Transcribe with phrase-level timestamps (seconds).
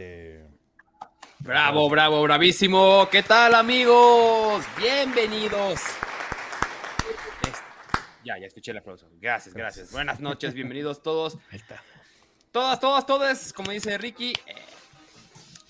[0.00, 0.46] aire.
[1.38, 3.08] Bravo, bravo, bravísimo.
[3.10, 4.64] ¿Qué tal, amigos?
[4.78, 5.80] Bienvenidos.
[8.24, 9.08] Ya, ya escuché el aplauso.
[9.20, 9.92] Gracias, gracias.
[9.92, 11.36] Buenas noches, bienvenidos todos.
[11.50, 11.82] Ahí está.
[12.52, 14.32] Todas, todas, todas, como dice Ricky.
[14.46, 14.54] eh,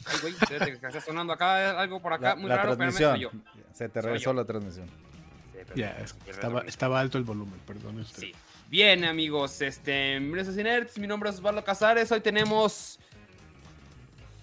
[0.06, 0.34] Ay, güey,
[0.72, 3.30] está sonando acá algo por acá, La, muy la raro, espérame, soy yo.
[3.30, 3.72] transmisión.
[3.74, 4.86] Se te regresó la transmisión.
[4.86, 8.20] Sí, pero- Ya, es- pero- estaba, estaba alto el volumen, perdón usted.
[8.22, 8.32] Sí.
[8.68, 12.98] Bien, amigos, este, mi nombre es Osvaldo Casares, hoy tenemos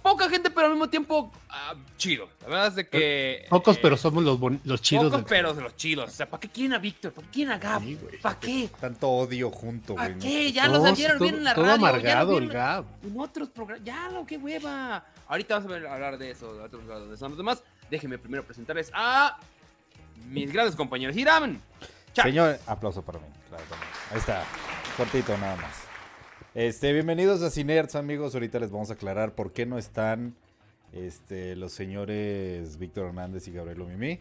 [0.03, 2.29] poca gente, pero al mismo tiempo ah, chido.
[2.41, 3.45] La verdad es de que...
[3.49, 5.05] Pocos, eh, pero somos los, los chidos.
[5.05, 6.11] Pocos, del- pero de los chidos.
[6.11, 7.13] O sea, ¿para qué quieren a Víctor?
[7.13, 7.81] ¿Para qué quieren a Gab?
[7.81, 7.99] Sí.
[8.21, 8.69] ¿Para qué?
[8.79, 10.07] Tanto odio junto, güey.
[10.09, 10.51] ¿Para qué?
[10.51, 11.81] Ya los vieron todo- bien en la todo radio.
[11.81, 12.85] ya amargado el Gab.
[13.03, 13.83] En otros programas.
[13.85, 15.05] Ya, lo que hueva.
[15.27, 17.29] Ahorita vamos a ver- hablar de eso, de otros de eso.
[17.29, 19.39] Los demás, déjenme primero presentarles a
[20.27, 21.15] mis grandes compañeros.
[22.13, 22.25] Chao.
[22.25, 23.25] Señor, aplauso para mí.
[23.49, 23.89] Claro, también.
[24.11, 24.43] Ahí está.
[24.97, 25.82] Cortito nada más.
[26.55, 28.33] Este, bienvenidos a Cinerts, amigos.
[28.35, 30.35] Ahorita les vamos a aclarar por qué no están
[30.91, 34.19] este, los señores Víctor Hernández y Gabriel Mimi.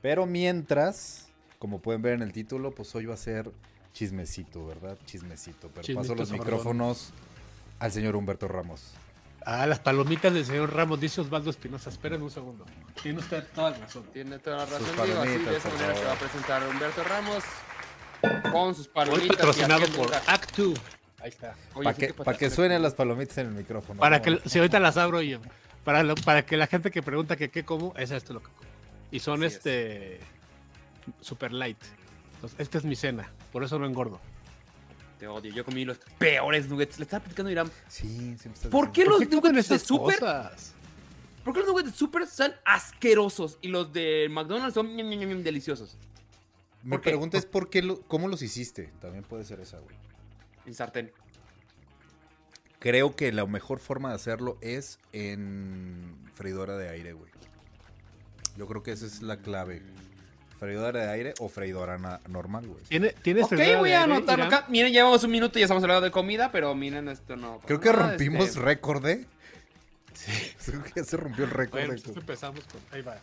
[0.00, 3.50] Pero mientras, como pueden ver en el título, pues hoy va a ser
[3.92, 4.98] chismecito, ¿verdad?
[5.04, 5.68] Chismecito.
[5.68, 7.10] Pero Chismecito paso los micrófonos
[7.78, 8.82] al señor Humberto Ramos.
[9.44, 11.90] Ah, las palomitas del señor Ramos, dice Osvaldo Espinosa.
[11.90, 12.64] Esperen un segundo.
[13.02, 14.04] Tiene usted toda la razón.
[14.12, 15.20] Tiene toda la razón, Sus Diego.
[15.20, 17.44] Así palomitas, de esa manera se va a presentar Humberto Ramos
[18.52, 19.26] con sus Hoy palomitas.
[19.26, 20.74] y patrocinado por un- Act 2.
[21.22, 21.54] Ahí está.
[21.74, 24.00] Oye, Para ¿qué que, pa' que suenen las palomitas en el micrófono.
[24.00, 25.38] Para que, si ahorita las abro y
[25.84, 28.46] para, lo- para que la gente que pregunta que qué como, es esto lo que
[28.50, 28.68] como.
[29.12, 29.54] Y son Así es.
[29.56, 30.20] este
[31.20, 31.78] super light.
[32.34, 34.20] Entonces, esta es mi cena, por eso no engordo.
[35.20, 35.52] Te odio.
[35.52, 36.98] Yo comí los peores nuggets.
[36.98, 37.70] Le estaba platicando a Irán.
[37.86, 38.36] Sí,
[38.70, 40.18] ¿Por qué los nuggets de Super?
[40.18, 40.74] cosas?
[41.44, 45.20] ¿Por qué los nuggets de Super son asquerosos y los de McDonald's son ñam, ñam,
[45.20, 45.96] ñam, ñam, deliciosos?
[46.82, 48.90] Mi pregunta es ¿por qué lo- cómo los hiciste?
[49.00, 49.94] También puede ser esa, güey.
[50.66, 51.12] En sartén.
[52.78, 57.30] Creo que la mejor forma de hacerlo es en freidora de aire, güey.
[58.56, 59.82] Yo creo que esa es la clave.
[60.58, 62.82] Freidora de aire o freidora normal, güey.
[62.84, 64.66] ¿Tiene, ¿Tienes Ok, freidora voy a anotarlo acá.
[64.68, 67.60] Miren, llevamos un minuto y ya estamos hablando de comida, pero miren, esto no.
[67.66, 69.26] Creo que rompimos este, récord, ¿eh?
[70.66, 71.86] Creo que ya se rompió el récord.
[71.86, 72.80] Bueno, pues empezamos con.
[72.90, 73.16] Ahí va.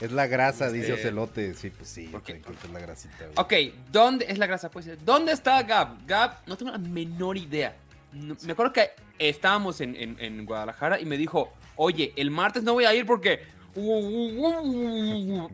[0.00, 1.54] Es la grasa, Este- dice Ocelote.
[1.54, 3.70] Sí, pues sí, que es la grasita, güey.
[3.70, 4.70] Ok, ¿dónde es la grasa?
[4.70, 6.06] Pues, ¿dónde está Gab?
[6.06, 7.74] Gab, no tengo la menor idea.
[8.12, 12.62] No- me acuerdo que estábamos en, en- en Guadalajara y me dijo, oye, el martes
[12.62, 13.40] no voy a ir porque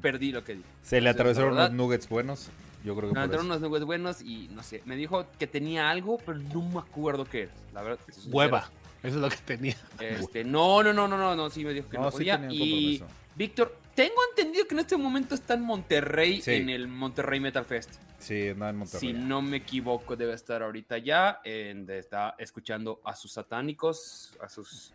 [0.01, 0.69] perdí lo que dije.
[0.83, 2.49] Se le atravesaron verdad, nuggets buenos.
[2.85, 5.47] Yo creo que Me por entraron unos nuggets buenos y no sé, me dijo que
[5.47, 7.53] tenía algo, pero no me acuerdo qué era.
[7.73, 8.29] La verdad, si.
[8.31, 8.69] Hueva.
[9.03, 9.77] Eso es lo que tenía.
[10.01, 12.41] Este, no, no, no, no, no, no, sí me dijo que no, No, podía.
[12.51, 13.03] y.
[13.35, 16.53] Víctor, tengo entendido que en este momento está en Monterrey, Sí.
[16.55, 17.95] en el Monterrey Metal Fest.
[18.19, 19.01] Sí, nada en Monterrey.
[19.01, 21.41] Si no me equivoco, debe estar ahorita ya.
[21.45, 24.93] en donde está escuchando a sus satánicos, a sus.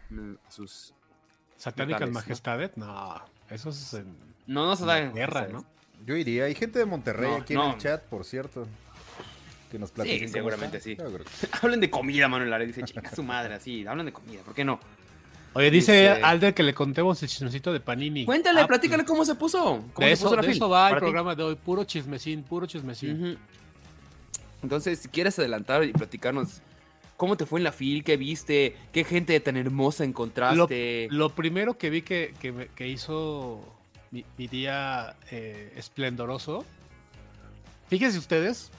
[0.48, 0.94] A sus
[1.58, 2.20] Satánicas Metales, ¿no?
[2.20, 2.78] majestades.
[2.78, 4.16] No, eso es en
[4.46, 5.16] no, no satánicos.
[5.16, 5.54] guerra, ¿sabes?
[5.54, 5.66] ¿no?
[6.06, 6.46] Yo iría.
[6.46, 8.68] Hay gente de Monterrey No, aquí en el chat, por cierto.
[9.72, 10.20] Que nos platiquen.
[10.28, 10.90] cómo seguramente está.
[11.10, 11.48] sí.
[11.62, 12.64] Hablen de comida, Manuel Lara.
[12.64, 13.86] Dice, chica su madre, así.
[13.88, 14.80] Hablan de comida, ¿por qué no?
[15.54, 18.26] Oye, dice Dice- Alder que le contemos el chismecito de Panini.
[18.26, 19.84] Cuéntale, Ah, platícale cómo se puso.
[19.94, 21.56] ¿Cómo De se eso, puso la de eso va el programa de hoy.
[21.56, 23.38] Puro chismecín, puro chismecín.
[24.62, 26.62] Entonces, si quieres adelantar y platicarnos
[27.16, 31.08] cómo te fue en la fil, qué viste, qué gente tan hermosa encontraste.
[31.12, 32.34] lo primero que vi que,
[32.76, 33.62] que hizo
[34.12, 36.64] mi, mi día eh, esplendoroso,
[37.90, 38.72] fíjense ustedes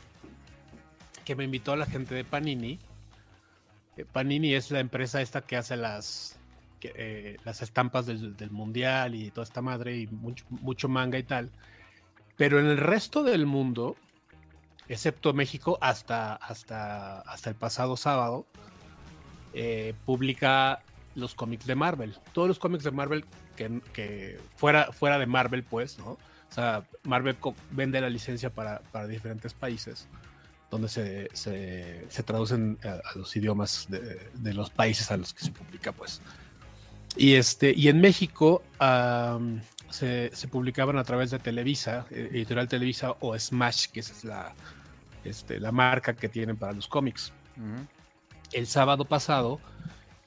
[1.25, 2.79] que me invitó la gente de Panini.
[3.97, 6.38] Eh, Panini es la empresa esta que hace las,
[6.79, 11.19] que, eh, las estampas del, del mundial y toda esta madre y mucho, mucho manga
[11.19, 11.51] y tal.
[12.37, 13.97] Pero en el resto del mundo,
[14.89, 18.47] excepto México, hasta, hasta, hasta el pasado sábado,
[19.55, 20.81] eh, publica
[21.15, 22.17] los cómics de Marvel.
[22.33, 23.25] Todos los cómics de Marvel
[23.57, 26.11] que, que fuera, fuera de Marvel, pues, ¿no?
[26.11, 27.37] O sea, Marvel
[27.73, 30.09] vende la licencia para, para diferentes países,
[30.71, 35.35] donde se, se, se traducen a, a los idiomas de, de los países a los
[35.35, 36.23] que se publica, pues.
[37.19, 38.63] Y, este, y en México
[39.91, 44.25] se, se publicaban a través de Televisa, eh, Editorial Televisa o Smash, que esa es
[44.25, 44.55] la,
[45.25, 47.33] este, la marca que tienen para los cómics
[48.53, 49.59] el sábado pasado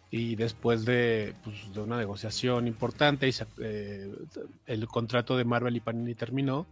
[0.10, 4.14] y después de, pues, de una negociación importante y se- eh,
[4.68, 6.68] el contrato de Marvel y Panini terminó.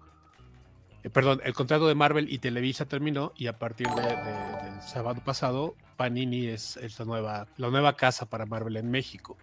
[1.01, 4.81] eh, perdón, el contrato de Marvel y Televisa terminó y a partir de- de- del
[4.81, 9.37] sábado pasado Panini es, es la, nueva, la nueva casa para Marvel en México.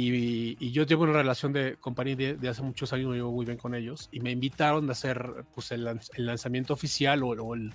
[0.00, 3.32] Y, y yo llevo una relación de, Panini de, de hace muchos años, me llevo
[3.32, 7.30] muy bien con ellos y me invitaron a hacer pues, el, el lanzamiento oficial o,
[7.30, 7.72] o el,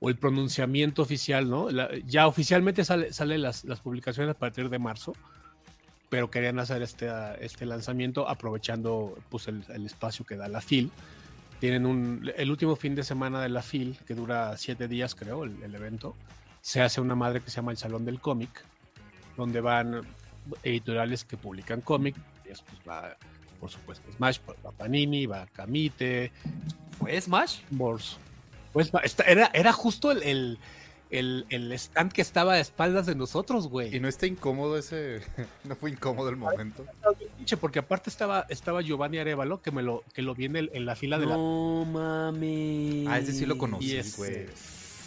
[0.00, 1.70] o el pronunciamiento oficial, ¿no?
[1.70, 5.14] La- ya oficialmente sale, salen las, las publicaciones a partir de marzo,
[6.10, 7.08] pero querían hacer este,
[7.40, 10.90] este lanzamiento aprovechando pues, el, el espacio que da la FIL.
[11.58, 15.44] Tienen un, el último fin de semana de la FIL, que dura siete días, creo,
[15.44, 16.16] el, el evento,
[16.60, 18.62] se hace una madre que se llama el Salón del Cómic,
[19.38, 20.02] donde van
[20.62, 22.16] editoriales que publican cómic.
[22.44, 23.16] y después va,
[23.60, 26.30] por supuesto, Smash, va Panini, va Camite,
[26.98, 27.60] ¿Fue Smash?
[28.72, 30.58] Pues esta- era, era justo el, el,
[31.10, 33.94] el- el stand que estaba a espaldas de nosotros, güey.
[33.94, 35.22] ¿Y no está incómodo ese?
[35.64, 36.84] ¿No fue incómodo el momento?
[37.60, 40.84] Porque aparte estaba, estaba Giovanni Arevalo, que me lo, que lo vi en, el- en
[40.86, 41.36] la fila de la.
[41.36, 43.06] No mames.
[43.08, 44.46] Ah, ese sí lo conocí, güey.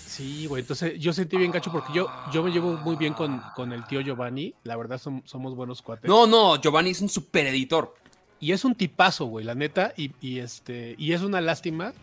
[0.09, 0.61] Sí, güey.
[0.61, 3.85] Entonces yo sentí bien gacho porque yo, yo me llevo muy bien con, con el
[3.85, 4.53] tío Giovanni.
[4.63, 6.09] La verdad som- somos buenos cuates.
[6.09, 7.93] No, no, Giovanni es un super editor.
[8.39, 9.93] Y es un tipazo, güey, la neta.
[9.95, 11.93] Y, y este, y es una lástima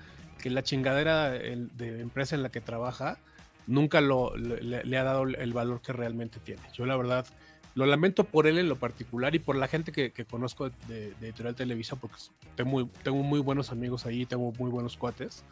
[0.40, 3.18] que la chingadera de empresa en la que trabaja
[3.66, 6.62] nunca lo, le, le- le ha dado el valor que realmente tiene.
[6.74, 7.26] Yo la verdad
[7.74, 11.12] lo lamento por él en lo particular y por la gente que, que conozco de,
[11.14, 12.16] de Editorial Televisa, porque
[12.54, 15.42] tengo muy, tengo muy buenos amigos ahí, tengo muy buenos cuates.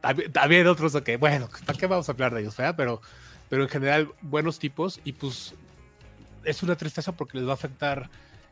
[0.00, 2.56] También, también otros que, bueno, ¿para qué vamos a hablar de ellos?
[2.56, 2.74] verdad?
[2.76, 3.00] Pero,
[3.48, 5.54] pero en general, buenos tipos y pues
[6.44, 8.08] es una tristeza porque les va a afectar,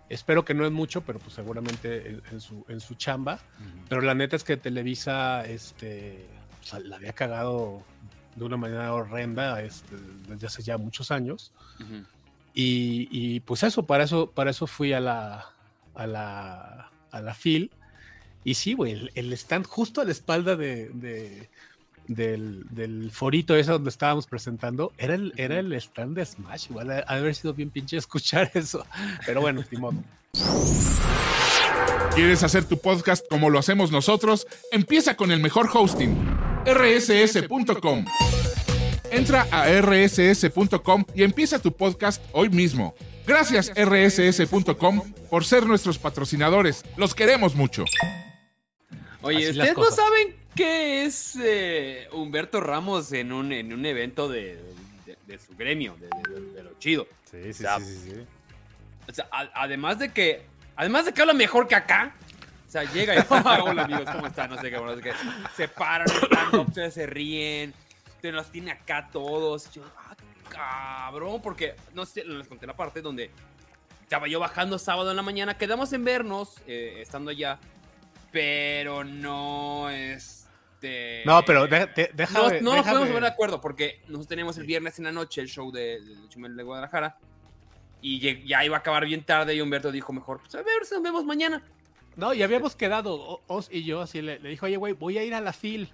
[0.08, 3.38] espero que no es mucho, pero pues seguramente en, en su, en su chamba.
[3.88, 6.26] Pero la neta es que Televisa este,
[6.60, 7.82] o sea, la había cagado
[8.36, 9.96] de una manera horrenda este,
[10.28, 11.52] desde hace ya muchos años.
[11.80, 12.04] Ujú.
[12.54, 15.46] Y, y, pues eso, para eso, para eso fui a la,
[15.94, 17.70] a la, a la FIL.
[18.46, 21.48] Y sí, güey, el, el stand justo a la espalda de, de-
[22.06, 26.66] del, del forito ese donde estábamos presentando, era el, era el stand de Smash.
[26.70, 28.86] Igual ha haber sido bien pinche escuchar eso.
[29.26, 29.96] Pero bueno, ni modo.
[32.14, 34.46] ¿Quieres hacer tu podcast como lo hacemos nosotros?
[34.70, 36.16] Empieza con el mejor hosting,
[36.66, 38.04] rss.com.
[39.10, 42.94] Entra a rss.com y empieza tu podcast hoy mismo.
[43.26, 46.84] Gracias rss.com por ser nuestros patrocinadores.
[46.96, 47.84] Los queremos mucho.
[49.26, 54.56] Oye, ¿ustedes no saben qué es eh, Humberto Ramos en un, en un evento de,
[55.04, 57.06] de- de su gremio, de, lo chido?
[57.30, 58.26] Sí, sí, O sea, sí, sí, sí.
[59.08, 60.42] O sea, a- además de que,
[60.76, 62.14] además de que habla mejor que acá,
[62.66, 64.50] o sea, llega y "Ah, hola amigos, ¿cómo están?
[64.50, 65.12] No sé qué, no sé qué.
[65.56, 67.72] Se paran, están se- ríen,
[68.20, 69.70] te los tiene acá todos.
[69.72, 70.14] Yo, ah,
[70.48, 73.30] cabrón, porque, no sé, les conté la parte donde
[74.02, 77.58] estaba yo bajando sábado en la mañana, quedamos en vernos, eh, estando allá,
[78.36, 81.22] pero no, este...
[81.24, 82.60] No, pero de- de- déjame.
[82.60, 85.40] No, no nos podemos poner de acuerdo porque nosotros teníamos el viernes en la noche
[85.40, 87.16] el show de, de Chumel de Guadalajara
[88.02, 90.92] y ya iba a acabar bien tarde y Humberto dijo mejor, pues a ver si
[90.94, 91.62] nos vemos mañana.
[92.14, 95.24] No, y habíamos quedado, Os y yo, así le, le dijo, oye, güey, voy a
[95.24, 95.88] ir a la FIL.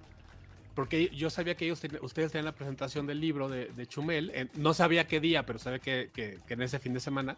[0.75, 4.31] Porque yo sabía que ellos ten- ustedes tenían la presentación del libro de, de Chumel.
[4.33, 7.37] eh, no sabía qué día, pero sabía que, que- que en ese fin de semana.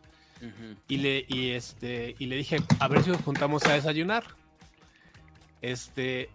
[0.87, 4.23] Y le, y este, y le dije, a ver si nos juntamos a desayunar.
[5.65, 6.29] Este,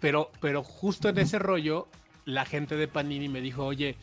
[0.00, 1.88] pero, pero justo en ese rollo,
[2.24, 3.96] la gente de Panini me dijo, oye,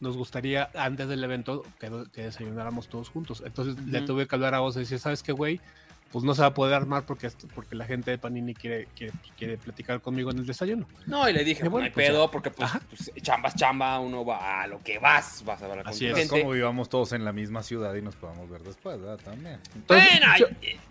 [0.00, 3.44] nos gustaría antes del evento que, que desayunáramos todos juntos.
[3.46, 5.60] Entonces le tuve que hablar a vos y decir, ¿sabes qué, güey?
[6.10, 9.12] Pues no se va a poder armar porque, porque la gente de Panini quiere, quiere,
[9.36, 10.86] quiere platicar conmigo en el desayuno.
[11.06, 12.30] No, y le dije, pues, bueno, no hay pues, pedo ya.
[12.30, 15.84] porque pues, pues, chamba es chamba, uno va a lo que vas, vas a hablar
[15.84, 16.16] con Así es.
[16.16, 16.40] Gente.
[16.40, 19.18] como vivamos todos en la misma ciudad y nos podamos ver después, ¿verdad?
[19.22, 19.58] También.
[19.86, 20.26] Bueno,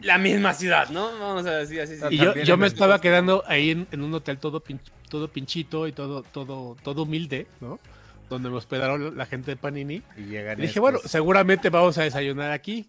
[0.01, 1.08] la misma ciudad, ¿no?
[1.20, 1.96] Vamos a decir así.
[2.12, 5.88] Y yo, yo me estaba quedando ahí en, en un hotel todo, pin- todo pinchito
[5.88, 7.80] y todo, todo, todo humilde, ¿no?
[8.30, 10.03] Donde me hospedaron la gente de Panini.
[10.15, 12.88] Y Y dije, estos- bueno, seguramente vamos a desayunar aquí.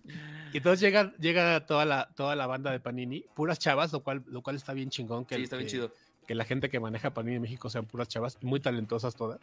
[0.52, 4.22] Y entonces llega, llega toda, la, toda la banda de Panini, puras chavas, lo cual,
[4.28, 5.24] lo cual está bien chingón.
[5.24, 5.92] Que, Sí, está bien que- chido.
[6.26, 9.38] Que la gente que maneja Panini en México sean puras chavas, y muy talentosas todas.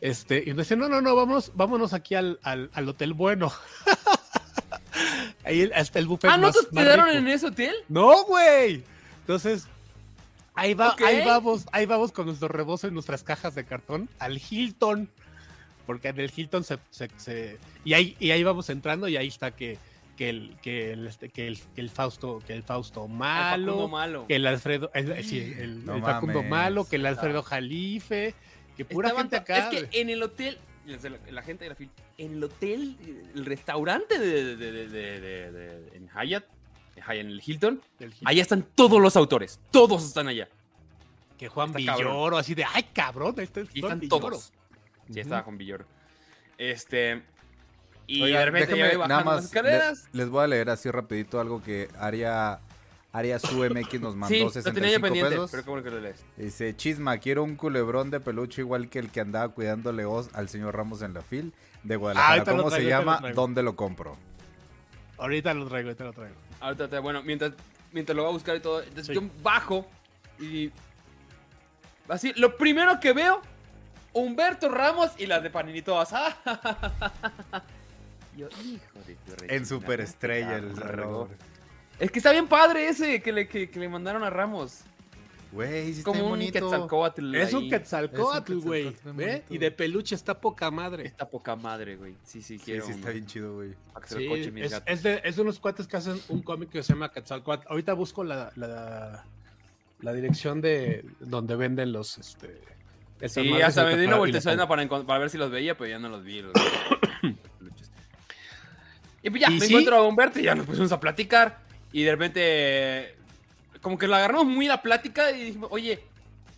[0.00, 3.52] Este, y me dice, no, no, no, vámonos, vámonos aquí al, al, al hotel bueno.
[5.44, 7.06] Ahí el- hasta el buffet Ah, ¿no más- te rico.
[7.08, 7.74] en ese hotel?
[7.88, 8.82] No, güey.
[9.20, 9.66] Entonces,
[10.54, 14.38] ahí va, ahí vamos, ahí vamos con nuestro rebozo en nuestras cajas de cartón al
[14.50, 15.08] Hilton.
[15.86, 19.26] Porque en el Hilton se, se- se- y ahí, y ahí vamos entrando, y ahí
[19.28, 19.78] está que,
[20.16, 23.66] que el, que el, este, que el, que el Fausto, que el Fausto El malo,
[23.72, 24.26] Facundo malo.
[24.28, 26.50] que el Alfredo, el, sí, el, No el Facundo mames.
[26.50, 28.34] malo, que el Alfredo Jalife,
[28.76, 29.70] que pura Estaban gente acá.
[29.70, 30.98] Es que en el hotel, la,
[31.30, 32.96] la gente de la fil, en el hotel,
[33.34, 36.44] el restaurante de, de, de, de- de- de- en Hyatt,
[36.96, 40.48] en Hyatt, en el Hilton, Hilton, allá están todos los autores, todos están allá.
[41.38, 42.12] que Juan está cabrón.
[42.12, 44.28] Villoro, así de, ay cabrón, ahí está el Y Juan están Villoro".
[44.30, 44.52] todos.
[45.06, 45.20] Sí, Ujú.
[45.20, 45.86] estaba con Villoro.
[46.58, 47.22] Este.
[48.06, 50.08] Y Oigan, de repente ya déjenme iba nada bajando las más, escaleras.
[50.12, 52.60] le- les voy a leer así rapidito algo que Aria,
[53.12, 55.50] Aria SUMX nos mandó Sí, lo tenía yo 65 pendiente, pesos.
[55.64, 56.24] pero que lo lees.
[56.36, 60.48] Dice, chisma, quiero un culebrón de peluche igual que el que andaba cuidándole os al
[60.48, 62.36] señor Ramos en la fil de Guadalajara.
[62.38, 63.32] lo ¿Cómo se traigo, lo llama?
[63.32, 64.16] ¿Dónde lo compro?
[65.18, 66.34] Ahorita lo traigo, ahorita lo traigo.
[66.60, 67.52] Ahorita, te- bueno, mientras,
[67.92, 69.14] mientras lo voy a buscar y todo, entonces Sí.
[69.14, 69.86] yo bajo
[70.40, 70.70] y
[72.08, 73.40] así, lo primero que veo,
[74.14, 76.12] Humberto Ramos y las de Panini todas.
[78.36, 81.28] Yo, hijo de tu En superestrella el reloj.
[81.98, 84.80] Es que está bien padre ese que le, que, que le mandaron a Ramos.
[85.52, 86.58] Güey, sí está Como un bonito.
[86.58, 88.96] Quetzalcóatl Es un un güey.
[89.50, 91.06] Y de peluche está poca madre.
[91.06, 92.14] Está poca madre, güey.
[92.24, 92.86] Sí, sí, Sí, quiero.
[92.86, 93.74] sí está uno bien chido, güey.
[94.06, 94.26] Sí,
[94.86, 97.66] es, de, es de unos cuates que hacen un cómic que se llama Quetzalcóatl.
[97.68, 99.26] Ahorita busco la, la,
[100.00, 102.16] la dirección de donde venden los.
[102.16, 102.60] Este,
[103.28, 106.08] Sí, hasta me di una vueltezona para, para ver si los veía, pero ya no
[106.08, 106.42] los vi.
[106.42, 106.52] los-.
[109.22, 109.66] y pues ya, ¿Y me sí?
[109.72, 111.60] encuentro a Humberto y ya nos pusimos a platicar.
[111.92, 113.14] Y de repente,
[113.80, 116.00] como que lo agarramos muy la plática y dijimos, oye,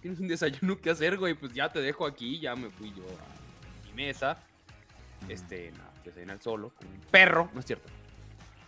[0.00, 2.38] tienes un desayuno que hacer, güey, pues ya te dejo aquí.
[2.40, 4.38] Ya me fui yo a mi mesa.
[5.28, 7.88] Este, nada, desayunar solo, con un perro, no es cierto.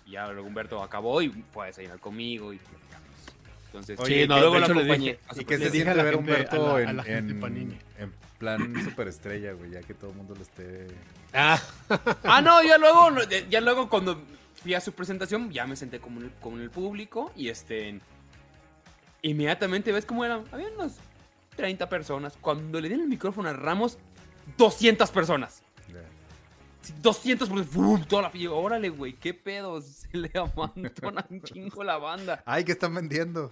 [0.06, 3.06] Y ya luego Humberto acabó y fue a desayunar conmigo y platicamos.
[3.66, 5.04] Entonces, Oye, Sí, no, luego de lo hecho le acompañé.
[5.12, 6.68] dije- a su ¿Y qué Le se dije a siente la ver a Humberto a
[6.80, 7.78] la- a en, la gente en- Panini.
[7.98, 9.70] en plan superestrella, güey?
[9.70, 10.86] Ya que todo el mundo lo esté...
[11.32, 11.60] Ah,
[12.24, 13.10] Ah, no, ya luego,
[13.48, 14.22] ya luego cuando
[14.62, 17.48] fui a su presentación, ya me senté como en el, como en el público y
[17.48, 18.00] este.
[19.22, 20.44] Inmediatamente ves cómo eran.
[20.52, 20.94] Había unos
[21.56, 22.36] 30 personas.
[22.40, 23.98] Cuando le dieron el micrófono a Ramos,
[24.56, 25.62] 200 personas.
[26.82, 27.72] Sí, 200 personas.
[27.72, 28.04] ¡fum!
[28.04, 28.52] Toda la fila.
[28.52, 29.80] Órale, güey, qué pedo.
[29.82, 32.42] Se le amantona un chingo la banda.
[32.46, 33.50] Ay, ¿qué están vendiendo?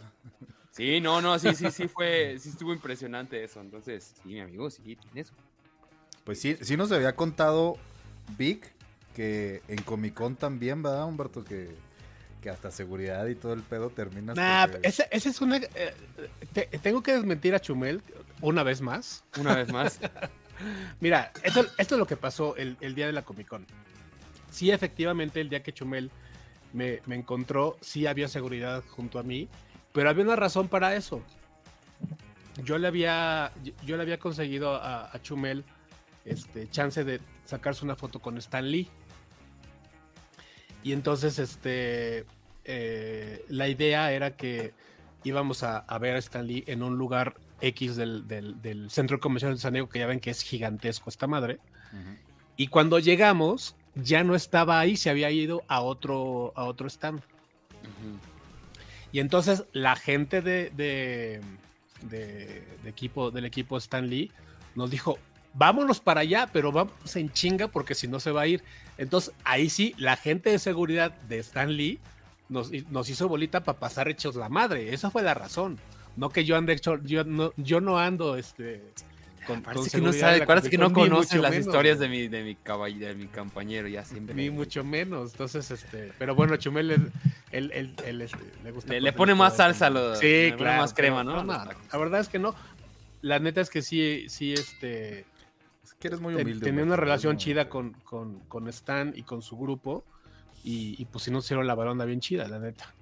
[0.76, 2.36] Sí, no, no, sí, sí, sí fue.
[2.38, 3.60] Sí estuvo impresionante eso.
[3.60, 5.32] Entonces, sí, mi amigo, sí, tiene eso.
[6.24, 7.76] Pues sí, sí nos había contado
[8.36, 8.72] Vic
[9.14, 11.44] que en Comic Con también, ¿verdad, Humberto?
[11.44, 11.70] Que,
[12.42, 14.34] que hasta seguridad y todo el pedo terminas.
[14.36, 15.58] nah, porque- ese, ese es una.
[15.58, 15.94] eh,
[16.52, 18.02] te- tengo que desmentir a Chumel
[18.40, 19.22] una vez más.
[19.38, 20.00] Una vez más.
[21.00, 23.64] Mira, esto, esto es lo que pasó el, el día de la Comic Con.
[24.50, 26.10] Sí, efectivamente, el día que Chumel
[26.72, 29.48] me, me encontró, sí había seguridad junto a mí,
[29.94, 31.22] pero había una razón para eso.
[32.64, 33.52] Yo le había,
[33.86, 35.64] yo, le había conseguido a, a Chumel
[36.24, 38.90] este, chance de sacarse una foto con Stan Lee.
[40.82, 42.26] Y entonces, este,
[42.64, 44.74] eh, la idea era que
[45.22, 49.20] íbamos a, a ver a Stan Lee en un lugar X del, del, del centro
[49.20, 51.60] comercial de San Diego, que ya ven que es gigantesco esta madre.
[52.56, 57.20] Y cuando llegamos, ya no estaba ahí, se había ido a otro, a otro stand.
[57.20, 58.33] Ujú.
[59.14, 61.40] Y entonces la gente de, de,
[62.02, 64.32] de- equipo, del equipo Stan Lee
[64.74, 65.20] nos dijo,
[65.52, 68.64] vámonos para allá, pero vamos en chinga porque si no se va a ir.
[68.98, 72.00] Entonces ahí sí, la gente de seguridad de Stan Lee
[72.48, 72.72] nos,
[73.08, 74.92] hizo bolita para pasar hechos la madre.
[74.92, 75.78] Esa fue la razón.
[76.16, 78.82] No que yo ande yo no, yo no ando este
[79.44, 81.98] con, con Parece que no sabe, la parece que no conoce mucho las menos, historias
[81.98, 84.34] de mi, de mi caball- de mi compañero, ya siempre.
[84.34, 85.32] Ni mucho menos.
[85.32, 87.12] Entonces, este, pero bueno, Chumel él,
[87.52, 88.92] él- él- él, este, le gusta.
[88.92, 90.82] Le, le pone más salsa, lo, Sí, le pone claro.
[90.82, 91.44] más crema, pero ¿no?
[91.44, 91.82] no, tacos.
[91.92, 92.54] la verdad es que no.
[93.22, 95.20] La neta es que sí, sí, este,
[95.82, 96.64] Es que eres muy humilde.
[96.64, 100.04] tenía una relación chida con, con, con Stan y con su grupo.
[100.62, 102.92] Y, y pues si no hicieron la balona bien chida, la neta.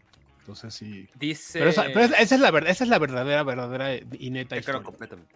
[0.41, 1.09] Entonces sí.
[1.19, 1.61] Dice.
[1.61, 4.63] Pero, esa, pero esa- es la verdad, esa es la verdadera, verdadera y neta Te
[4.65, 5.33] creo completamente.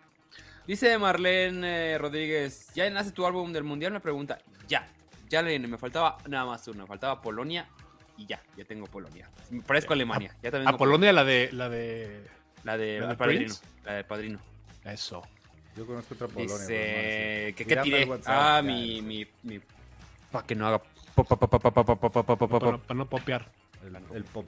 [0.67, 3.93] Dice Marlene Rodríguez, ¿ya nace tu álbum del Mundial?
[3.93, 4.89] Me pregunta, ya,
[5.29, 7.69] ya le, me faltaba nada más uno, me faltaba Polonia
[8.17, 9.31] y ya, ya tengo Polonia.
[9.51, 10.33] Me parezco a Alemania.
[10.33, 11.51] A, ya también a Polonia la de...
[11.53, 12.27] La de...
[12.65, 13.55] La de, padrino.
[13.85, 14.41] La de padrino.
[14.85, 15.23] Eso.
[15.77, 16.57] Yo conozco otra Polonia.
[16.57, 18.09] Dice, ¿qué, qué tiré?
[18.27, 19.61] Ah, mi, mi, mi...
[20.33, 20.83] Para que no haga...
[21.15, 23.49] Para no popear.
[24.13, 24.47] El, pop.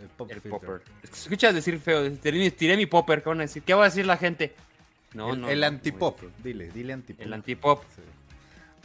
[0.00, 0.82] El, pop el popper.
[1.02, 3.64] Escuchas decir feo, tiré mi popper, ¿qué van a decir?
[3.64, 4.54] ¿Qué va a decir la gente?
[5.16, 5.48] No, el no.
[5.48, 6.20] el no, antipop.
[6.42, 7.24] Dile, dile antipop.
[7.26, 7.82] El antipop.
[7.94, 8.02] Sí.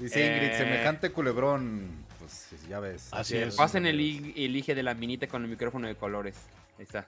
[0.04, 1.90] Dice Ingrid, Eh, semejante culebrón.
[2.20, 3.10] Pues ya ves.
[3.12, 3.56] Así es.
[3.56, 6.36] Pasen el, el elige de la minita con el micrófono de colores.
[6.78, 7.06] Ahí está.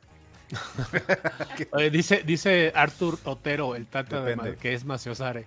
[1.71, 4.51] Oye, dice, dice Arthur Otero, el tata de Depende.
[4.51, 5.45] Ma- que es Maciosare.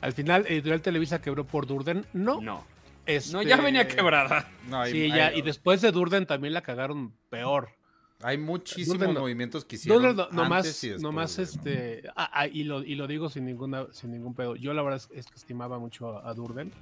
[0.00, 2.06] Al final, Editorial Televisa quebró por Durden.
[2.12, 2.40] No.
[2.40, 2.64] No.
[3.06, 4.48] este- No, ya venía quebrada.
[4.68, 5.32] No, hay, Sí, hay- ya.
[5.32, 7.70] Y después de Durden también la cagaron peor.
[8.22, 10.02] Hay muchísimos no- movimientos que hicieron.
[10.02, 12.02] Durden no, antes nomás, después, nomás este.
[12.16, 14.56] ah, ah, y, lo, y lo digo sin, ninguna, sin ningún pedo.
[14.56, 16.72] Yo la verdad es, es que estimaba mucho a, a Durden.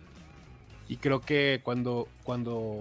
[0.89, 2.81] Y creo que cuando, cuando,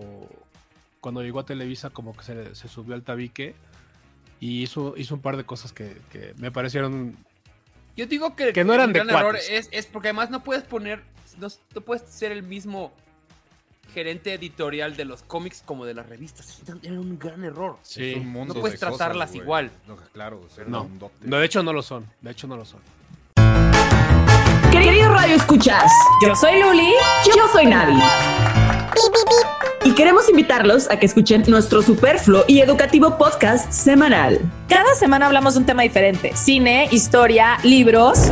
[0.99, 3.55] cuando llegó a Televisa, como que se, se subió al tabique.
[4.39, 7.15] Y hizo, hizo un par de cosas que, que me parecieron
[7.95, 10.43] Yo digo que, Que no eran el de gran error es, es porque además no
[10.43, 11.03] puedes poner,
[11.39, 12.91] no, no puedes ser el mismo
[13.93, 16.59] gerente editorial de los cómics como de las revistas.
[16.83, 17.77] Era un gran error.
[17.83, 18.11] Sí.
[18.11, 19.41] Es un mundo No puedes de cosas, tratarlas güey.
[19.41, 19.71] igual.
[19.87, 20.89] No, claro, No.
[21.21, 22.05] No, de hecho no lo son.
[22.21, 22.79] De hecho no lo son.
[24.71, 25.91] Queridos Radio Escuchas,
[26.25, 26.91] yo soy Luli,
[27.25, 27.99] yo soy Navi.
[29.83, 34.39] Y queremos invitarlos a que escuchen nuestro superfluo y educativo podcast semanal.
[34.69, 36.35] Cada semana hablamos de un tema diferente.
[36.35, 38.29] Cine, historia, libros,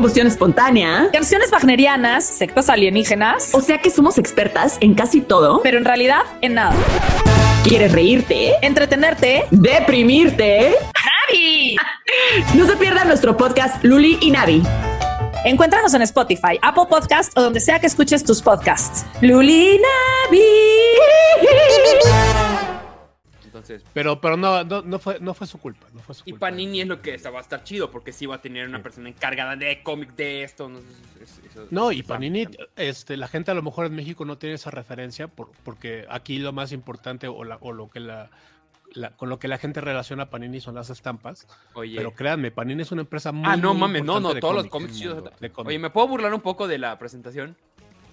[0.00, 1.10] Combustión espontánea.
[1.12, 5.60] canciones wagnerianas, sectas alienígenas, O sea que somos expertas en casi todo.
[5.62, 6.74] pero en realidad en nada.
[7.64, 8.54] ¿Quieres reírte?
[8.62, 9.44] Entretenerte.
[9.50, 10.74] ¿Deprimirte?
[11.28, 11.76] ¡Navi!
[12.54, 14.62] No se pierdan nuestro podcast Luli y Navi.
[15.44, 19.04] Encuéntranos en Spotify, Apple Podcast o donde sea que escuches tus podcasts.
[19.20, 19.78] Luli
[20.30, 20.40] Navi.
[23.60, 25.86] Entonces, Pero, pero no, no, no fue, no fue su culpa.
[25.94, 26.46] No fue su y culpa.
[26.48, 28.82] Panini es lo que está, va a estar chido, porque sí va a tener una
[28.82, 30.68] persona encargada de cómic de esto.
[30.68, 34.24] No, Es- eso- No, eso y Panini, este, la gente a lo mejor en México
[34.24, 38.00] no tiene esa referencia por- porque aquí lo más importante o, la- o lo que
[38.00, 38.30] la,
[38.92, 41.46] la- con lo que la gente relaciona a Panini son las estampas.
[41.74, 44.54] Oye, Pero créanme, Panini es una empresa muy ah, no muy mames, no, no, todos
[44.54, 45.00] los cómics.
[45.64, 47.56] Oye, ¿me puedo burlar un poco de la presentación?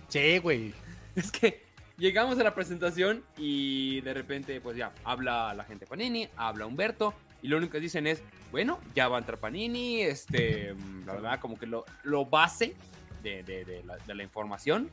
[0.09, 0.73] Sí, güey.
[1.15, 1.65] Es que
[1.97, 7.13] llegamos a la presentación y de repente, pues ya, habla la gente Panini, habla Humberto,
[7.41, 10.75] y lo único que dicen es, bueno, ya va a entrar Panini, este,
[11.05, 12.75] la verdad, como que lo, lo base
[13.23, 14.89] de, de- de la, de la información.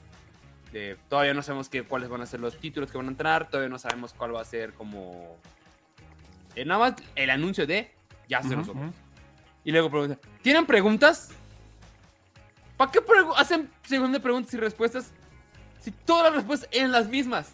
[0.72, 3.48] De, todavía no sabemos qué, cuáles van a ser los títulos que van a entrar,
[3.48, 5.36] todavía no sabemos cuál va a ser como...
[6.56, 7.92] eh, nada más el anuncio de,
[8.28, 8.92] ya se los Ujú, ujú.
[9.62, 11.30] Y luego preguntan, ¿tienen preguntas?
[12.76, 15.12] ¿Para qué pregu- hacen segunda preguntas y respuestas
[15.84, 17.52] si todas las respuestas eran las mismas?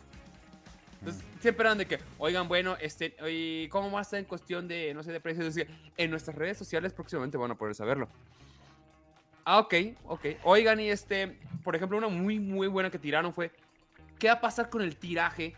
[1.00, 4.68] Entonces, siempre eran de que, oigan, bueno, este, oye, ¿cómo va a estar en cuestión
[4.68, 5.56] de, no sé, de precios?
[5.96, 8.08] En nuestras redes sociales próximamente van a poder saberlo.
[9.44, 10.26] Ah, ok, ok.
[10.44, 13.50] Oigan, y este, por ejemplo, una muy, muy buena que tiraron fue,
[14.18, 15.54] ¿qué va a pasar con el tiraje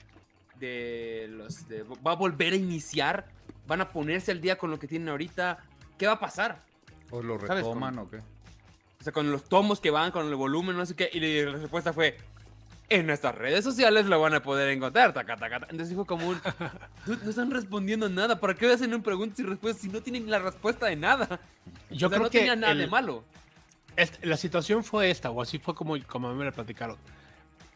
[0.59, 3.27] de los, de- va a volver a iniciar?
[3.67, 5.59] ¿Van a ponerse al día con lo que tienen ahorita?
[5.99, 6.63] ¿Qué va a pasar?
[7.11, 8.19] ¿O lo ¿Sabes retoman o qué?
[8.19, 11.11] O sea, con los tomos que van, con el volumen, no sé qué.
[11.13, 12.17] Y la respuesta fue,
[12.95, 15.13] en nuestras redes sociales lo van a poder encontrar.
[15.13, 15.67] Taca, taca, taca.
[15.71, 16.41] Entonces dijo como un,
[17.07, 18.39] "Dude, no están respondiendo nada.
[18.41, 21.41] ¿Para qué hacen un preguntas y respuestas si no tienen la respuesta de nada?
[21.91, 23.25] Yo o sea, creo no que tenía nada el- de malo.
[23.97, 26.97] Este, la situación fue esta, o así fue como, como a mí me la platicaron.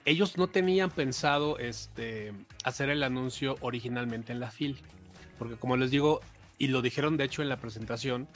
[0.07, 2.33] Ellos no tenían pensado este,
[2.65, 4.81] hacer el anuncio originalmente en la FIL.
[5.39, 6.21] Porque como les digo,
[6.59, 8.29] y lo dijeron de hecho en la presentación,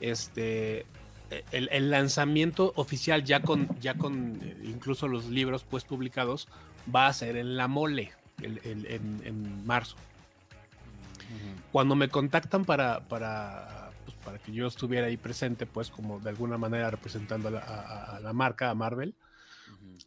[0.00, 0.84] este,
[1.52, 6.48] el, el lanzamiento oficial ya con, ya con eh, incluso los libros pues publicados
[6.94, 8.12] va a ser en la mole
[8.42, 9.96] el- el- en, en marzo.
[11.72, 16.30] Cuando me contactan para, para, pues, para que yo estuviera ahí presente, pues como de
[16.30, 19.14] alguna manera representando a la, a- a la marca, a Marvel,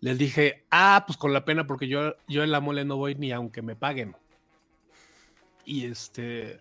[0.02, 3.16] les dije, ah, pues con la pena porque yo, yo en la mole no voy
[3.16, 4.16] ni aunque me paguen.
[5.66, 6.60] Y este,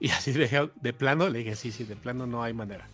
[0.00, 2.88] y así de, de plano, le dije, sí, sí, de plano no hay manera.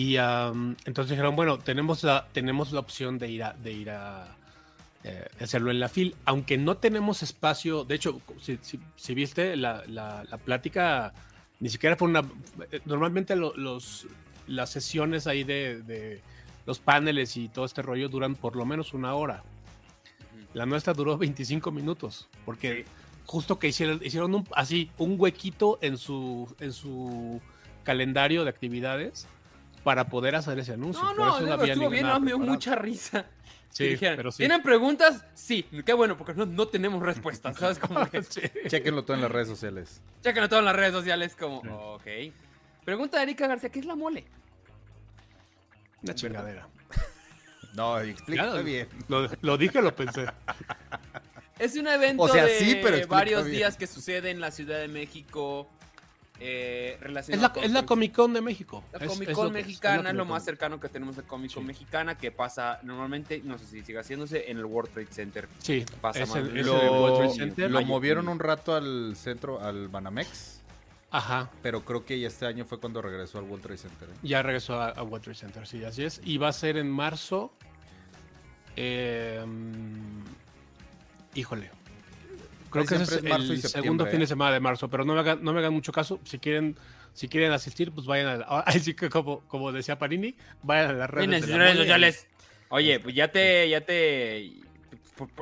[0.00, 3.90] Y am, entonces dijeron, bueno, tenemos la, tenemos la opción de ir a, de ir
[3.90, 4.34] a
[5.04, 9.56] eh, hacerlo en la fil, aunque no tenemos espacio, de hecho, si, si- si viste
[9.56, 11.12] la, la- la plática,
[11.58, 12.20] ni siquiera fue una,
[12.72, 14.06] eh, normalmente lo- los,
[14.46, 16.22] las sesiones ahí de, de
[16.64, 19.42] los paneles y todo este rollo duran por lo menos una hora.
[20.54, 22.86] La nuestra duró 25 minutos, porque
[23.26, 27.38] justo que hicieron, hicieron un, así un huequito en su, en su
[27.84, 29.26] calendario de actividades
[29.84, 31.02] para poder hacer ese anuncio.
[31.02, 33.26] No, Por no, había estuvo bien, no, me dio mucha risa.
[33.70, 34.38] Sí, dijeran, pero sí.
[34.38, 35.24] ¿Tienen preguntas?
[35.34, 37.78] Sí, qué bueno, porque no, no tenemos respuestas, ¿sabes?
[37.78, 38.40] Como que, Sí.
[38.66, 40.02] Chequenlo todo en las redes sociales.
[40.22, 41.58] Chéquenlo todo en las redes sociales, como,
[41.94, 42.06] ok.
[42.84, 44.24] Pregunta de Erika García, ¿qué es la mole?
[46.02, 46.66] Una chingadera.
[47.72, 48.88] No, explícate Ya, bien.
[49.06, 50.26] Lo, lo dije, lo pensé.
[51.56, 53.58] Es un evento O sea, de sí, pero varios bien.
[53.58, 55.70] días que sucede en la Ciudad de México.
[56.42, 56.98] Eh,
[57.28, 58.82] Es la, con- es la Comic Con de México.
[58.92, 61.64] La Es- Comic Con es, mexicana es lo más cercano que tenemos de Comic Con
[61.64, 61.66] Sí.
[61.66, 65.48] mexicana que pasa normalmente, no sé si sigue haciéndose, en el World Trade Center.
[65.58, 66.58] Sí, Pasa es más el, bien.
[66.60, 67.70] es el World Lo, Trade Center.
[67.70, 70.62] lo Ay, movieron un rato al centro, al Banamex,
[71.10, 71.50] Ajá.
[71.62, 74.08] pero creo que ya este año fue cuando regresó al World Trade Center.
[74.08, 74.12] ¿eh?
[74.22, 76.22] Ya regresó a, a World Trade Center, sí, así es.
[76.24, 77.52] Y va a ser en marzo.
[78.76, 79.44] eh,
[81.34, 81.70] híjole.
[82.70, 84.20] Creo que ese es, marzo el segundo fin ¿eh?
[84.20, 86.20] de semana de marzo, pero no me hagan, no me hagan mucho caso.
[86.24, 86.76] Si quieren,
[87.12, 88.64] si quieren asistir, pues vayan a.
[88.66, 91.46] Ahí sí que como, como decía Parini, vayan a las redes.
[91.46, 92.26] De la redes sociales.
[92.68, 94.52] Oye, pues ya te, ya te.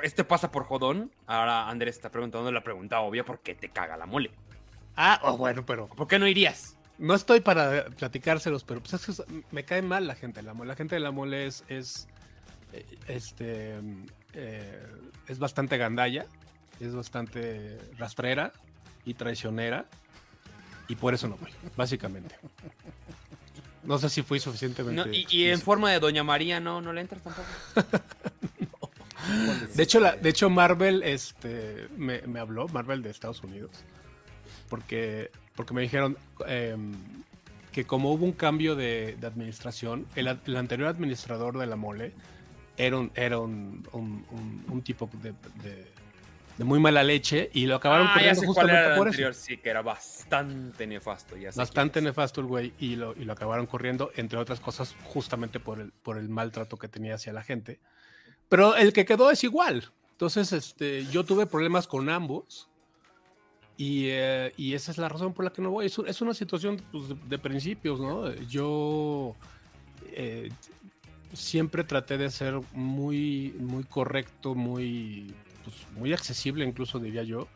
[0.02, 1.12] Este pasa por jodón.
[1.26, 4.30] Ahora Andrés está preguntando la pregunta obvia: ¿por qué te caga la mole?
[4.96, 6.76] Ah, oh, bueno, pero ¿Por qué no irías?
[6.98, 10.54] No estoy para platicárselos, pero pues es que me cae mal la gente de la
[10.54, 10.68] mole.
[10.68, 12.08] La gente de la mole es, es
[12.72, 13.76] eh, este,
[14.34, 14.86] eh,
[15.28, 16.26] es bastante gandalla,
[16.86, 18.52] es bastante rastrera
[19.04, 19.86] y traicionera,
[20.88, 22.34] y por eso no voy, básicamente.
[23.84, 25.02] No sé si fui suficientemente.
[25.04, 26.80] No, y, y en forma de Doña María, ¿no?
[26.80, 27.48] ¿No le entras tampoco?
[29.74, 33.70] De hecho, la, de hecho Marvel este, me, me habló, Marvel de Estados Unidos,
[34.70, 36.92] porque, porque me dijeron em,
[37.72, 42.12] que como hubo un cambio de, de administración, el, anterior administrador de la mole
[42.78, 45.86] era un, era un, un- un- un tipo de, de-
[46.58, 49.40] de muy mala leche y lo acabaron Ah, corriendo cuál justamente era por anterior, eso.
[49.40, 51.36] sí, que era bastante nefasto.
[51.36, 55.60] Ya Bastante nefasto el güey y lo, y lo acabaron corriendo, entre otras cosas, justamente
[55.60, 57.78] por el, por el maltrato que tenía hacia la gente.
[58.48, 59.90] Pero el que quedó es igual.
[60.12, 62.68] Entonces, este, yo tuve problemas con ambos.
[63.76, 65.86] Y, eh, y esa es la razón por la que no voy.
[65.86, 68.32] Es, es una situación pues, de, de principios, ¿no?
[68.48, 69.36] Yo
[70.10, 70.50] eh,
[71.32, 75.32] siempre traté de ser muy, muy correcto, muy,
[75.70, 77.48] pues, muy accesible, incluso diría yo.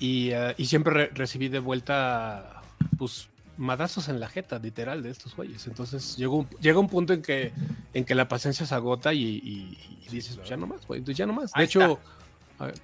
[0.00, 2.62] Y, eh, y siempre re- recibí de vuelta,
[2.98, 5.66] pues, madazos en la jeta, literal, de estos güeyes.
[5.66, 7.52] Entonces llegó un- llega un punto en que,
[7.94, 10.98] en que la paciencia se agota y, y- y dices, pues ya no más, güey,
[10.98, 11.52] entonces ya no más.
[11.52, 11.98] De Ahí hecho,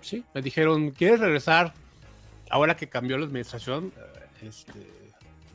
[0.01, 1.73] sí, me dijeron, ¿quieres regresar?
[2.51, 4.73] Ahora que cambió la administración, eh, este,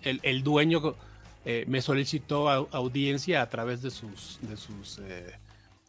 [0.04, 0.96] el, el dueño
[1.46, 5.36] eh, me solicitó au- audiencia a través de sus, de sus eh,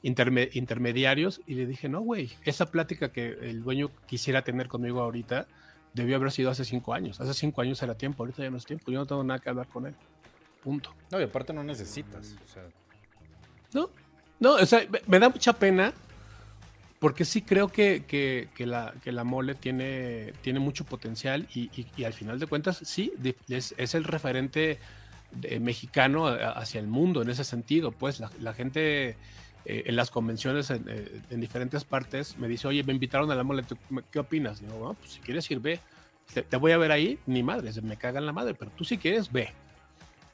[0.03, 5.01] interme- intermediarios y le dije, no, güey, esa plática que el dueño quisiera tener conmigo
[5.01, 5.47] ahorita
[5.95, 7.21] debió haber sido hace cinco años.
[7.21, 9.49] Hace cinco años era tiempo, ahorita ya no es tiempo, yo no tengo nada que
[9.51, 9.95] hablar con él.
[10.63, 10.95] Punto.
[11.11, 12.37] No, y aparte no necesitas.
[12.45, 12.63] O sea,
[13.75, 13.91] No,
[14.39, 15.93] no, o sea, me, me da mucha pena
[16.99, 21.71] porque sí creo que, que- que la, que la mole tiene, tiene mucho potencial y,
[21.81, 23.13] y- y al final de cuentas sí,
[23.49, 24.79] es, es el referente
[25.33, 27.91] de- mexicano hacia el mundo en ese sentido.
[27.91, 29.17] Pues la, la gente
[29.71, 33.35] eh, en las convenciones en, eh, en diferentes partes me dice, oye, me invitaron a
[33.35, 33.77] la mole, ¿tú
[34.11, 34.61] ¿qué opinas?
[34.61, 35.81] Digo, bueno, pues si quieres ir, ve.
[36.35, 38.85] Te, te voy a ver ahí, ni madre, se me cagan la madre, pero tú
[38.85, 39.51] si quieres, ve.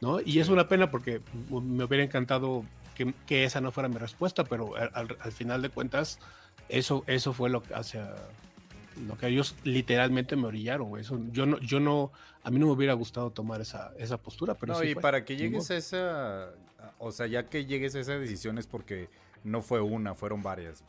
[0.00, 0.20] ¿no?
[0.20, 1.20] Y es una pena porque
[1.50, 5.62] me hubiera encantado que, que esa no fuera mi respuesta, pero al, al- al final
[5.62, 6.18] de cuentas,
[6.68, 8.14] eso, eso fue lo que hacia
[9.06, 11.02] lo que ellos literalmente me orillaron, güey.
[11.02, 14.54] Eso, yo no, yo no, a mí no me hubiera gustado tomar esa, esa postura,
[14.54, 15.02] pero no, sí y fue.
[15.02, 16.50] para que llegues a esa.
[16.98, 19.08] O sea, ya que llegues a esa decisión es porque
[19.46, 20.84] no fue una, fueron varias.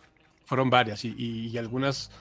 [0.46, 2.12] Fueron varias y, y- y algunas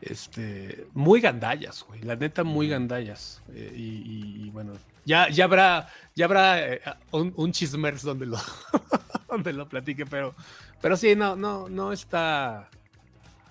[0.00, 2.02] este, muy gandallas, güey.
[2.02, 3.42] La neta, muy gandallas.
[3.54, 4.72] Eh, y, y- y bueno,
[5.04, 6.80] ya, ya habrá, ya habrá eh,
[7.12, 8.38] un, un chismers donde lo,
[9.28, 10.34] donde lo platique, pero,
[10.80, 12.68] pero sí, no, no, no está.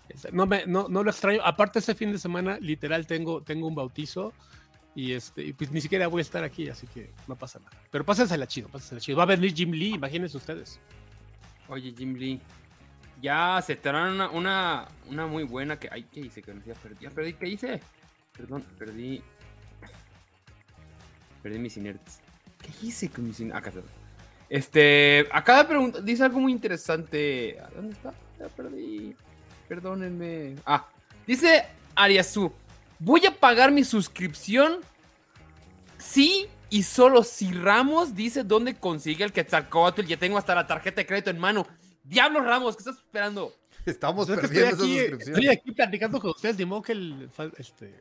[0.10, 1.42] está- No, me, no, no lo extraño.
[1.44, 4.34] Aparte, ese fin de semana, literal, tengo, tengo un bautizo.
[4.96, 7.76] Y este, y pues ni siquiera voy a estar aquí, así que no pasa nada.
[7.90, 9.18] Pero pásensela chido, pásensela chido.
[9.18, 10.80] Va a venir Jim Lee, imagínense ustedes.
[11.68, 12.42] Oye, Jim Lee.
[13.22, 15.90] Ya te una, una, una muy buena que.
[15.92, 16.42] Ay, ¿qué hice?
[16.42, 16.98] Que ya perdí.
[17.00, 17.34] Ya perdí.
[17.34, 17.80] ¿Qué hice?
[18.36, 19.22] Perdón, perdí.
[21.42, 22.20] Perdí mis inertes.
[22.62, 23.60] ¿Qué hice con mis inertes?
[23.60, 23.94] Acá está.
[24.50, 25.28] Este.
[25.32, 27.60] Acá pregunta, dice algo muy interesante.
[27.60, 28.14] ¿A ¿Dónde está?
[28.40, 29.16] Ya perdí.
[29.68, 30.56] Perdónenme.
[30.66, 30.88] Ah.
[31.26, 32.52] Dice Ariasu.
[33.00, 34.80] Voy a pagar mi suscripción.
[35.98, 36.48] Sí.
[36.74, 41.06] Y solo si Ramos dice dónde consigue el Quetzalcóatl, ya tengo hasta la tarjeta de
[41.06, 41.68] crédito en mano.
[42.04, 43.54] Diablos Ramos, ¿qué estás esperando?
[43.86, 45.36] Estamos perdiendo estoy, esa aquí, suscripción.
[45.36, 47.94] estoy aquí platicando con ustedes, ni modo que el, este,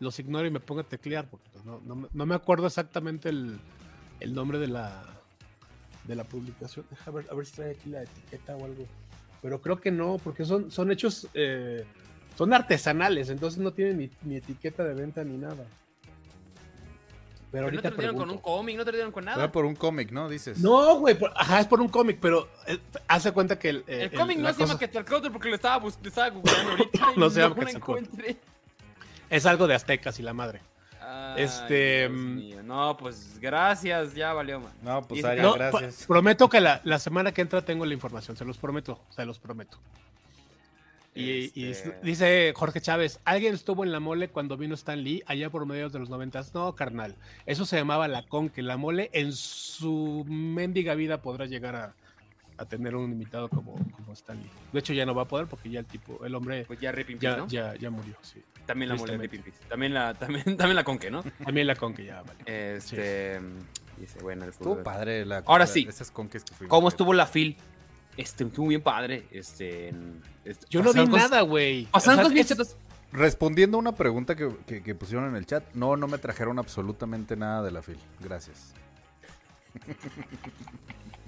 [0.00, 2.66] los ignore y me ponga a teclear, porque pues, no, no me- no me acuerdo
[2.66, 3.60] exactamente el,
[4.18, 5.04] el nombre de la,
[6.08, 6.84] de la publicación.
[6.90, 8.86] Deja ver, a ver si trae aquí la etiqueta o algo.
[9.40, 11.84] Pero creo que no, porque son, son hechos, eh,
[12.36, 15.64] son artesanales, entonces no tienen ni, ni etiqueta de venta ni nada.
[17.52, 19.24] Pero Pero no ahorita te lo dieron con un cómic, no te lo dieron con
[19.24, 19.50] Era nada.
[19.52, 20.28] por un cómic, ¿no?
[20.28, 20.58] Dices.
[20.60, 24.08] No, güey, por- ajá, es por un cómic, pero eh, hace cuenta que el, eh,
[24.10, 26.28] El cómic el- no la se llama cosa- Quetzalcóatl porque lo estaba, bus- lo estaba
[26.30, 27.12] googleando ahorita.
[27.16, 27.56] y No se llama
[29.28, 30.60] es algo de aztecas y la madre.
[31.00, 32.62] Ay, Este, Dios mm, mío.
[32.62, 34.72] No, pues gracias, ya valió, man.
[34.82, 35.96] No, pues No, gracias.
[35.98, 39.24] pro- prometo que la, la semana que entra tengo la información, se los prometo, se
[39.24, 39.78] los prometo.
[41.20, 45.22] Y, y Este- dice Jorge Chávez, ¿alguien estuvo en la mole cuando vino Stan Lee
[45.26, 46.54] allá por mediados de los noventas?
[46.54, 51.46] No, carnal, eso se llamaba la con, que la mole en su mendiga vida podrá
[51.46, 51.94] llegar a,
[52.58, 54.50] a tener un invitado como, como Stan Lee.
[54.72, 56.92] De hecho ya no va a poder porque ya el tipo, el hombre Pues ya
[56.92, 57.48] Rip in ya, ¿no?
[57.48, 58.42] ya, ya murió, sí.
[58.66, 59.52] También la mole Peace.
[59.68, 61.22] También la, también, también la conque, ¿no?
[61.44, 62.38] También la con que ya vale.
[62.76, 63.40] Este.
[63.98, 65.38] Dice, bueno, el Estuvo padre la.
[65.46, 65.86] Ahora la- sí.
[65.88, 66.70] Esas conques que fuimos.
[66.70, 67.56] ¿Cómo estuvo la fil?
[68.20, 69.24] Este, estuvo bien padre.
[69.30, 69.92] Este.
[70.44, 71.86] este, Yo no vi cosas- nada, güey.
[71.86, 72.76] Pasaron O sea, cosas es-.
[73.12, 76.58] Respondiendo a una pregunta que, que- que pusieron en el chat, no, no me trajeron
[76.58, 77.98] absolutamente nada de la fil.
[78.20, 78.72] Gracias.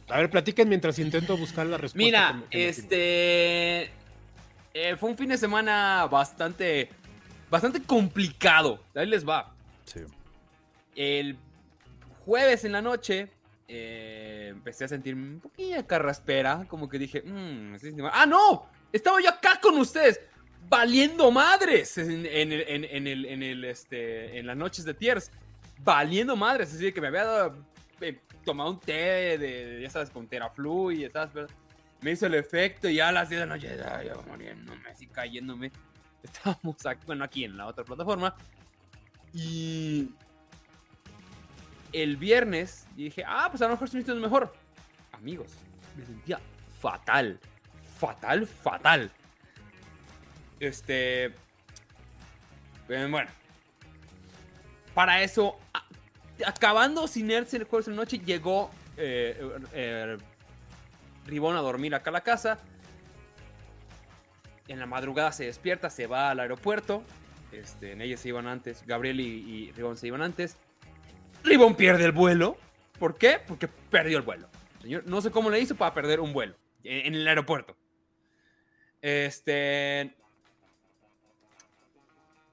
[0.08, 1.96] A ver, platiquen mientras intento buscar la respuesta.
[2.04, 3.84] Mira, este.
[4.74, 6.90] eh, fue un fin de semana bastante.
[7.50, 8.82] Bastante complicado.
[8.94, 9.52] Ahí les va.
[9.84, 10.00] Sí.
[10.96, 11.36] El
[12.24, 13.28] jueves en la noche.
[13.68, 16.64] eh, empecé a sentir un poquilla carraspera.
[16.68, 17.22] Como que dije.
[17.22, 18.12] "Mm, mal".
[18.14, 18.66] ¡Ah, no!
[18.92, 20.20] Estaba yo acá con ustedes,
[20.68, 22.64] valiendo madres en, en el,
[23.26, 25.30] en, el, este, en las noches de Tiers.
[25.78, 27.50] Valiendo madres, es decir, que me había
[28.00, 31.50] eh, tomado un té de, ya sabes, con y sabes,
[32.00, 34.88] me hizo el efecto y ya a las 10 de la noche, ya, ya muriéndome,
[34.90, 35.72] así cayéndome.
[36.22, 38.34] Estábamos aquí, bueno, aquí en la otra plataforma.
[39.32, 40.10] Y
[41.92, 44.52] el viernes dije, ah, pues a lo mejor se me hizo mejor.
[45.12, 45.52] Amigos,
[45.96, 46.40] me sentía
[46.80, 47.38] fatal.
[47.98, 49.10] Fatal, fatal.
[50.58, 51.26] Este.
[51.26, 53.30] eh, Bueno.
[54.94, 55.58] Para eso,
[56.44, 59.40] acabando sin irse el jueves de noche, llegó eh,
[59.72, 60.18] eh,
[61.26, 62.58] Ribón a dormir acá a la casa.
[64.68, 67.02] En la madrugada se despierta, se va al aeropuerto.
[67.52, 68.84] Este, en ellos se iban antes.
[68.86, 70.56] Gabriel y, y Ribón se iban antes.
[71.44, 72.56] Ribón pierde el vuelo.
[72.98, 73.40] ¿Por qué?
[73.46, 74.48] Porque perdió el vuelo.
[74.80, 77.76] Señor, no sé cómo le hizo para perder un vuelo en, el aeropuerto.
[79.00, 80.14] Este.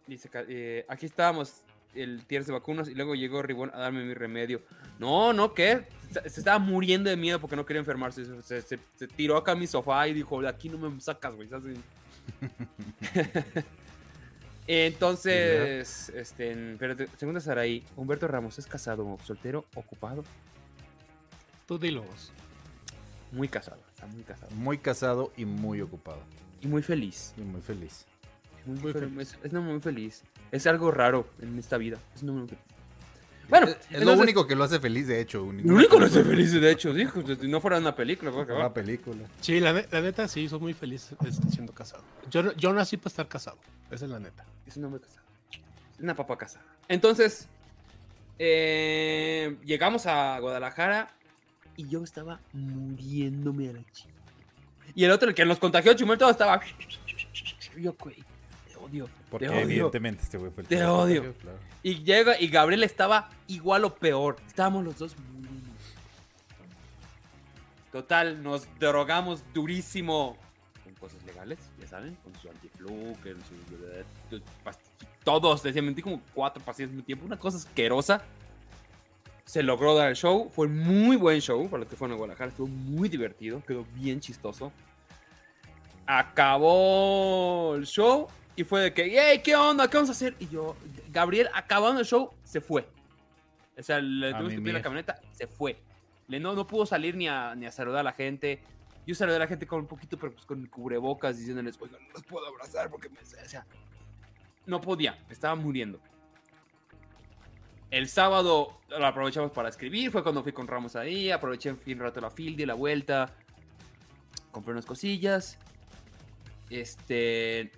[0.08, 1.62] Dice, eh, aquí estábamos
[1.94, 4.62] el tiers de vacunas y luego llegó Ribón a darme mi remedio.
[4.98, 5.86] No, no, ¿qué?
[6.12, 8.26] Se, estaba muriendo de miedo porque no quería enfermarse.
[8.26, 11.00] Se, se- se- se tiró acá a mi sofá y dijo, de aquí no me
[11.02, 11.50] sacas, güey.
[14.72, 20.24] Entonces, este, espérate, segunda Saraí, Humberto Ramos es casado, soltero, ocupado,
[21.66, 22.32] Tú dilo vos.
[23.32, 26.22] muy casado, está muy casado Muy casado y muy ocupado.
[26.62, 27.34] y muy feliz.
[27.36, 28.06] Y muy feliz.
[28.68, 29.38] Muy, Muy fel- feliz.
[29.44, 30.24] Es, muy feliz.
[30.52, 31.98] Es algo raro en esta vida.
[32.14, 32.79] Es un hombre muy feliz.
[33.50, 35.40] Bueno, es, es lo único que lo hace feliz, de hecho.
[35.40, 38.48] Lo único que no estoy feliz, de hecho, dijo, si no fuera una película, pues,
[38.50, 39.24] Una película.
[39.42, 42.04] Sí, la, la neta sí, soy muy feliz este, siendo casado.
[42.30, 43.58] Yo, no- yo nací para estar casado.
[43.90, 44.46] Esa es la neta.
[44.68, 45.24] Es un hombre casado.
[45.96, 46.64] Es una papa casada.
[46.88, 47.48] Entonces,
[48.38, 51.12] eh, llegamos a Guadalajara
[51.76, 54.10] y yo estaba muriéndome a la chica.
[54.96, 56.60] Y el otro, el que nos contagió, Chumel, todo estaba.
[57.78, 58.18] Yo, güey,
[58.90, 59.10] odio.
[59.30, 59.62] Porque te odio.
[59.62, 61.34] evidentemente este güey fue el Te odio.
[61.36, 61.58] Claro.
[61.84, 64.38] Y llega y Gabriel estaba igual o peor.
[64.48, 65.70] Estábamos los dos muriendo.
[67.92, 70.38] Total, nos drogamos durísimo
[70.84, 73.44] con cosas legales, ya saben, con su antiflu, con
[74.30, 74.42] su
[75.24, 78.24] todos, decía, mentí como cuatro pastillas al mismo tiempo, una cosa asquerosa.
[79.46, 82.52] Se logró dar el show, fue muy buen show para los que fueron a Guadalajara,
[82.52, 84.72] estuvo muy divertido, quedó bien chistoso.
[86.06, 88.28] Acabó el show
[88.60, 89.90] y fue de que, hey, ¿qué onda?
[89.90, 90.36] ¿Qué vamos a hacer?
[90.38, 90.76] Y yo,
[91.14, 92.86] Gabriel, acabando el show, se fue.
[93.78, 95.82] O sea, le tuvimos que pedir la camioneta, se fue.
[96.28, 98.60] Le, no, no pudo salir ni a, ni a saludar a la gente.
[99.08, 102.14] Yo saludé a la gente con un poquito, pero pues con cubrebocas, diciéndoles, oigan, no
[102.14, 103.20] los puedo abrazar porque me...
[103.22, 103.66] O sea,
[104.66, 106.02] no podía, estaba muriendo.
[107.92, 111.98] El sábado lo aprovechamos para escribir, fue cuando fui con Ramos ahí, aproveché en fin
[111.98, 113.34] un rato la field y la vuelta,
[114.52, 115.58] compré unas cosillas,
[116.70, 117.72] este,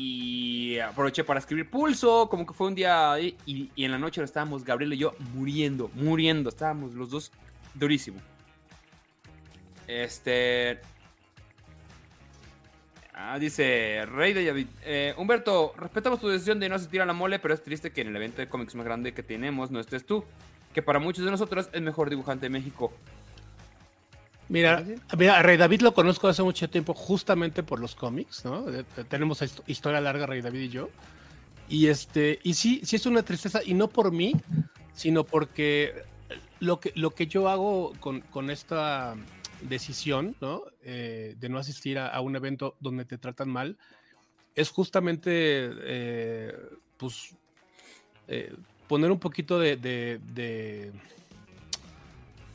[0.00, 4.22] y aproveché para escribir pulso, como que fue un día y, y en la noche
[4.22, 7.32] estábamos Gabriel y yo muriendo, muriendo, estábamos los dos
[7.74, 8.20] durísimo.
[9.88, 10.80] Este,
[13.20, 14.68] Ah, dice Rey de Yavid.
[14.84, 18.02] Eh, Humberto, respetamos tu decisión de no asistir a la mole, pero es triste que
[18.02, 20.24] en el evento de cómics más grande que tenemos no estés tú,
[20.72, 22.92] que para muchos de nosotros es mejor dibujante de México.
[24.48, 24.82] Mira,
[25.18, 28.64] mira, a Rey David lo conozco hace mucho tiempo justamente por los cómics, ¿no?
[29.08, 30.88] Tenemos hist- historia larga, Rey David y yo.
[31.68, 34.32] Y este, y sí, sí es una tristeza, y no por mí,
[34.94, 36.02] sino porque
[36.60, 39.14] lo que, lo que yo hago con, con esta
[39.60, 40.62] decisión, ¿no?
[40.82, 43.76] Eh, de no asistir a, a un evento donde te tratan mal,
[44.54, 45.30] es justamente,
[45.82, 46.54] eh,
[46.96, 47.34] pues,
[48.28, 48.54] eh,
[48.88, 50.92] poner un poquito de, de- de,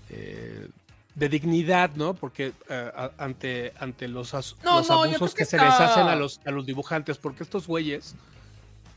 [0.10, 0.67] eh,
[1.15, 2.13] de dignidad, ¿no?
[2.15, 6.08] Porque eh, ante, ante los, as- No, los no, abusos que que se les hacen
[6.08, 8.15] a los, a los dibujantes, porque estos güeyes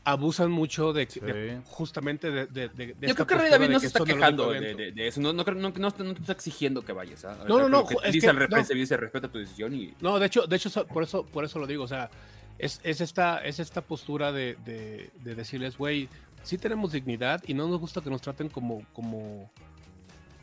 [0.03, 1.19] abusan mucho de, Sí.
[1.19, 4.03] de- justamente de, de, de- de Yo esta creo que Rey David no se está
[4.05, 4.77] quejando de, evento.
[4.77, 5.19] de- de eso.
[5.19, 7.25] No, no, no, no, no te está exigiendo que vayas.
[7.25, 7.37] ¿ah?
[7.47, 8.79] No, no, no, que es dice que al repente, no.
[8.79, 9.93] dice respeta tu decisión y.
[9.99, 11.83] No, de hecho, de hecho, por eso, por eso lo digo.
[11.83, 12.09] O sea,
[12.57, 16.07] es, es esta, es esta postura de, de- de decirles, güey,
[16.41, 19.51] sí tenemos dignidad y no nos gusta que nos traten como, como,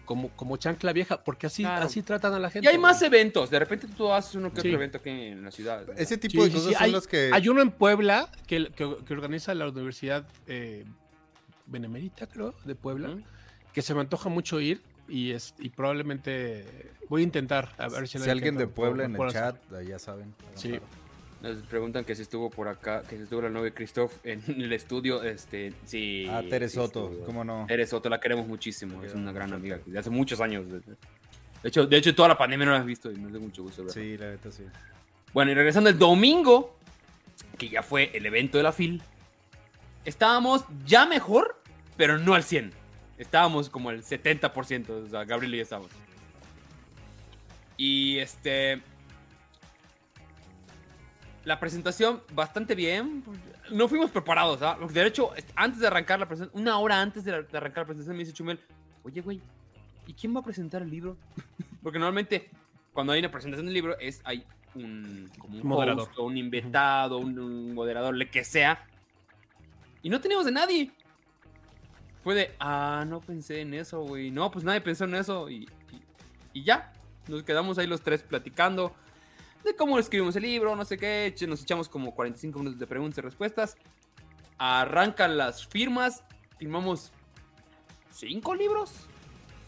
[0.05, 1.87] como, como chancla vieja, porque así, Claro.
[1.87, 2.67] así tratan a la gente.
[2.69, 3.51] Y hay más eventos.
[3.51, 4.75] De repente tú haces uno que otro Sí.
[4.75, 5.87] evento aquí en la ciudad.
[5.87, 5.93] ¿no?
[5.95, 7.31] Ese tipo Sí, de cosas sí, son hay- las que.
[7.33, 10.85] Hay uno en Puebla que, que, que organiza la Universidad eh,
[11.67, 13.17] Benemérita, creo, de Puebla,
[13.73, 18.07] que se me antoja mucho ir y, es, y probablemente voy a intentar a ver
[18.09, 19.41] si, Si alguien de Puebla en el hacer.
[19.71, 20.35] chat, ya saben.
[20.55, 20.73] Sí.
[20.73, 21.04] paro.
[21.43, 24.73] Nos preguntan que si estuvo por acá, que si estuvo la novia Christoph en el
[24.73, 25.23] estudio.
[25.23, 26.27] Este, sí.
[26.31, 27.27] Ah, Tere sí Soto, estuvo.
[27.27, 27.67] ¿cómo no?
[27.69, 29.03] Tere Soto, la queremos muchísimo.
[29.03, 29.79] Es una gran amiga.
[29.85, 30.67] De hace muchos años.
[30.71, 33.63] De hecho, de hecho, toda la pandemia no la has visto y nos da mucho
[33.63, 33.95] gusto verla.
[33.95, 34.65] Sí, la neta sí.
[35.33, 36.77] Bueno, y regresando el domingo,
[37.59, 39.03] que ya fue el evento de la FIL,
[40.05, 41.61] estábamos ya mejor,
[41.97, 42.73] pero no al 100.
[43.19, 45.91] Estábamos como al 70%, o sea, Gabriel y yo estábamos.
[47.77, 48.81] Y este...
[51.45, 53.23] La presentación bastante bien.
[53.71, 54.79] No fuimos preparados, ¿ah?
[54.91, 57.87] De hecho, antes de arrancar la presentación, una hora antes de, la- de arrancar la
[57.87, 58.59] presentación, me dice Chumel,
[59.03, 59.41] oye, güey,
[60.07, 61.17] ¿y quién va a presentar el libro?
[61.83, 62.49] Porque normalmente,
[62.95, 66.03] cuando hay una presentación del libro, es hay un, como un Moderador.
[66.09, 68.87] host o un invitado, un, un moderador, le que sea.
[70.03, 70.91] Y no teníamos de nadie.
[72.23, 74.31] Fue de, ah, no pensé en eso, güey.
[74.31, 75.51] No, pues nadie pensó en eso.
[75.51, 76.03] Y, y-
[76.55, 76.91] y ya.
[77.29, 78.95] Nos quedamos ahí los tres platicando
[79.65, 81.35] de cómo escribimos el libro, no sé qué.
[81.49, 83.77] Nos echamos como 45 minutos de preguntas y respuestas.
[84.59, 86.23] Arrancan las firmas.
[86.59, 87.13] Firmamos
[88.13, 88.93] cinco libros.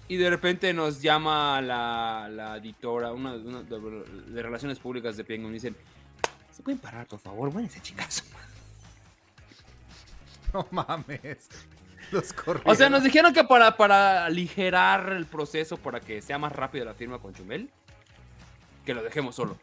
[0.08, 5.24] Y de repente nos llama la, la editora, una, una de, de relaciones públicas de
[5.24, 5.50] Penguin.
[5.50, 5.76] Y dicen:
[6.52, 7.52] ¿Se pueden parar, por favor?
[7.52, 8.24] Váyanse, chicas.
[10.52, 11.48] No mames.
[12.12, 12.34] Los.
[12.64, 16.84] O sea, nos dijeron que para, para aligerar el proceso, para que sea más rápido
[16.84, 17.68] la firma con Chumel,
[18.84, 19.58] que lo dejemos solo.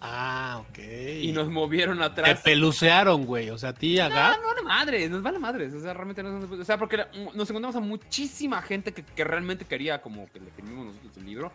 [0.00, 0.78] Ah, ok.
[1.22, 2.40] Y nos movieron Te atrás.
[2.42, 3.50] pelucearon, güey.
[3.50, 5.72] O sea, a ti, a Gab, no vale madres, nos vale madres.
[5.74, 9.24] O sea, realmente no O sea, porque la- nos encontramos a muchísima gente que, que
[9.24, 11.50] realmente quería como que le firmemos nosotros el libro.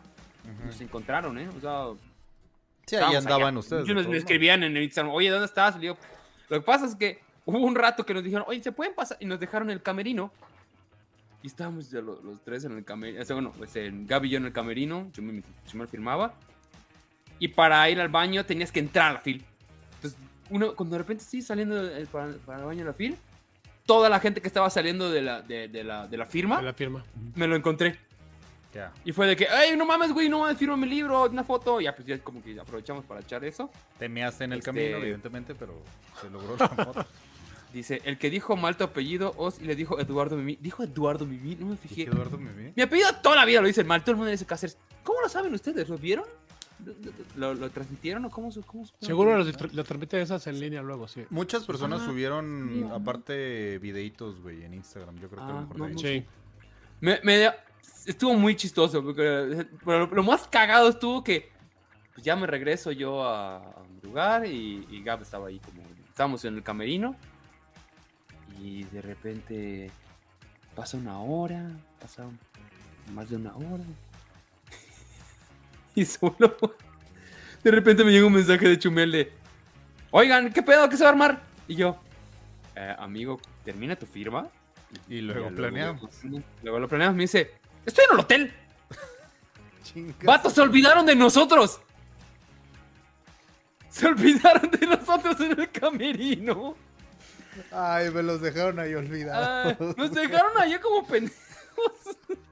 [0.66, 1.48] Nos encontraron, ¿eh?
[1.56, 1.86] O sea,
[2.88, 3.60] Sí, ahí andaban allá.
[3.60, 3.86] ustedes.
[3.86, 5.76] Todos escribían en el Instagram, oye, ¿dónde estás?
[5.78, 5.98] Y yo,
[6.50, 9.18] lo que pasa es que hubo un rato que nos dijeron, oye, ¿se pueden pasar?
[9.20, 10.32] Y nos dejaron el camerino.
[11.44, 13.22] Y estábamos ya los, los tres en el camerino.
[13.22, 15.10] O sea, bueno, pues en Gaby y yo en el camerino.
[15.14, 16.34] Yo me, yo me firmaba.
[17.42, 19.44] Y para ir al baño tenías que entrar a la fila.
[19.96, 20.20] Entonces,
[20.52, 23.16] uno, cuando de repente sí saliendo de- para, para el baño de la fila,
[23.86, 26.64] toda la gente que estaba saliendo de la, de, de la, de la firma, de
[26.64, 27.04] la firma.
[27.36, 27.98] me lo encontré.
[28.76, 28.94] Ya.
[29.04, 30.30] Y fue de que, ¡ay, no mames, güey!
[30.30, 31.82] No mames, firma mi libro, una foto.
[31.82, 33.70] Y ya, pues ya como que aprovechamos para echar eso.
[33.98, 35.82] Te measte en el Este- camino, evidentemente, pero
[36.22, 37.06] se logró la foto.
[37.74, 40.58] Dice, el que dijo mal tu apellido, Os, y le dijo Eduardo Mimi.
[40.62, 42.04] Dijo Eduardo Mimi, no me fijé.
[42.04, 42.74] Eduardo Mimi?
[42.76, 44.78] Mi apellido toda la vida lo dicen mal, todo el mundo dice Cáceres.
[45.04, 45.88] ¿Cómo lo saben ustedes?
[45.90, 46.26] ¿Lo vieron?
[47.36, 51.08] ¿Lo, lo- transmitieron o cómo, cómo se- Seguro lo, lo transmite esas en línea luego,
[51.08, 51.24] sí.
[51.30, 55.16] Muchas personas Ah, subieron, aparte, videitos, güey, en Instagram.
[55.20, 56.24] Yo creo que a lo Ah, mejor no, no Sí.
[57.00, 57.52] Me, me-
[58.06, 59.04] estuvo muy chistoso.
[59.04, 61.50] Porque, pero lo, lo más cagado estuvo que
[62.14, 65.82] pues ya me regreso yo a, a mi lugar y, y Gab estaba ahí como...
[66.10, 67.16] Estábamos en el camerino
[68.62, 69.90] y de repente
[70.76, 72.26] pasa una hora, pasa
[73.14, 73.84] más de una hora.
[75.96, 76.58] Y solo...
[77.64, 79.32] De repente me llega un mensaje de Chumel de...
[80.12, 80.90] Oigan, ¿qué pedo?
[80.90, 81.42] ¿Qué se va a armar?
[81.68, 81.96] Y yo...
[82.76, 84.48] "Eh, amigo, termina tu firma.
[85.08, 86.10] Y luego Ya planeamos.
[86.64, 87.16] Luego lo planeamos.
[87.16, 87.52] Me dice,
[87.86, 88.54] estoy en el hotel.
[89.84, 90.24] Chingas.
[90.24, 91.80] Vatos, se olvidaron de nosotros.
[93.90, 96.76] Se olvidaron de nosotros en el camerino.
[97.72, 99.98] Ay, me los dejaron ahí Ah, olvidados.
[99.98, 101.38] nos dejaron allá como pendejos.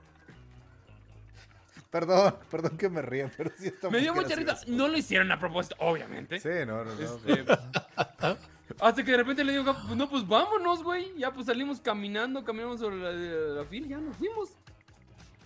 [1.90, 4.60] Perdón, perdón que me ría, pero sí está Me dio mucha risa.
[4.68, 6.40] No lo hicieron a propósito, obviamente.
[6.40, 7.02] Sí, no, no, no.
[7.02, 7.46] Este,
[8.80, 11.12] hasta que de repente le digo, pues no, pues vámonos, güey.
[11.18, 14.50] Ya pues salimos caminando, caminamos sobre la, la fila, ya nos fuimos.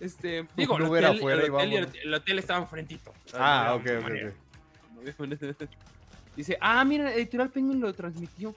[0.00, 2.04] Este, digo, Un el hotel, afuera el, y hotel, y el- vámonos.
[2.04, 3.12] el hotel estaba enfrentito.
[3.32, 5.66] Ah, No ok, ok.
[6.36, 8.54] Dice, ah, mira, Editorial Penguin lo transmitió.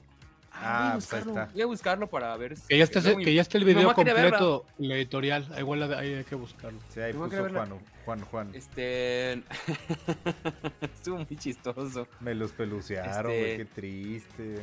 [0.61, 1.53] Ah, voy, a pues ahí buscarlo, está.
[1.53, 2.57] voy a buscarlo para ver.
[2.57, 5.47] si- Que ya mi- que ya esté el video completo en la editorial.
[5.53, 6.79] Ahí, igual ahí hay que buscarlo.
[6.93, 7.69] Sí, ahí puso Juan,
[8.05, 8.51] Juan, Juan.
[8.53, 9.33] Este.
[10.81, 12.07] Estuvo muy chistoso.
[12.19, 14.55] Me los pelucearon, Este- güey, qué triste.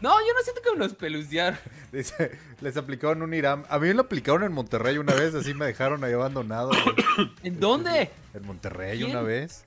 [0.00, 1.58] No, yo no siento que me los pelucearon.
[1.92, 2.30] Dice,
[2.62, 3.64] les aplicaron un IRAM.
[3.68, 6.70] A mí me lo aplicaron en Monterrey una vez, así me dejaron ahí abandonado.
[6.70, 7.30] güey.
[7.42, 8.10] ¿En dónde?
[8.32, 9.10] En Monterrey ¿Quién?
[9.10, 9.66] una vez.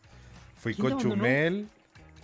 [0.58, 1.00] Fui ¿Quién con?
[1.02, 1.68] Chumel.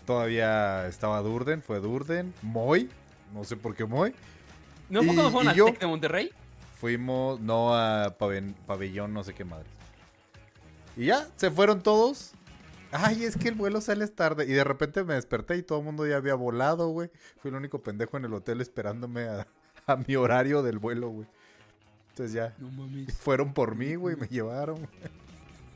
[0.08, 2.34] Todavía estaba Durden, fue Durden.
[2.42, 2.90] Moy,
[3.34, 4.14] no sé por qué Moy.
[4.90, 6.32] ¿No fue cuando fueron yo- Tec de Monterrey?
[6.80, 9.66] Fuimos, no a paven- pabellón, no sé qué madre.
[10.98, 12.32] Y ya, se fueron todos.
[12.92, 14.46] Ay, es que el vuelo sale tarde.
[14.46, 17.10] Y de repente me desperté y todo el mundo ya había volado, güey.
[17.42, 19.48] Fui el único pendejo en el hotel esperándome a,
[19.86, 21.28] a mi horario del vuelo, güey.
[22.10, 23.14] Entonces ya, No mames.
[23.18, 24.88] fueron por mí, güey, me llevaron.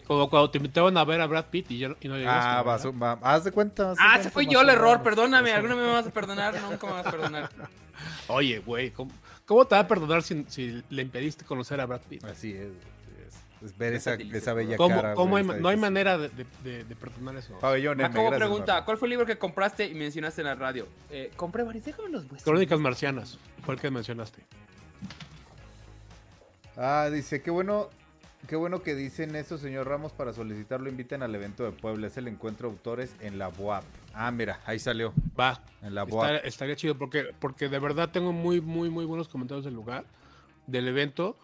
[0.08, 2.50] Como cuando te invitaban a ver a Brad Pitt y, ya- y no llegaste.
[2.50, 3.92] Ah, vas, va- haz de cuenta.
[3.92, 5.54] haz de Ah, cuenta, ese fue yo el error, perdóname.
[5.54, 6.54] ¿Alguna vez me vas a perdonar?
[6.62, 7.50] Nunca me vas a perdonar.
[8.28, 9.12] Oye, güey, ¿cómo,
[9.46, 12.24] cómo te va a perdonar si, si le impediste conocer a Brad Pitt?
[12.26, 13.34] Así es, así es.
[13.72, 15.14] Es ver Esa esa, bella ¿Cómo, cara.
[15.14, 17.58] cómo hay- no hay manera de, de- de- de perdonar eso?
[17.60, 18.86] Pabellón M, Jacobo gracias, pregunta, Marco.
[18.86, 20.88] ¿cuál fue el libro que compraste y mencionaste en la radio?
[21.10, 22.52] Eh, compré varios, déjame los muestro.
[22.52, 24.44] Crónicas Marcianas, fue el que mencionaste.
[26.76, 27.90] Ah, dice, qué bueno,
[28.48, 32.08] qué bueno que dicen eso, señor Ramos, para solicitarlo inviten al evento de Puebla.
[32.08, 33.84] Es el encuentro de autores en la BUAP.
[34.14, 35.14] Ah, mira, ahí salió.
[35.40, 35.62] Va.
[35.82, 36.36] En la Está- boa.
[36.38, 40.06] estaría chido porque, porque de verdad tengo muy, muy, muy buenos comentarios del lugar,
[40.68, 41.38] del evento.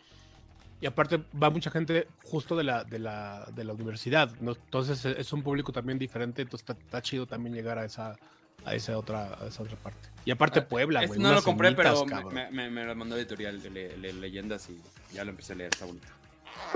[0.82, 4.32] Y aparte va mucha gente justo de la, de la, de la universidad.
[4.40, 4.52] ¿no?
[4.54, 6.42] Entonces e- es un público también diferente.
[6.42, 8.16] Entonces está, está chido también llegar a esa,
[8.64, 10.08] a esa otra, a esa otra parte.
[10.24, 11.20] Y aparte Puebla, Este güey.
[11.22, 14.80] no lo compré, pero me, me- me lo mandó editorial de le- le- leyendas y
[15.14, 16.08] ya lo empecé a leer, está bonito.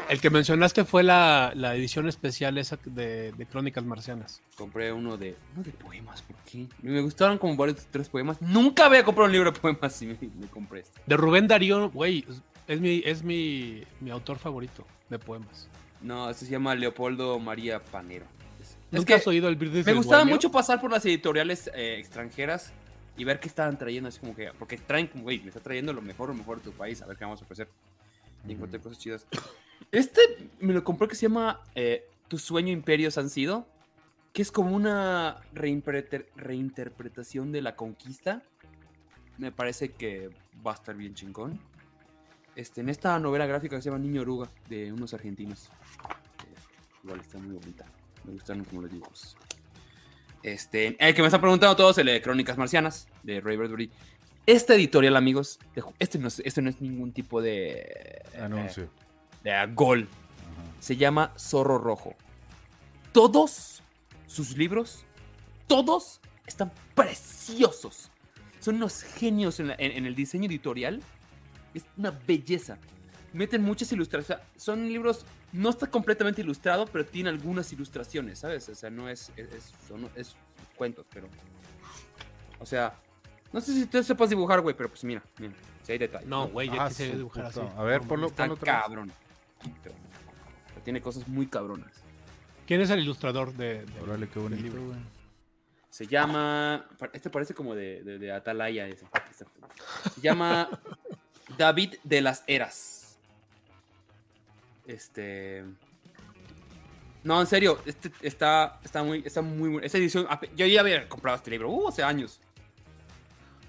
[0.10, 4.42] El que mencionaste fue la, la edición especial esa de, de Crónicas Marcianas.
[4.56, 6.68] Compré uno de, uno de poemas, ¿por qué?
[6.82, 8.42] Me gustaron como varios tres poemas.
[8.42, 11.02] Nunca había comprado un libro de poemas y me, me compré este.
[11.06, 12.26] De Rubén Darío, güey,
[12.68, 15.68] es mi, es mi, mi autor favorito de poemas.
[16.02, 18.26] No, este se llama Leopoldo María Panero.
[18.62, 21.70] Es, es ¿Nunca que has oído el Brindis me gustaba mucho pasar por las editoriales
[21.74, 22.74] eh, extranjeras
[23.16, 26.02] y ver qué estaban trayendo, así como que, porque traen güey, me está trayendo lo
[26.02, 27.70] mejor, lo mejor de tu país, a ver qué vamos a ofrecer.
[28.48, 29.26] Y encontré cosas chidas.
[29.92, 30.22] Este
[30.60, 33.68] me lo compré que se llama eh, Tu sueño imperios han sido,
[34.34, 38.42] que es como una reinterpre- reinterpretación de la conquista.
[39.38, 40.30] Me parece que
[40.66, 41.60] va a estar bien chingón.
[42.56, 45.70] Este, en esta novela gráfica que se llama Niño Oruga, de unos argentinos.
[45.70, 47.86] Eh, igual está muy bonita.
[48.24, 49.36] Me gustaron como los dibujos.
[50.44, 53.90] Este, el que me está preguntando todos, el de Crónicas Marcianas, de Ray Bradbury.
[54.46, 55.58] Esta editorial, amigos,
[56.00, 58.22] este no es, este no es ningún tipo de...
[58.40, 58.84] Anuncio.
[58.84, 58.90] eh,
[59.44, 60.08] de a gol.
[60.80, 62.16] Se llama Zorro Rojo.
[63.12, 63.82] Todos
[64.28, 65.06] sus libros,
[65.68, 68.10] todos están preciosos.
[68.60, 71.02] Son unos genios en, la- en- en el diseño editorial.
[71.74, 72.78] Es una belleza.
[73.34, 74.44] Meten muchas ilustraciones.
[74.58, 78.70] Son libros, no está completamente ilustrado, pero tiene algunas ilustraciones, ¿sabes?
[78.70, 80.36] O sea, no es, es, es- son- es
[80.76, 81.28] cuentos, pero...
[82.60, 82.96] O sea,
[83.52, 86.28] no sé si tú sepas dibujar, güey, pero pues mira, mira, si hay detalles.
[86.28, 87.60] No, güey, ya Ah, quise su dibujar así.
[87.78, 88.56] A ver, ponlo, Está ponlo
[89.82, 89.95] pero
[90.84, 91.91] tiene cosas muy cabronas.
[92.68, 94.86] ¿Quién es el ilustrador de, de- Órale, qué del bonito, libro?
[94.86, 94.97] güey.
[95.89, 96.86] Se llama.
[97.11, 98.88] Este parece como de, de- de Atalaya.
[98.88, 99.05] ese.
[100.16, 100.70] Se llama
[101.57, 103.18] David de las Eras.
[104.88, 105.64] Este.
[107.24, 109.86] No, en serio, este está, está muy, está muy bueno.
[109.86, 112.41] Esta edición, yo ya había comprado este libro, uh, hace años.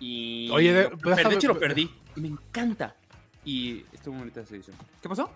[0.01, 0.49] Y.
[0.51, 1.91] Oye, de- lo perdí, déjame- de hecho lo perdí.
[2.17, 2.97] Me encanta.
[3.45, 4.77] Y estuvo muy bonita esa edición.
[5.03, 5.31] ¿Qué pasó?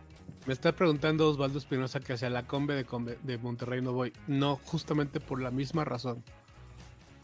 [0.49, 4.13] Me está preguntando Osvaldo Espinosa que hacia la Combe de, Combe de Monterrey no voy.
[4.27, 6.25] No, justamente por la misma razón.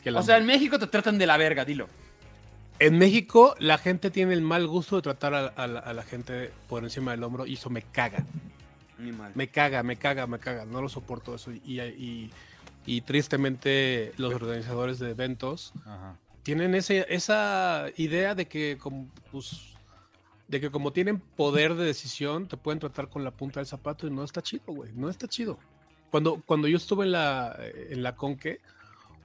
[0.02, 1.88] Que la- O sea, en México te tratan de la verga, dilo.
[2.78, 6.02] en México la gente tiene el mal gusto de tratar a, a la, a la
[6.02, 8.26] gente por encima del hombro y eso me caga.
[8.98, 9.32] Ni mal.
[9.34, 10.64] Me caga, me caga, me caga.
[10.66, 11.50] No lo soporto eso.
[11.50, 12.30] Y, y-
[12.86, 16.18] y tristemente los organizadores de eventos Ajá.
[16.42, 19.73] tienen ese, esa idea de que como, pues,
[20.54, 24.06] de que como tienen poder de decisión, te pueden tratar con la punta del zapato
[24.06, 24.92] y no está chido, güey.
[24.92, 25.58] No está chido.
[26.12, 27.58] Cuando, cuando yo estuve en la,
[27.90, 28.60] en la Conque,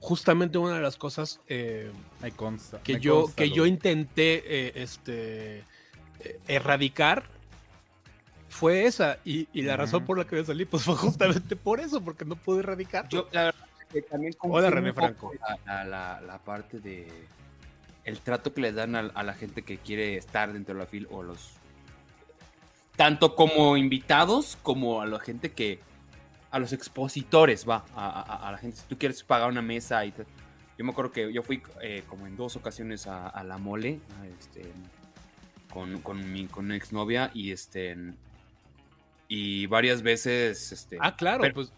[0.00, 2.80] justamente una de las cosas eh, Me consta.
[2.82, 5.58] que me yo, consta, que yo intenté eh, este,
[6.18, 7.22] eh, erradicar
[8.48, 9.18] fue esa.
[9.24, 12.24] Y, y la razón por la que me salí, pues fue justamente por eso, porque
[12.24, 13.08] no pude erradicar.
[13.08, 15.32] Yo, la verdad es que también Hola, René Franco.
[15.64, 17.06] La- la- la parte de
[18.04, 20.86] el trato que le dan a, a la gente que quiere estar dentro de la
[20.86, 21.52] fila o los
[22.96, 25.80] tanto como invitados como a la gente que
[26.50, 30.04] a los expositores va a, a- a la gente si tú quieres pagar una mesa
[30.04, 30.24] y te-
[30.76, 34.00] yo me acuerdo que yo fui eh, como en dos ocasiones a, a la mole
[34.38, 34.70] este,
[35.72, 37.96] con, con mi con una exnovia y este
[39.28, 41.72] y varias veces este ah, claro, pero- pues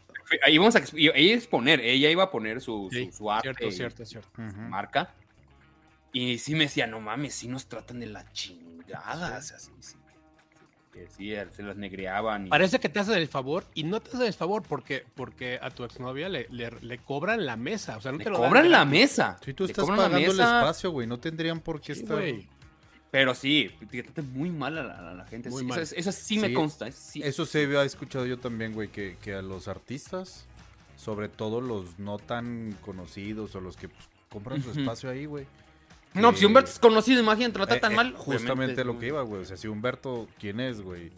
[0.47, 3.11] Ahí íbamos a exp- ella iba a exponer, ella iba a poner su, su- sí,
[3.13, 4.31] su arte, cierto, y cierto, cierto.
[4.41, 4.61] Ujú.
[4.63, 5.13] marca.
[6.13, 9.39] Y sí me decía, no mames, sí nos tratan de la chingada.
[9.39, 9.97] o sea, sí, sí.
[10.93, 12.49] Que sí, se las negreaban.
[12.49, 15.59] y- Parece que te hacen el favor y no te hacen el favor porque, porque
[15.63, 17.97] a tu exnovia le, le, le cobran la mesa.
[17.97, 19.39] O sea, no le te lo dan cobran la mesa.
[19.43, 22.23] Si tú le estás pagando el espacio, güey, no tendrían por qué Sí, estar.
[23.11, 25.49] Pero sí, te tratan muy mal a la, a la gente.
[25.49, 25.81] Muy sí, mal.
[25.81, 26.87] Eso, eso sí me Sí, consta.
[26.89, 27.23] eso sí.
[27.23, 30.45] Eso se había escuchado yo también, güey, que, que a los artistas,
[30.97, 35.47] sobre todo los no tan conocidos o los que pues, compran su espacio ahí, güey.
[36.15, 38.15] No, pues si Humberto es conocido, imagínate, lo Eh, tratan eh, mal.
[38.17, 39.43] Justamente lo que iba, güey.
[39.43, 41.11] O sea, si Humberto, ¿quién es, güey?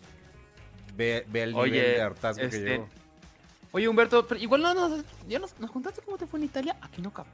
[0.96, 2.88] Ve, ve el Oye, nivel de hartazgo que este, llegó.
[3.72, 6.76] Oye, Humberto, pero igual no, no, ya nos, nos contaste cómo te fue en Italia.
[6.80, 7.28] Aquí no cabe.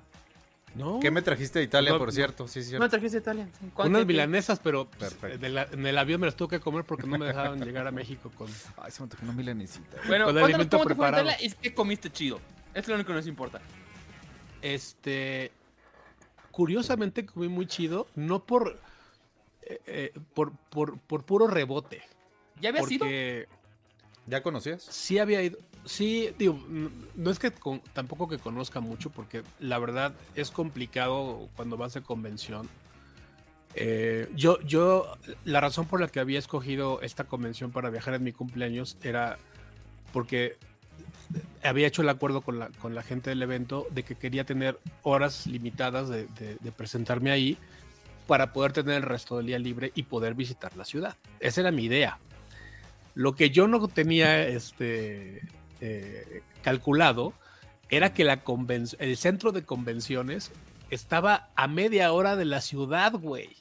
[0.74, 2.12] No, ¿Qué me trajiste de Italia, No, por no.
[2.12, 2.46] cierto?
[2.48, 2.74] Sí, sí.
[2.74, 3.48] No me trajiste a Italia.
[3.74, 5.44] ¿Cuánto unas milanesas, pero pues, Perfecto.
[5.44, 7.86] en, el, en el avión me las tuve que comer porque no me dejaban llegar
[7.88, 8.48] a México con...
[8.78, 9.96] Ay, se me tocó una milanesita.
[9.96, 10.08] güey.
[10.08, 11.28] Bueno, Con cuéntanos alimento cómo te fue en preparado.
[11.30, 12.40] Italia y qué comiste chido.
[12.72, 13.60] Es lo único que nos importa.
[14.62, 15.50] Este.
[16.50, 18.78] Curiosamente comí muy chido, no por.
[19.62, 22.02] eh, eh, por, por, por puro rebote.
[22.60, 23.00] ¿Ya había sido?
[23.00, 23.46] Porque.
[24.26, 24.82] ¿Ya conocías?
[24.82, 25.58] Sí había ido.
[25.86, 26.62] Sí, digo,
[27.14, 31.94] no es que con- tampoco que conozca mucho, porque la verdad es complicado cuando vas
[31.94, 32.68] de convención.
[33.74, 38.24] Eh, yo, yo, la razón por la que había escogido esta convención para viajar en
[38.24, 39.38] mi cumpleaños era
[40.12, 40.58] porque
[41.62, 44.78] había hecho el acuerdo con la, con la gente del evento de que quería tener
[45.02, 46.26] horas limitadas de,
[46.76, 47.58] presentarme ahí
[48.26, 51.16] para poder tener el resto del día libre y poder visitar la ciudad.
[51.40, 52.18] Esa era mi idea.
[53.14, 55.42] Lo que yo no tenía este,
[55.80, 57.34] eh, calculado
[57.90, 60.52] era que el centro de convenciones
[60.90, 63.56] estaba a media hora de la ciudad, güey.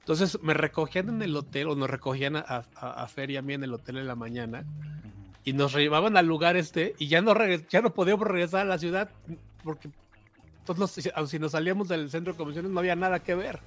[0.00, 3.42] Entonces me recogían en el hotel, o nos recogían a, a, a Fer y a
[3.42, 4.64] mí en el hotel en la mañana,
[5.44, 7.34] y nos llevaban al lugar este, y ya no,
[7.70, 9.10] ya no podíamos regresar a la ciudad,
[9.64, 9.88] porque
[10.64, 13.60] todos nos- si nos salíamos del centro de convenciones no había nada que ver.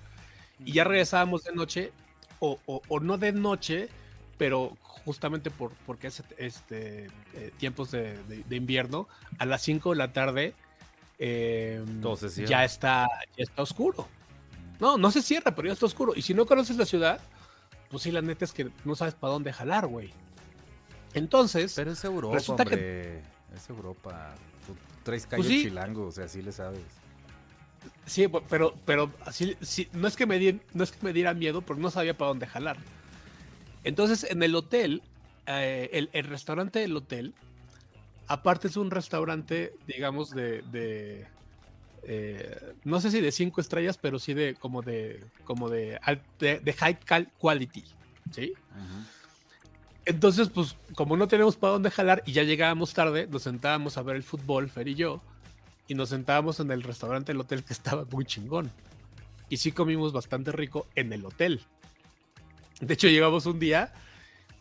[0.63, 1.91] Y ya regresábamos de noche,
[2.39, 3.89] o, o- o no de noche,
[4.37, 9.07] pero justamente por, porque es este, eh, tiempos de, de- de invierno,
[9.39, 10.53] a las 5 de la tarde
[11.19, 11.83] eh,
[12.17, 12.49] se cierra.
[12.49, 13.07] ya, está,
[13.37, 14.07] ya está oscuro.
[14.79, 16.13] No, no se cierra, pero ya está oscuro.
[16.15, 17.19] Y si no conoces la ciudad,
[17.89, 20.11] pues sí, la neta es que no sabes para dónde jalar, güey.
[21.13, 23.21] Entonces, Pero es Europa, Resulta que-.
[23.55, 24.33] Es Europa.
[24.65, 25.61] Tú traes callo Pues sí.
[25.63, 26.81] chilango, o sea, sí le sabes.
[28.05, 31.33] sí, pero, pero así, sí, no, es que me di- no es que me diera
[31.33, 32.77] miedo, porque no sabía para dónde jalar.
[33.83, 35.01] Entonces, en el hotel,
[35.45, 37.33] eh, el, el restaurante del hotel,
[38.27, 41.27] aparte es un restaurante, digamos, de, de,
[42.03, 45.99] eh, no sé si de cinco estrellas, pero sí de como de, como de,
[46.39, 46.97] de, de high
[47.37, 47.83] quality,
[48.31, 48.53] ¿sí?
[50.05, 54.01] Entonces, pues, como no tenemos para dónde jalar y ya llegábamos tarde, nos sentábamos a
[54.03, 55.21] ver el fútbol, Fer y yo,
[55.87, 58.69] y nos sentábamos en el restaurante del hotel que estaba muy chingón.
[59.49, 61.61] Y sí comimos bastante rico en el hotel.
[62.81, 63.93] De hecho, llegamos un día,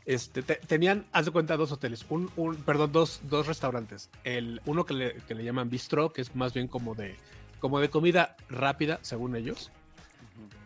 [0.06, 4.10] este, te- tenían, haz de cuenta, dos hoteles, un, un- perdón, dos, dos restaurantes.
[4.22, 7.16] El, uno que le, que le llaman bistro, que es más bien como de,
[7.58, 9.70] como de comida rápida, según ellos.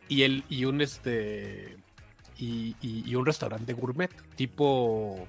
[0.08, 1.76] Y, el, y un este
[2.38, 5.26] y, y- y un restaurante gourmet, tipo.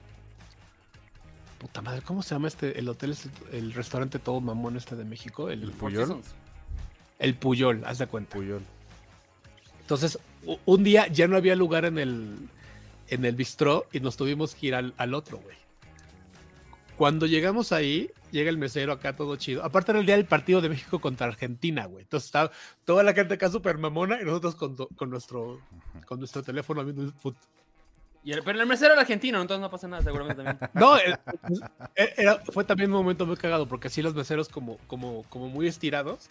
[1.59, 2.77] Puta madre, ¿cómo se llama este?
[2.77, 6.21] El hotel, es el restaurante todo mamón este de México, el, El Puyol.
[7.19, 8.35] El Puyol, haz de cuenta.
[8.35, 8.61] Puyol.
[9.81, 10.19] Entonces,
[10.65, 12.37] un día ya no había lugar en el,
[13.07, 15.55] en el bistró y nos tuvimos que ir al, al otro, güey.
[16.95, 19.63] Cuando llegamos ahí, llega el mesero acá todo chido.
[19.63, 22.03] Aparte era el día del partido de México contra Argentina, güey.
[22.03, 22.51] Entonces estaba
[22.85, 25.61] toda la gente acá súper mamona y nosotros con, con nuestro,
[26.05, 27.35] con nuestro teléfono viendo el fut.
[28.23, 30.69] Y el- pero el mesero era argentino, entonces no pasa nada, seguramente también.
[30.73, 30.97] No,
[31.95, 35.67] era- fue también un momento muy cagado porque así los meseros como, como, como muy
[35.67, 36.29] estirados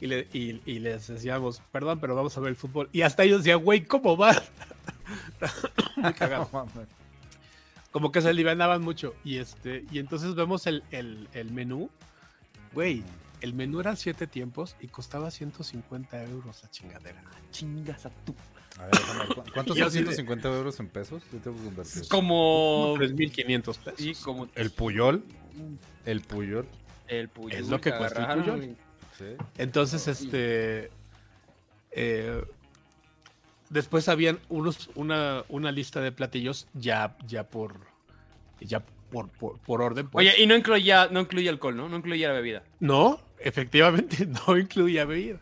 [0.00, 2.88] y, le- y- y les decíamos, perdón, pero vamos a ver el fútbol.
[2.92, 4.34] Y hasta ellos decían, güey, ¿cómo va?
[5.96, 6.48] muy cagado.
[7.94, 9.14] Como que se alivianaban mucho.
[9.24, 11.90] Y este, y entonces vemos el, el, el menú.
[12.72, 13.04] Güey,
[13.40, 17.22] el menú eran siete tiempos y costaba 150 euros la chingadera.
[17.52, 18.34] Chingas a tu.
[18.80, 21.22] A ver, déjame ver, ¿cu- ¿cuántos son sí de- 150 euros en pesos?
[21.32, 22.08] Yo tengo que convertir.
[22.08, 22.96] Como.
[22.98, 24.18] 3.500 pesos.
[24.24, 24.48] Como.
[24.56, 25.22] El Puyol.
[26.04, 26.66] El Puyol.
[27.06, 27.52] El Puyol.
[27.60, 28.64] Es lo que cuesta el Puyol.
[28.64, 28.76] y-
[29.16, 29.36] Sí.
[29.58, 30.90] Entonces, este.
[31.92, 32.44] eh,
[33.70, 37.76] después habían unos, una, una lista de platillos ya, ya por.
[38.60, 40.08] Ya por, por, por orden.
[40.08, 40.26] pues.
[40.26, 41.88] Oye, y no incluía, no incluía alcohol, ¿no?
[41.88, 42.62] No incluía la bebida.
[42.80, 45.38] No, efectivamente no incluía bebida.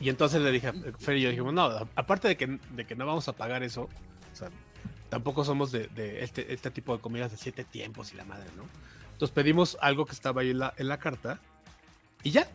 [0.00, 1.62] Y entonces le dije a Fer y yo dijimos, no,
[1.94, 4.48] aparte de que, de que no vamos a pagar eso, o sea,
[5.08, 8.48] tampoco somos de, de este, este tipo de comidas de siete tiempos y la madre,
[8.56, 8.64] ¿no?
[9.12, 11.38] Entonces pedimos algo que estaba ahí en la, en la carta
[12.24, 12.48] y ya.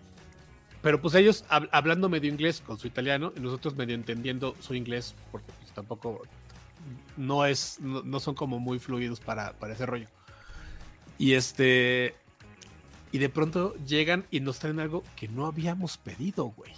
[0.88, 4.74] Pero pues ellos hab- hablando medio inglés con su italiano y nosotros medio entendiendo su
[4.74, 6.22] inglés, porque pues tampoco
[7.18, 10.08] no es, no, son como muy fluidos para, para ese rollo.
[11.18, 12.16] Y este,
[13.12, 16.72] y de pronto llegan y nos traen algo que no habíamos pedido, güey.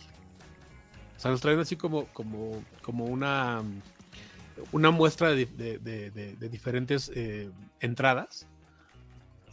[1.15, 3.61] O sea, nos traen así como, como, como una,
[4.71, 8.47] una muestra de- de diferentes eh, entradas.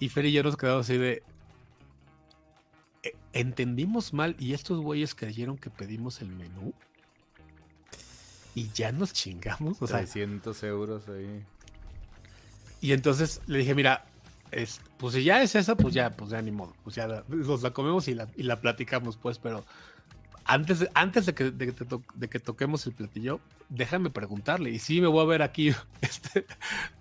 [0.01, 1.23] Y Fer y yo nos quedamos así de.
[3.37, 6.73] "Eh, Entendimos mal y estos güeyes creyeron que pedimos el menú.
[8.55, 9.81] Y ya nos chingamos.
[9.83, 11.45] O sea, 300 euros ahí.
[12.81, 14.05] y entonces le dije, mira,
[14.51, 16.75] es, pues si ya es esa, pues ya, pues ya ni modo.
[16.85, 19.65] Pues ya la- nos la comemos y la, y la platicamos, pues, pero
[20.47, 24.11] antes de, antes de que, de, que te to- de que toquemos el platillo, déjame
[24.11, 24.71] preguntarle.
[24.71, 26.47] Y sí, me voy a ver aquí, este,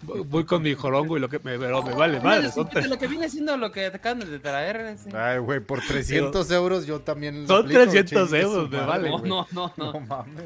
[0.02, 2.52] voy con mi jorongo y lo que me, pero me vale madre.
[2.52, 4.78] Son, de tre- lo que viene siendo lo que te acaban de traer.
[4.78, 5.16] ese.
[5.16, 7.48] Ay, güey, por 300 euros yo también.
[7.48, 10.00] Son aplico, 300 chingue su euros, me vale, No, no, no, No no.
[10.02, 10.46] mames.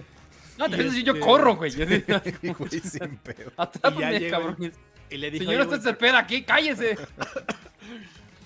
[0.57, 1.71] No, te decir, yo este- corro, güey.
[2.57, 3.49] Güey, sin pedo.
[3.57, 4.73] ya Atrápame, llega- cabrón.
[5.09, 6.97] Y le dije, Señor, "Oye, usted se espera aquí, cállese.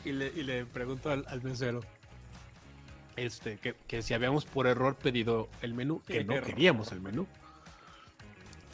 [0.06, 1.82] y le, y le pregunto al, al mesero
[3.16, 6.47] este, que, que si habíamos por error pedido el menú, que no error.
[6.47, 7.28] queríamos el menú.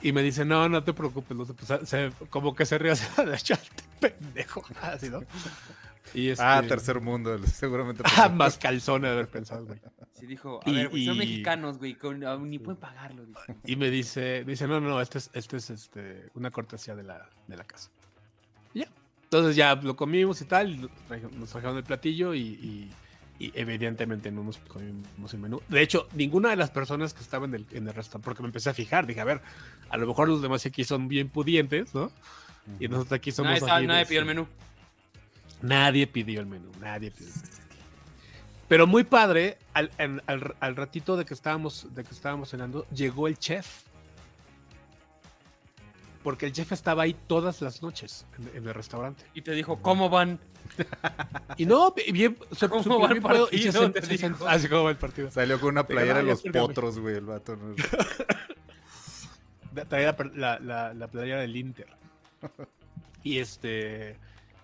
[0.01, 2.91] Y me dice, no, no te preocupes, no te- pues, se- como que se ríe
[2.91, 4.63] así de echarte pendejo.
[4.81, 5.21] Así, ¿no?
[6.13, 8.03] Y este, Ah, tercer mundo, seguramente.
[8.17, 9.79] ah, más calzones de haber pensado, güey.
[10.13, 13.25] Sí, dijo, a Y- ver, son y- mexicanos, güey, con- ah, ni pueden pagarlo.
[13.25, 13.41] dijo.
[13.65, 17.03] Y me dice, dice, no, no, no, este es, este es este, una cortesía de
[17.03, 17.89] la, de la casa.
[18.73, 18.87] Y ya.
[19.23, 20.89] Entonces ya lo comimos y tal,
[21.37, 22.91] nos trajeron el platillo y, y-
[23.39, 25.61] y evidentemente no nos comimos el menú.
[25.69, 28.47] De hecho, ninguna de las personas que estaban en el, en el restaurante, porque me
[28.49, 29.41] empecé a fijar, dije, a ver,
[29.89, 32.11] a lo mejor los demás aquí son bien pudientes, ¿no?
[32.79, 33.53] Y nosotros aquí somos...
[33.61, 34.47] Nadie, nadie pidió el menú.
[35.61, 37.47] Nadie pidió el menú, nadie pidió el menú.
[38.67, 43.27] Pero muy padre, al, al- al ratito de que estábamos, de que estábamos cenando, llegó
[43.27, 43.83] el chef.
[46.29, 49.23] Porque el chef estaba ahí todas las noches en, en el restaurante.
[49.33, 50.39] Y te dijo, ¿cómo van?
[51.57, 53.87] Y no, bien, se ¿Cómo va el bien pedo y se partido?
[53.89, 54.47] sent- Te se sent- dijo.
[54.47, 55.31] Así como va el partido.
[55.31, 57.55] Salió con una playera de los potros, güey, el vato.
[57.55, 57.73] ¿no?
[59.89, 61.87] Traía la, la, la playera del Inter.
[63.23, 64.15] Y este.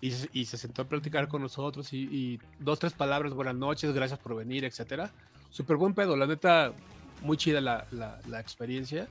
[0.01, 3.55] Y, se- y se sentó a platicar con nosotros y, y dos, tres palabras, buenas
[3.55, 5.09] noches, gracias por venir, etcétera.
[5.49, 6.73] Súper buen pedo, la neta,
[7.21, 9.07] muy chida la, la- la experiencia.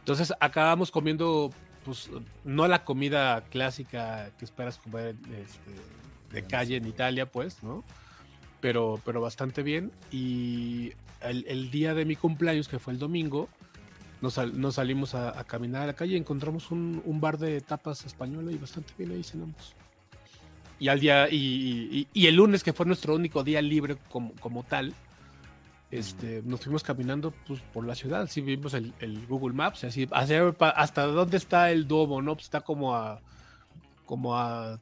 [0.00, 1.50] Entonces acabamos comiendo,
[1.84, 2.10] pues,
[2.44, 5.70] no la comida clásica que esperas comer este,
[6.34, 7.84] de calle en Italia, pues, ¿no?
[8.60, 9.92] Pero, pero bastante bien.
[10.10, 13.48] Y el, el día de mi cumpleaños, que fue el domingo,
[14.22, 17.36] nos, sal- nos salimos a, a caminar a la calle y encontramos un, un bar
[17.38, 19.74] de tapas española y bastante bien ahí cenamos.
[20.80, 24.32] Y al día, y, y- y el lunes, que fue nuestro único día libre como,
[24.40, 24.94] como tal,
[25.98, 28.28] este, nos fuimos caminando pues, por la ciudad.
[28.28, 32.34] Sí, vimos el, el Google Maps, así, hacia- hasta dónde está el Duomo, ¿no?
[32.34, 33.20] Pues está como a,
[34.04, 34.80] como a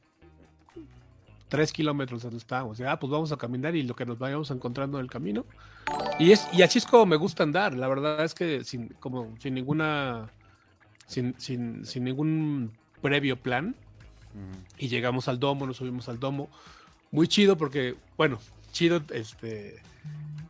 [1.48, 2.80] tres kilómetros de donde estábamos.
[2.80, 5.44] Y, ah, pues vamos a caminar y lo que nos vayamos encontrando en el camino.
[6.18, 7.74] Y, es, y así es como me gusta andar.
[7.74, 10.30] La verdad es que sin, como, sin ninguna.
[11.06, 13.76] Sin, sin, sin ningún previo plan.
[14.78, 16.48] Y llegamos al domo, nos subimos al domo.
[17.10, 18.38] Muy chido porque, bueno,
[18.72, 19.82] chido, este.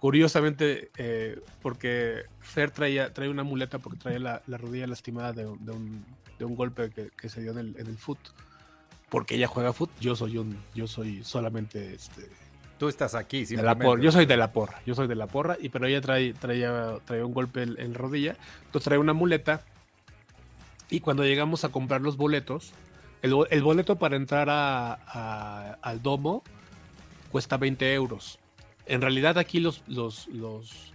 [0.02, 5.46] Curiosamente, eh, porque Fer traía, traía una muleta porque traía la, la rodilla lastimada de,
[5.46, 6.04] un- de un,
[6.40, 8.18] de un golpe que, que se dio en el, en el foot.
[9.08, 12.28] Porque ella juega foot, yo soy un, yo soy solamente este,
[12.80, 13.46] Tú estás aquí,
[13.78, 14.02] porra.
[14.02, 14.82] Yo soy de la porra.
[14.84, 15.56] Yo soy de la porra.
[15.60, 18.34] Y pero ella trae, traía, traía un golpe en, en rodilla.
[18.64, 19.62] Entonces trae una muleta.
[20.90, 22.72] Y cuando llegamos a comprar los boletos,
[23.22, 26.42] el, bo- el boleto para entrar a- a- al domo
[27.30, 28.40] cuesta 20 euros.
[28.86, 30.92] En realidad aquí los, los, los,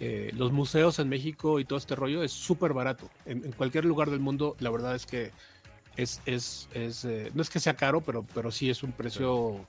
[0.00, 3.08] eh, los museos en México y todo este rollo es súper barato.
[3.26, 5.32] En, en cualquier lugar del mundo, la verdad es que
[5.96, 9.66] es, es, es, eh, no es que sea caro, pero, pero sí es un precio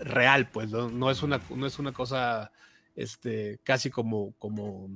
[0.00, 2.52] real, pues, no, No es una, no es una cosa
[2.94, 4.88] este, casi como, como,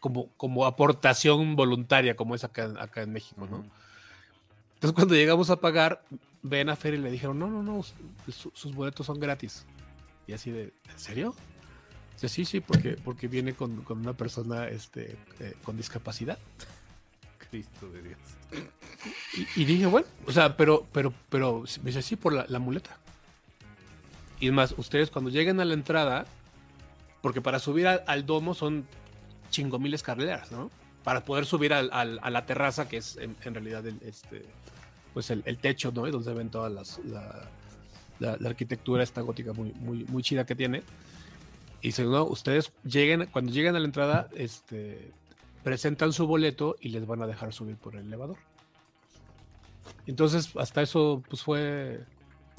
[0.00, 3.46] como, como aportación voluntaria, como es acá, acá en México.
[4.74, 6.02] Entonces, cuando llegamos a pagar,
[6.48, 9.64] ven a Fer y le dijeron, no, no, no, su- sus boletos son gratis.
[10.26, 11.34] Y así de, ¿en serio?
[12.14, 16.38] Dice, sí, sí, porque, porque viene con, con una persona este, eh, con discapacidad.
[17.50, 18.18] Cristo de Dios.
[19.56, 22.58] Y, y dije, bueno, o sea, pero, pero, pero, me dice, sí, por la, la
[22.58, 22.98] muleta.
[24.40, 26.26] Y es más, ustedes cuando lleguen a la entrada,
[27.22, 28.86] porque para subir al, al domo son
[29.50, 30.70] chingo mil escaleras, ¿no?
[31.04, 34.44] Para poder subir al- al- a la terraza, que es en, en realidad el, este,
[35.16, 36.06] pues el, el techo, ¿no?
[36.06, 37.48] Y donde ven toda las, la,
[38.18, 40.82] la- la arquitectura esta gótica muy, muy, muy chida que tiene.
[41.80, 45.10] Y no, ustedes lleguen, cuando lleguen a la entrada, este,
[45.64, 48.36] presentan su boleto y les van a dejar subir por el elevador.
[50.06, 52.00] Entonces, hasta eso, pues fue.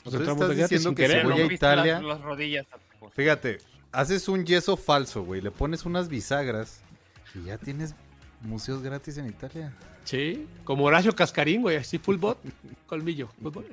[0.03, 2.65] Pues Entonces entramos estás diciendo sin que querer, voy a Italia- Las, las rodillas.
[2.99, 3.59] por- Fíjate,
[3.91, 5.41] haces un yeso falso, güey.
[5.41, 6.81] Le pones unas bisagras
[7.35, 7.93] y ya tienes
[8.41, 9.73] museos gratis en Italia.
[10.07, 12.37] Sí, como Horacio Cascarín, güey, así full bot,
[12.85, 13.27] colmillo.
[13.39, 13.65] bot.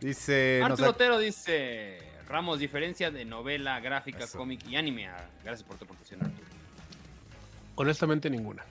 [0.00, 0.60] Dice.
[0.62, 1.98] Arturo Otero dice:
[2.28, 4.38] Ramos, diferencia de novela, gráfica, Eso.
[4.38, 5.08] cómic y anime.
[5.08, 6.46] Ah, Gracias por tu aportación, Arturo.
[7.76, 8.64] Honestamente, ninguna.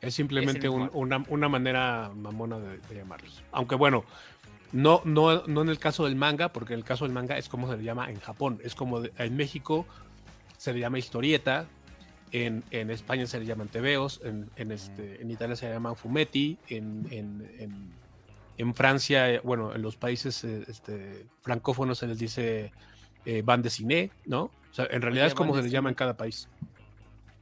[0.00, 3.42] Es simplemente Es un- una, una manera mamona de, de llamarlos.
[3.50, 4.04] Aunque bueno,
[4.72, 7.48] no, no, no en el caso del manga, porque en el caso del manga es
[7.48, 8.60] como se le llama en Japón.
[8.62, 9.86] Es como de- en México
[10.58, 11.66] se le llama historieta,
[12.32, 16.58] en, en España se le llaman tebeos, en, en, este, en Italia se llaman fumetti,
[16.68, 17.94] en, en,
[18.58, 22.72] en, Francia, eh, bueno, en los países eh, este, francófonos se les dice
[23.24, 24.44] eh, bande ciné, ¿no?
[24.44, 26.48] O sea, en realidad Oye, es como se les llama en cada país.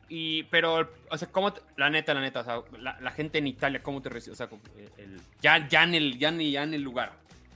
[0.09, 3.39] y, pero, o sea, ¿cómo te- la neta, la neta, o sea, la, la gente
[3.39, 4.33] en Italia, ¿cómo te recibe?
[4.35, 7.13] O sea, eh, el- ya, ya, en el, ya, ya en el lugar.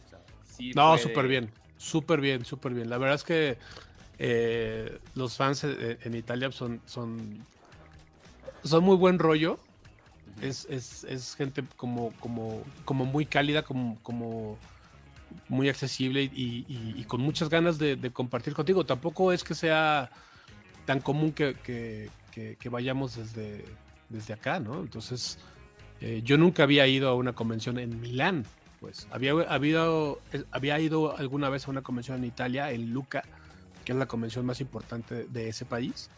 [0.07, 2.89] O sea, sí No, súper de- bien, súper bien, súper bien.
[2.91, 3.59] La verdad es que
[4.19, 7.45] eh, los fans eh, en Italia son, son,
[8.65, 9.59] son muy buen rollo.
[10.43, 14.57] Es, es, es gente como, como, como muy cálida, como, como
[15.49, 18.85] muy accesible y, y- con muchas ganas de, compartir contigo.
[18.85, 20.11] Tampoco es que sea
[20.87, 23.65] tan común que, que- que- vayamos desde,
[24.09, 24.81] desde acá, ¿no?
[24.81, 25.39] Entonces,
[26.01, 28.45] eh, yo nunca había ido a una convención en Milán,
[28.79, 29.09] pues.
[29.11, 33.25] Había, eh, había ido alguna vez a una convención en Italia, en Luca,
[33.89, 36.11] que es la convención más importante de ese país.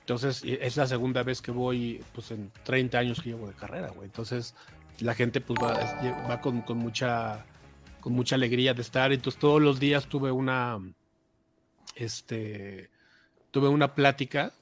[0.00, 3.90] Entonces, es la segunda vez que voy, pues, en 30 años que llevo de carrera,
[3.90, 4.06] güey.
[4.06, 4.56] Entonces,
[4.98, 5.74] la gente, pues, va,
[6.28, 7.46] va con, con mucha
[8.00, 9.12] con mucha alegría de estar.
[9.12, 10.80] Entonces, todos los días tuve una,
[11.94, 12.90] este,
[13.52, 14.52] tuve una plática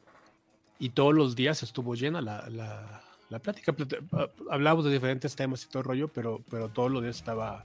[0.79, 3.75] y todos los días estuvo llena la, la, la plática.
[4.51, 7.65] Hablábamos de diferentes temas y todo el rollo, pero, pero todos los días estaba,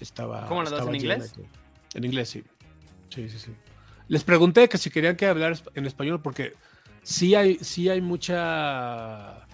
[0.00, 0.48] estaba.
[0.48, 1.32] ¿Cómo la das, en inglés?
[1.94, 2.42] En inglés, sí.
[3.10, 3.52] Sí, sí, sí.
[4.08, 6.54] Les pregunté que si querían que hablar en español, porque
[7.02, 9.46] sí hay, sí hay mucha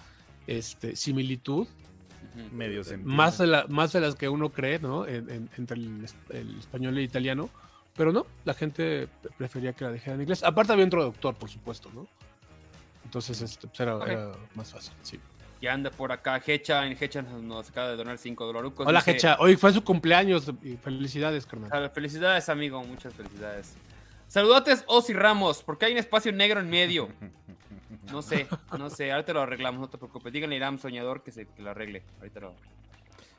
[0.47, 1.67] este, similitud.
[2.53, 5.05] Medio más de, la, más de las que uno cree, ¿no?
[5.05, 7.49] En- en- entre el, el español y el italiano.
[7.95, 10.41] Pero no, la gente pre- prefería que la dijera en inglés.
[10.43, 12.07] Aparte había un traductor, por supuesto, ¿no?
[13.03, 15.19] Entonces este, pues, era, más fácil, sí.
[15.59, 18.87] Y anda por acá Hecha, en Hecha nos acaba de donar 5 dolarucos.
[18.87, 19.35] Hola, dice, Hecha.
[19.39, 20.49] Hoy fue su cumpleaños.
[20.63, 21.69] y felicidades, carnal.
[21.71, 23.73] "Ah, Felicidades, amigo, muchas felicidades.
[24.35, 27.09] Saludotes, Osi Ramos, porque hay un espacio negro en medio.
[28.13, 28.47] No sé,
[28.79, 30.31] no sé, ahorita lo arreglamos, no te preocupes.
[30.31, 32.01] Díganle a Iram Soñador que se que lo arregle.
[32.19, 32.55] Ahorita lo.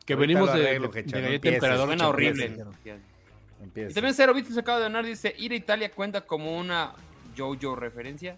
[0.05, 1.49] Que Ahorita venimos lo de, arreglo, de- de Galleta.
[1.49, 1.87] Emperador.
[1.87, 2.49] Suena horrible.
[2.51, 2.75] dijeron.
[2.85, 3.95] Y Empieza.
[3.95, 6.93] también Cero Bits se acaba de donar, dice, ¿ir a Italia cuenta como una
[7.39, 8.37] JoJo referencia?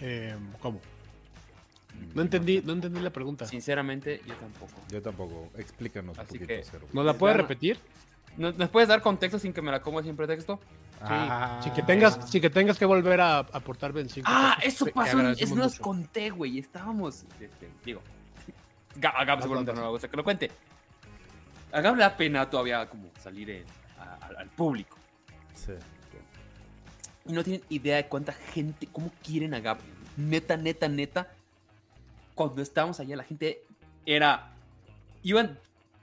[0.00, 0.80] Eh, ¿Cómo?
[2.14, 3.46] No entendí, no entendí la pregunta.
[3.46, 4.72] Sinceramente, yo tampoco.
[4.90, 5.50] Yo tampoco.
[5.58, 6.86] Explícanos un Así poquito, que- Cero.
[6.92, 7.78] ¿Nos la puedes Ya no- repetir?
[8.38, 10.56] ¿No- ¿Nos puedes dar contexto sin que me la coma sin pretexto?
[10.56, 11.60] Sí, Ah.
[11.62, 15.08] sin que tengas, sin que tengas que volver a aportar 25 Ah, pesos, eso pasó,
[15.08, 16.58] es agradecemos no los conté, güey.
[16.58, 18.00] Estábamos, este, digo,
[19.14, 20.50] a Gab seguramente no le gusta que lo cuente.
[21.72, 23.64] A Gab le da pena todavía como salir en-
[24.00, 24.96] a- a- al público.
[25.54, 25.72] Sí.
[27.26, 29.78] Y no tienen idea de cuánta gente, cómo quieren a Gab.
[30.16, 31.28] Neta, neta, neta.
[32.34, 33.62] Cuando estábamos allá, la gente
[34.06, 34.52] era.
[35.22, 35.58] Iban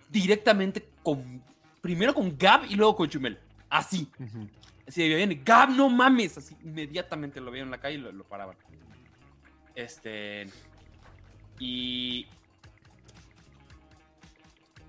[0.10, 1.42] directamente con.
[1.86, 3.38] Primero con Gab y luego con Chumel.
[3.70, 4.10] Así.
[4.18, 4.50] Ujú.
[4.88, 6.36] Así de bien, Gab, no mames.
[6.36, 8.58] Así inmediatamente lo veían en la calle y lo, lo paraban.
[9.76, 10.48] Este.
[11.60, 12.26] Y.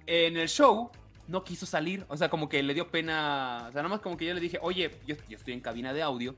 [0.06, 0.90] En el show
[1.28, 2.06] no quiso salir.
[2.08, 3.66] O sea, como que le dio pena.
[3.68, 5.92] O sea, nada más como que yo le dije, oye, yo, yo estoy en cabina
[5.92, 6.34] de audio.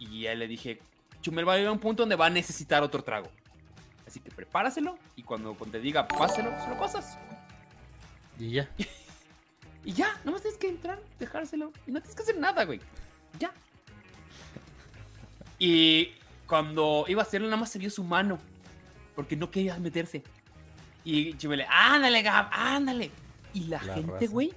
[0.00, 0.80] Y él le dije,
[1.22, 3.30] Chumel va a llegar a un punto donde va a necesitar otro trago.
[4.04, 4.98] Así que prepáraselo.
[5.14, 7.16] Y cuando, cuando te diga, páselo, se lo pasas.
[8.36, 8.68] Y ya.
[9.84, 11.72] Y ya, nomás tienes que entrar, dejárselo.
[11.86, 12.80] Y no tienes que hacer nada, güey.
[13.38, 13.52] Ya.
[15.58, 16.12] Y
[16.46, 18.38] cuando iba a hacerlo, nada más se vio su mano.
[19.14, 20.22] Porque no quería meterse.
[21.04, 23.10] Y Chimele, ándale, Gab, ándale.
[23.52, 24.26] Y la, La gente, raza.
[24.28, 24.52] güey,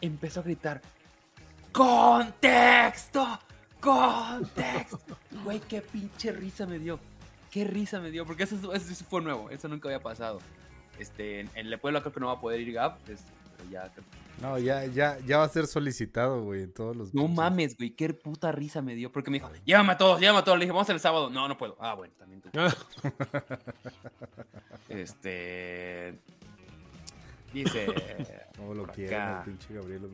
[0.00, 0.80] empezó a gritar:
[1.72, 3.38] ¡Contexto!
[3.80, 5.18] ¡Contexto!
[5.44, 6.98] Güey, qué pinche risa me dio.
[7.50, 8.24] Qué risa me dio.
[8.24, 9.50] Porque eso, eso, eso fue nuevo.
[9.50, 10.38] Eso nunca había pasado.
[10.98, 12.96] Este, en, en el pueblo creo que no va a poder ir Gab.
[13.08, 13.30] este,
[13.70, 13.90] ya
[14.40, 17.14] No, ya, ya, ya va a ser solicitado, güey, en todos los.
[17.14, 19.10] No pinches- mames, güey, qué puta risa me dio.
[19.12, 20.58] Porque me dijo, llévame a todos, llévame a todos.
[20.58, 21.30] Le dije, vamos el sábado.
[21.30, 21.76] No, no puedo.
[21.80, 22.50] Ah, bueno, también tú.
[22.56, 22.72] Ah,
[24.88, 26.18] Este.
[27.52, 27.86] Dice.
[28.58, 30.08] No lo el pinche Gabriel.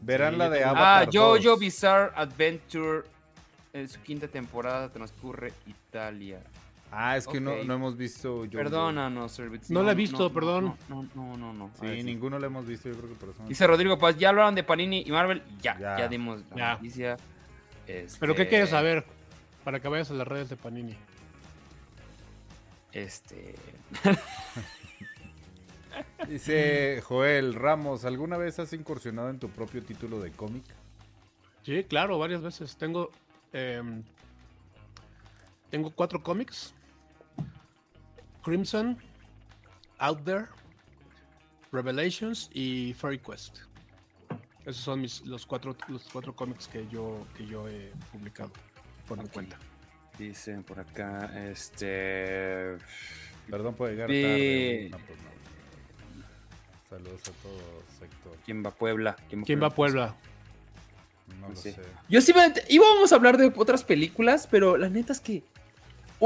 [0.00, 0.84] Verán Sí, la de también.
[0.84, 1.60] ah, Avatar Jojo 2.
[1.60, 3.02] Bizarre Adventure.
[3.74, 6.40] En su quinta temporada transcurre Italia.
[6.94, 8.44] Ah, es que no, no hemos visto.
[8.52, 9.70] Perdónanos, Servits.
[9.70, 10.76] No la he visto, perdón.
[10.90, 11.70] No, no, no, no.
[11.80, 12.04] Sí, A ver, sí.
[12.04, 13.42] ninguno lo hemos visto, yo creo que por eso.
[13.42, 15.42] no- Dice Rodrigo Paz, ya hablaron de Panini y Marvel.
[15.62, 15.98] Ya, Ya.
[16.00, 16.74] ya, dimos la Ya.
[16.74, 17.16] noticia.
[17.86, 19.04] Este, ¿Pero qué quieres saber?
[19.64, 20.94] Para que vayas a las redes de Panini.
[22.92, 23.54] Este.
[26.28, 30.64] Dice Joel Ramos, ¿alguna vez has incursionado en tu propio título de cómic?
[31.64, 32.76] Sí, claro, varias veces.
[32.76, 33.10] Tengo.
[33.52, 34.02] em,
[35.70, 36.74] tengo cuatro cómics:
[38.42, 38.98] Crimson,
[39.98, 40.46] Out There,
[41.70, 43.58] Revelations y Fairy Quest.
[44.64, 48.50] Esos son mis, los, cuatro, los cuatro cómics que yo, que yo he publicado
[49.08, 49.58] por mi cuenta.
[50.18, 52.76] Dicen por acá, este.
[53.50, 54.22] Perdón por llegar Sí.
[54.22, 54.88] tarde.
[54.90, 55.32] No, pues no.
[56.90, 58.36] Saludos a todo sector.
[58.44, 59.16] ¿Quién va a Puebla?
[59.28, 60.14] ¿Quién va a Puebla?
[61.40, 61.72] No lo sé.
[61.72, 61.82] sé.
[62.08, 62.52] Yo sí me...
[62.68, 65.42] íbamos a hablar de otras películas, pero la neta es que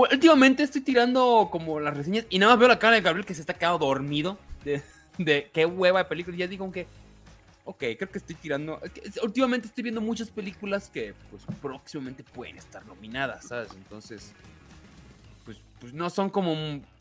[0.00, 3.34] últimamente estoy tirando como las reseñas y nada más veo la cara de Gabriel que
[3.34, 4.38] se está quedando dormido
[5.18, 6.36] de, qué hueva de películas.
[6.36, 6.86] Y ya digo que,
[7.64, 8.80] ok, creo que estoy tirando.
[9.22, 13.70] Últimamente estoy viendo muchas películas que pues próximamente pueden estar nominadas, ¿sabes?
[13.74, 14.32] Entonces,
[15.44, 16.54] pues, pues no son como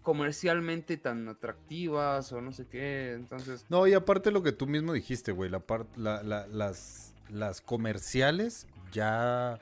[0.04, 3.14] comercialmente tan atractivas o no sé qué.
[3.14, 5.62] Entonces, No, y aparte lo que tú mismo dijiste, güey, la
[5.98, 9.60] la- la- las, las comerciales ya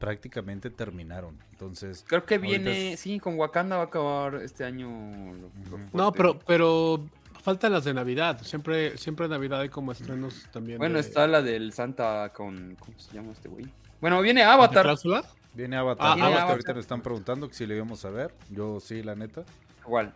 [0.00, 1.38] prácticamente terminaron.
[1.64, 4.88] Entonces, creo que viene, es- sí, con Wakanda va a acabar este año.
[4.88, 5.88] lo- lo Ujú.
[5.92, 7.04] No, pero, pero
[7.42, 8.40] faltan las de Navidad.
[8.42, 10.78] Siempre, siempre en Navidad hay como estrenos también.
[10.78, 12.76] Bueno, de- está la del Santa con.
[12.78, 13.66] ¿Cómo se llama este güey?
[14.00, 14.82] Bueno, viene ¿de Avatar.
[14.84, 15.24] cláusula?
[15.54, 16.06] viene Avatar.
[16.06, 16.50] Ah, más que Avatar.
[16.50, 18.34] ahorita nos están preguntando que si le íbamos a ver.
[18.50, 19.44] Yo sí, la neta.
[19.86, 20.12] Igual.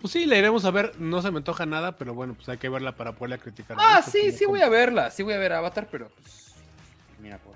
[0.00, 0.92] Pues sí, la iremos a ver.
[1.00, 3.76] No se me antoja nada, pero bueno, pues hay que verla para poderla criticar.
[3.80, 5.10] Ah, sí, Como- sí voy a verla.
[5.10, 6.52] Sí voy a ver Avatar, pero pues.
[7.22, 7.54] Mira, por.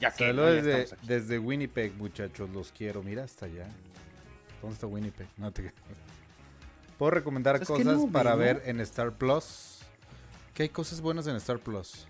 [0.00, 0.26] Ya, ya que.
[0.26, 0.60] Saludos ¿no?
[0.70, 2.50] Ya desde, desde Winnipeg, muchachos.
[2.50, 3.02] Los quiero.
[3.02, 3.66] Mira hasta allá.
[4.60, 5.26] ¿Dónde está Winnipeg?
[5.36, 5.72] No te
[6.98, 9.80] Puedo recomendar ¿Sabes qué cosas no para ver en Star Plus.
[10.54, 12.06] ¿Qué hay cosas buenas en Star Plus?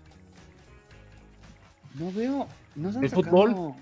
[1.95, 2.47] No veo.
[2.75, 3.75] No se han ¿El sacado- fútbol?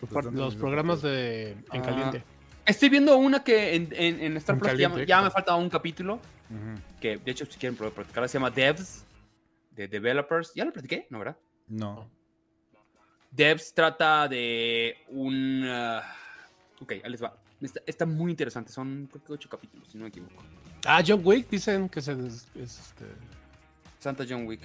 [0.00, 2.24] Pues, Los ¿dónde los programas de En Ah, Caliente.
[2.64, 5.54] Estoy viendo una que en, en, en Star En Plus ya, caliente, ya me falta
[5.56, 6.20] un capítulo.
[7.00, 9.04] Que de hecho, si quieren platicar, se llama Devs.
[9.72, 10.52] De Developers.
[10.54, 11.06] ¿Ya lo platiqué?
[11.10, 11.36] No, ¿verdad?
[11.68, 12.10] No.
[13.30, 15.64] Devs trata de un...
[15.68, 16.02] ah,
[16.80, 17.36] ok, ahí les va.
[17.60, 18.72] Está, está muy interesante.
[18.72, 20.42] Son creo que ocho capítulos, si no me equivoco.
[20.84, 23.04] Ah, John Wick dicen que se es, este,
[23.98, 24.62] Santa John Wick.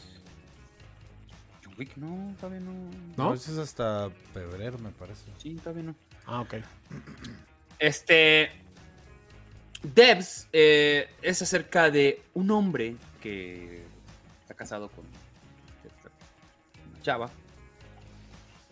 [1.64, 2.72] John Wick, no, todavía no.
[3.18, 3.30] ¿No?
[3.30, 5.26] No, es hasta febrero, me parece.
[5.40, 5.96] Sí, todavía no.
[6.26, 6.56] Ah, ok.
[7.80, 8.52] Este.
[9.82, 13.84] Devs eh, es acerca de un hombre que
[14.42, 17.30] está casado con una chava.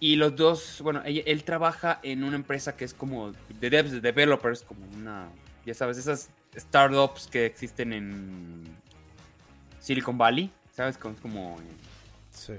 [0.01, 4.01] Y los dos, bueno, él trabaja en una empresa que es como de devs, de
[4.01, 5.29] developers, como una,
[5.63, 8.63] ya sabes, esas startups que existen en
[9.79, 10.97] Silicon Valley, ¿sabes?
[10.97, 11.57] Como, como
[12.31, 12.53] Sí.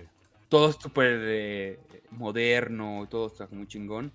[0.49, 1.81] todo súper eh,
[2.13, 4.13] moderno, todo está muy chingón.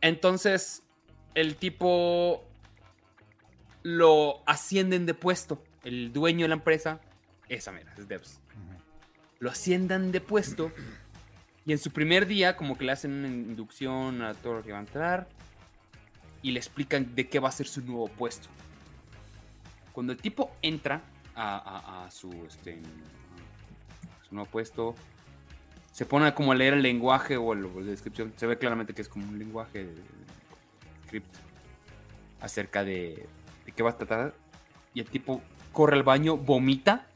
[0.00, 0.82] Entonces,
[1.36, 2.44] el tipo
[3.84, 5.62] lo ascienden de puesto.
[5.84, 7.00] El dueño de la empresa,
[7.48, 8.40] esa mera, es Devs.
[9.38, 10.72] Lo asciendan de puesto
[11.68, 14.72] y en su primer día como que le hacen una inducción a todo lo que
[14.72, 15.28] va a entrar
[16.40, 18.48] y le explican de qué va a ser su nuevo puesto.
[19.92, 21.02] Cuando el tipo entra
[21.36, 22.80] a, su, este,
[24.26, 24.94] su nuevo puesto,
[25.92, 28.32] se pone como a leer el lenguaje o el- la descripción.
[28.36, 30.02] Se ve claramente que es como un lenguaje de, de
[31.06, 31.36] script
[32.40, 33.28] acerca de,
[33.66, 34.34] de qué va a tratar.
[34.94, 35.42] Y el tipo
[35.72, 37.07] corre al baño, vomita.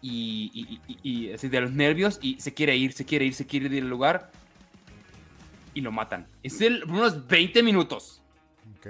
[0.00, 3.34] Y, y- y- y- así de los nervios y se quiere ir, se quiere ir,
[3.34, 4.30] se quiere ir del lugar.
[5.74, 6.26] Y lo matan.
[6.42, 8.22] Es el, unos 20 minutos.
[8.78, 8.86] Ok.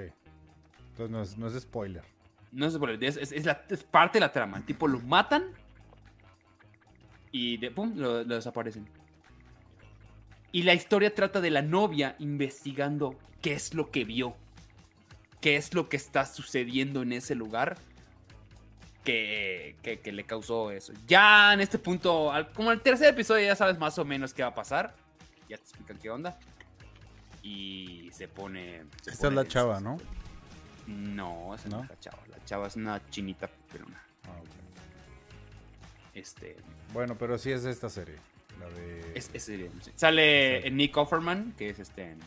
[0.91, 2.03] Entonces no es, no es spoiler.
[2.53, 4.59] No es, spoiler, es, es- es la- es parte de la trama.
[4.59, 5.45] El tipo lo matan
[7.33, 8.87] y de, pum, lo, lo desaparecen.
[10.53, 14.35] Y la historia trata de la novia investigando qué es lo que vio,
[15.41, 17.77] qué es lo que está sucediendo en ese lugar
[19.05, 20.93] que, que- que le causó eso.
[21.07, 24.43] Ya en este punto, al- como el tercer episodio, ya sabes más o menos qué
[24.43, 24.95] va a pasar.
[25.49, 26.39] Ya te explican qué onda.
[27.43, 28.83] Y se pone.
[29.03, 29.97] se Esta es la chava, ¿no?
[30.87, 31.83] no, esa no, ¿No?
[31.85, 32.19] es la chava.
[32.29, 34.03] La chava es una chinita pelona.
[34.25, 34.41] Ah.
[36.15, 36.57] Este.
[36.93, 38.17] Bueno, pero sí es esta serie.
[38.59, 39.13] La de.
[39.15, 39.69] Es, es, sí.
[39.95, 40.69] Sale Sí.
[40.69, 42.11] en Nick Offerman, que es este.
[42.13, 42.19] en,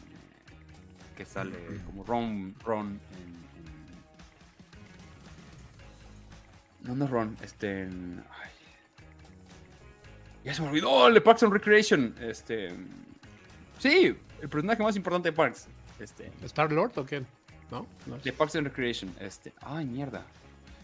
[1.17, 2.55] que sale como Ron.
[2.63, 3.30] Ron en.
[6.83, 7.37] No, no es Ron.
[7.41, 7.83] Este.
[7.83, 8.51] ay.
[10.43, 12.15] Ya se me olvidó el de Parks and Recreation.
[12.19, 12.73] Este.
[13.79, 15.67] Sí, el personaje más importante de Parks.
[15.99, 16.31] Este.
[16.43, 17.23] ¿Star Lord o qué?
[17.69, 17.85] ¿No?
[18.07, 19.13] No es- De Parks and Recreation.
[19.19, 19.53] Este.
[19.61, 20.25] Ay, mierda.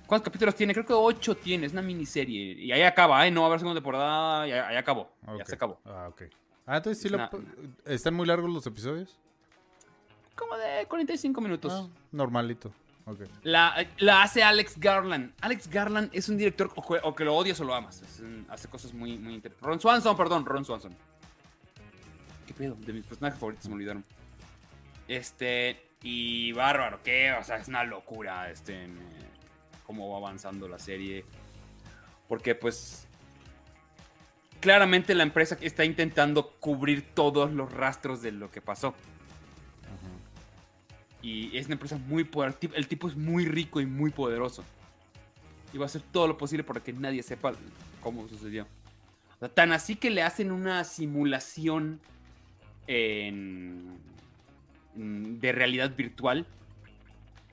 [0.06, 0.74] ¿Cuántos capítulos tiene?
[0.74, 1.66] Creo que ocho tiene.
[1.66, 2.54] Es una miniserie.
[2.54, 3.32] Y ahí acaba, ¿eh?
[3.32, 4.48] No va a haber segunda temporada.
[4.48, 5.12] Ya, ahí acabó.
[5.38, 5.80] Ya se acabó.
[5.86, 6.22] Ah, ok.
[6.66, 7.18] Ah, entonces sí Es lo...
[7.18, 7.32] una-
[7.86, 9.18] ¿Están muy largos los episodios?
[10.36, 11.74] Como de 45 minutos.
[11.74, 12.72] Ah, normalito.
[13.44, 13.88] La,
[14.22, 15.34] hace Alex Garland.
[15.42, 18.04] Alex Garland es un director o que, que lo odias o lo amas.
[18.50, 19.66] Hace cosas muy, muy interesantes.
[19.66, 20.96] Ron Swanson, perdón, Ron Swanson.
[22.46, 22.76] ¿Qué pedo?
[22.76, 24.04] De mis personajes favoritos se me olvidaron.
[25.08, 27.34] Este, y bárbaro, ¿qué?
[27.34, 28.90] O sea, es una locura este, eh,
[29.86, 31.26] cómo va avanzando la serie.
[32.28, 33.08] Porque, pues,
[34.60, 38.94] claramente la empresa está intentando cubrir todos los rastros de lo que pasó.
[41.28, 42.58] Y es una empresa muy poderosa.
[42.74, 44.64] El tipo es muy rico y muy poderoso.
[45.74, 47.52] y va a hacer todo lo posible para que nadie sepa
[48.02, 48.64] cómo sucedió.
[49.36, 52.00] O sea, tan así que le hacen una simulación
[52.88, 53.98] en-
[54.96, 56.46] de realidad virtual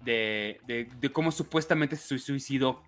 [0.05, 2.81] de, de- cómo supuestamente se suicidó.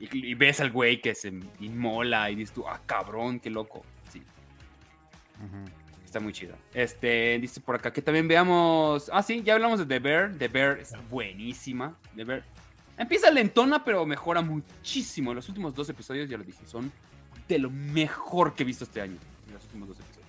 [0.00, 3.84] Y, ves al güey que se inmola y dices tú, ah, cabrón, qué loco.
[4.10, 4.22] Sí,
[5.44, 5.64] Ujú.
[6.10, 6.56] Está muy chido.
[6.74, 9.08] Este, dice por acá que también veamos.
[9.12, 10.34] Ah, sí, ya hablamos de The Bear.
[10.36, 11.96] The Bear es buenísima.
[12.16, 12.44] The Bear.
[12.98, 15.32] Empieza lentona, pero mejora muchísimo.
[15.32, 16.90] Los últimos dos episodios, ya lo dije, son
[17.48, 19.18] de lo mejor que he visto este año.
[19.52, 20.20] Los últimos dos episodios.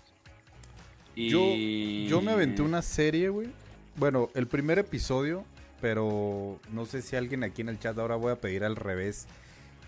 [1.15, 3.49] Yo, yo me aventé una serie, güey.
[3.95, 5.43] Bueno, el primer episodio,
[5.81, 9.27] pero no sé si alguien aquí en el chat ahora voy a pedir al revés.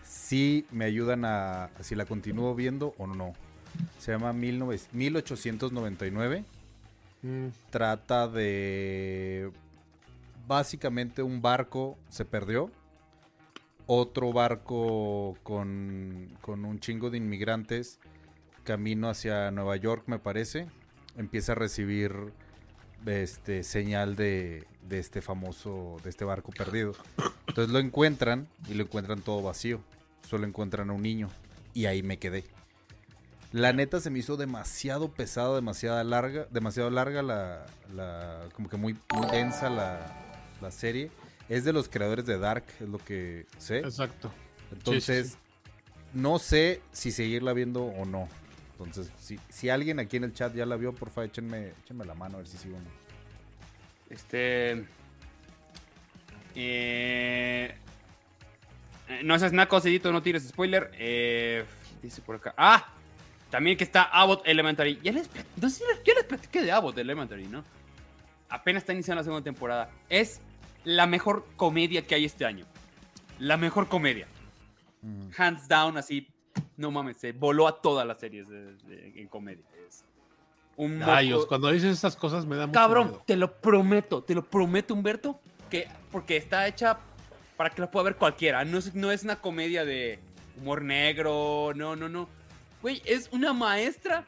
[0.03, 1.69] Si me ayudan a.
[1.81, 3.33] Si la continúo viendo o no.
[3.99, 6.45] Se llama 19 1899.
[7.21, 9.51] Mm, Trata de.
[10.47, 12.69] Básicamente un barco se perdió.
[13.85, 17.99] Otro barco con, con un chingo de inmigrantes.
[18.63, 20.67] Camino hacia Nueva York, me parece.
[21.17, 22.33] Empieza a recibir
[23.05, 25.97] este señal de, de este famoso.
[26.03, 26.93] de este barco perdido.
[27.47, 29.81] Entonces lo encuentran y lo encuentran todo vacío.
[30.29, 31.29] Solo encuentran a un niño.
[31.73, 32.45] Y ahí me quedé.
[33.53, 38.77] La neta se me hizo demasiado pesado, demasiado larga, demasiado larga la, la como que
[38.77, 39.99] muy, muy densa la,
[40.59, 41.11] la serie.
[41.49, 43.77] Es de los creadores de Dark, es lo que sé.
[43.79, 44.31] exacto.
[44.71, 45.37] Entonces, sí.
[46.13, 48.27] no sé si seguirla viendo o no.
[48.71, 52.05] Entonces, si, si alguien aquí en el chat ya la vio, por favor, échenme, échenme
[52.05, 52.89] la mano a ver si sigo o no.
[54.09, 54.71] Este.
[56.55, 57.75] Eh,
[59.09, 60.89] eh, no seas naco, Cedito, no tires spoiler.
[60.95, 61.65] Eh,
[62.01, 62.55] dice por acá.
[62.57, 62.95] ¡Ah!
[63.53, 64.99] También que está Abbott Elementary.
[65.03, 65.29] Ya les,
[65.61, 67.63] no sé les- yo les platiqué de Abbott Elementary, ¿no?
[68.49, 69.91] Apenas está iniciando la segunda temporada.
[70.09, 70.41] Es
[70.83, 72.65] la mejor comedia que hay este año.
[73.37, 74.25] La mejor comedia.
[75.03, 75.29] Ujú.
[75.37, 76.27] Hands down, así.
[76.77, 79.63] No mames, se voló a todas las series de- de- en comedia.
[79.87, 80.03] Es
[80.75, 83.23] un moco- Dios, cuando dices estas cosas me da mucho Cabrón, miedo.
[83.27, 85.39] te lo prometo, te lo prometo, Humberto,
[85.69, 86.97] que porque está hecha
[87.55, 88.65] para que la pueda ver cualquiera.
[88.65, 90.19] No es, no es una comedia de
[90.59, 92.27] humor negro, no, no, no.
[92.83, 94.25] Güey, es una maestra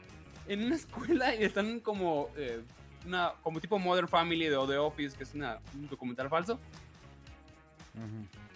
[0.48, 2.62] en una escuela y están como eh,
[3.04, 6.58] una como tipo Modern Family de The Office, que es una, un documental falso.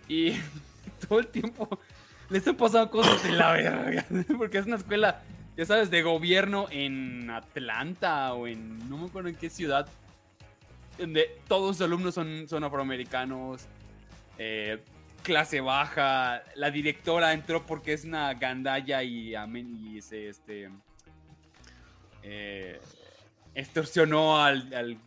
[0.09, 0.33] Y
[1.07, 1.69] todo el tiempo
[2.31, 4.07] le están pasando cosas de la verga.
[4.39, 5.23] Porque es una escuela,
[5.55, 9.87] ya sabes, de gobierno en Atlanta o en no me acuerdo en qué ciudad.
[10.97, 13.67] Donde todos los alumnos son, son afroamericanos.
[14.39, 14.83] eh,
[15.23, 16.43] clase baja.
[16.55, 20.71] La directora entró porque es una gandalla y, y este.
[22.23, 22.81] eh,
[23.55, 24.99] extorsionó al,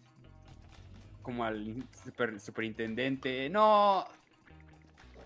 [1.22, 3.50] como al super- superintendente.
[3.50, 4.06] No.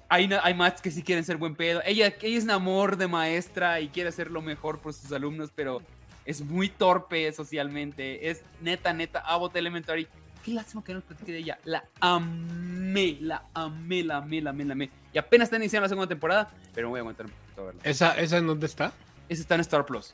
[0.09, 1.81] Hay, hay más que sí quieren ser buen pedo.
[1.85, 5.51] Ella, ella es un amor de maestra y quiere hacer lo mejor por sus alumnos,
[5.53, 5.81] pero
[6.25, 8.29] es muy torpe socialmente.
[8.29, 10.07] Es neta, neta, Abbott Elementary.
[10.47, 11.59] Qué lástima que no les platiqué de ella.
[11.65, 14.89] La amé, la amé, la amé, la amé, la amé.
[15.13, 17.65] Y apenas está iniciando la segunda temporada, pero me voy a aguantar un poquito a
[17.65, 17.81] verla.
[17.83, 18.93] ¿Esa, ¿Esa en dónde está?
[19.27, 20.13] Ese está en Star Plus.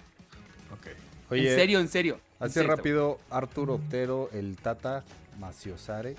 [0.72, 0.88] Ok.
[1.30, 2.16] Oye, en serio, en serio.
[2.40, 5.04] en Hace serio está rápido, Artur Otero, el Tata
[5.40, 6.16] Maciosare,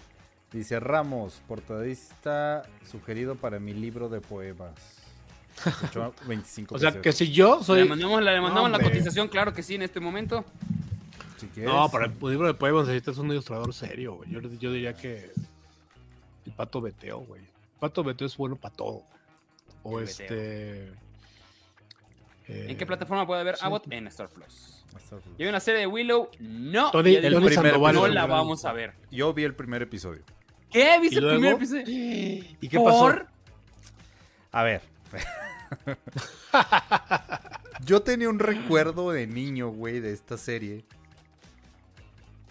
[0.52, 4.74] dice Ramos, portadista sugerido para mi libro de poemas.
[5.88, 7.02] 8, 25 O sea, pesos.
[7.02, 7.82] que si yo soy...
[7.82, 10.44] Le mandamos, la- le mandamos la cotización, claro que sí, en este momento.
[11.44, 11.72] Si quieres.
[11.72, 14.30] No, para el libro de poemas necesitas un ilustrador serio, güey.
[14.30, 15.30] Yo, yo diría que
[16.46, 17.42] el Pato Beteo, güey.
[17.42, 19.02] El Pato Beteo es bueno para todo.
[19.82, 20.88] O El este...
[22.48, 23.64] eh, ¿En qué plataforma puede ver sí.
[23.64, 23.86] Abbott?
[23.90, 24.84] En Star Plus.
[25.38, 26.30] ¿Y hay una serie de Willow?
[26.38, 26.90] No.
[26.90, 28.94] Tony, dije, Tony primer Sandoval no la vamos a ver.
[29.10, 30.22] Yo vi el primer episodio.
[30.70, 30.98] ¿Qué?
[31.00, 31.84] ¿Viste ¿Y el primer episodio?
[31.86, 33.00] ¿Y qué pasó?
[33.00, 33.26] ¿Por?
[34.52, 34.82] A ver.
[37.84, 40.84] Yo tenía un recuerdo de niño, güey, de esta serie.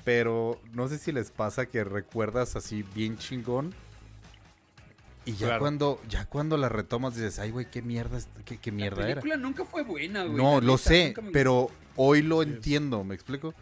[0.03, 3.73] Pero no sé si les pasa que recuerdas así bien chingón.
[5.25, 5.59] Y ya Claro.
[5.61, 9.21] cuando ya cuando la retomas dices, ay, güey, qué mierda, qué, qué La mierda era.
[9.21, 10.35] película nunca fue buena, güey.
[10.35, 13.53] No, la lo neta, sé, me pero hoy lo entiendo, ¿me explico?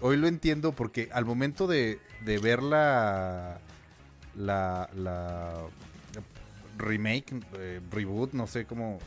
[0.00, 3.58] Hoy lo entiendo porque al momento de, de ver la,
[4.36, 5.54] la, la
[6.78, 8.98] remake, eh, reboot, no sé cómo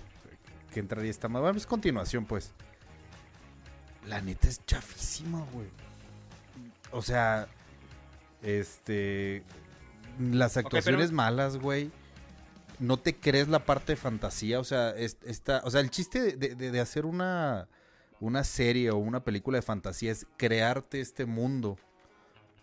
[0.73, 2.51] que entraría esta madre, bueno, es continuación, pues.
[4.05, 5.67] La neta es chafísima, güey.
[6.91, 7.47] O sea,
[8.41, 9.43] este,
[10.19, 11.91] las pero- actuaciones malas, güey
[12.79, 16.37] no te crees la parte de fantasía, o sea, es- esta, o sea, el chiste
[16.37, 17.67] de, de- de hacer una,
[18.21, 21.77] una serie o una película de fantasía es crearte este mundo,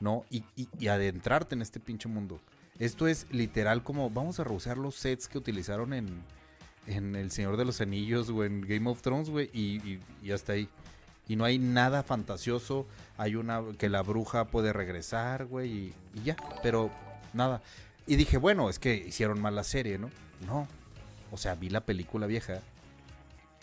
[0.00, 0.24] ¿no?
[0.30, 2.40] Y, y- y adentrarte en este pinche mundo.
[2.78, 6.22] Esto es literal como vamos a reusar los sets que utilizaron en,
[6.86, 10.32] en El Señor de los Anillos o en Game of Thrones, güey, y, y- y
[10.32, 10.66] hasta ahí.
[11.28, 12.86] Y no hay nada fantasioso.
[13.18, 16.90] Hay una que la bruja puede regresar, güey, y, y ya, pero
[17.32, 17.62] nada.
[18.06, 20.10] Y dije, bueno, es que hicieron mal la serie, ¿no?
[20.46, 20.68] No.
[21.32, 22.60] O sea, vi la película vieja.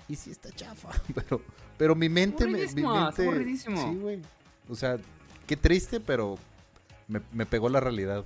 [0.09, 1.41] Y sí está chafa, pero,
[1.77, 2.67] pero mi mente me.
[2.67, 4.21] Mi mente, sí, güey.
[4.69, 4.97] O sea,
[5.47, 6.37] qué triste, pero
[7.07, 8.25] me, me pegó la realidad.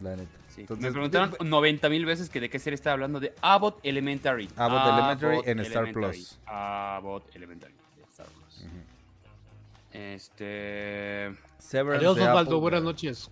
[0.00, 0.28] La neta.
[0.48, 3.78] Sí, Entonces, me preguntaron 90 mil veces que de qué serie estaba hablando de Abbott
[3.82, 4.48] Elementary.
[4.56, 5.92] Abbott Elementary en Star Elementary.
[5.92, 6.38] Plus.
[6.46, 7.75] Abbott Elementary de Star Plus.
[9.96, 11.34] Este.
[11.58, 12.40] Severance Adiós, Osvaldo.
[12.40, 13.30] Apple, Buenas noches.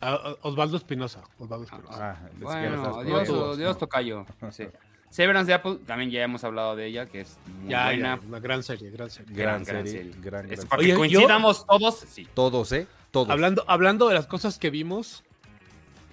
[0.00, 1.22] Ah, ah, Osvaldo Espinosa.
[1.38, 2.10] Osvaldo Espinosa.
[2.12, 3.78] Ah, es que Bueno, estás con adiós, todos, adiós, ¿no?
[3.78, 4.26] tocayo.
[4.50, 4.64] Sí.
[5.10, 8.16] Severance de Apple, también ya hemos hablado de ella, que es muy ya, buena.
[8.20, 9.34] ya, una gran serie, gran serie.
[9.34, 10.86] Gran serie, gran, Es gran para serie.
[10.86, 12.28] que yo- coincidamos todos, sí.
[12.34, 12.86] Todos, ¿eh?
[13.10, 13.30] Todos.
[13.30, 15.24] Hablando, hablando de las cosas que vimos,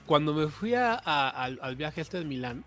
[0.06, 2.64] cuando me fui a- a- al, al viaje este de Milán,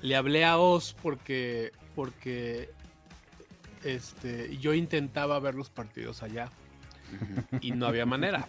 [0.00, 2.70] le hablé a Oz porque, porque
[3.84, 6.50] este, yo intentaba ver los partidos allá
[7.60, 8.46] y no había manera.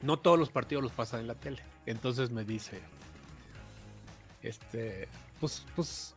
[0.00, 1.62] No todos los partidos los pasan en la tele.
[1.86, 2.80] Entonces me dice,
[4.42, 5.08] este,
[5.40, 6.14] pues, pues,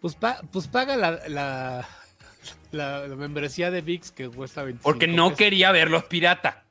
[0.00, 1.86] pues, pa- pues paga la, la,
[2.72, 5.38] la- la membresía de VIX que cuesta 25 Porque no pesos".
[5.38, 6.64] quería verlos pirata.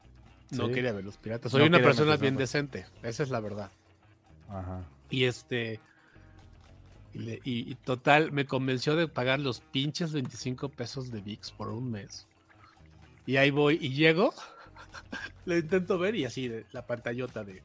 [0.52, 0.74] No Sí.
[0.74, 1.52] quería ver los piratas.
[1.52, 2.86] Soy No una persona bien en- decente.
[3.04, 3.72] Esa es la verdad.
[4.50, 4.84] Ajá.
[5.10, 5.80] Y este.
[7.16, 11.90] Y, le- total, me convenció de pagar los pinches 25 pesos de VIX por un
[11.90, 12.28] mes.
[13.26, 14.34] Y ahí voy y llego.
[15.46, 17.64] Lo intento ver y así, la pantallota de.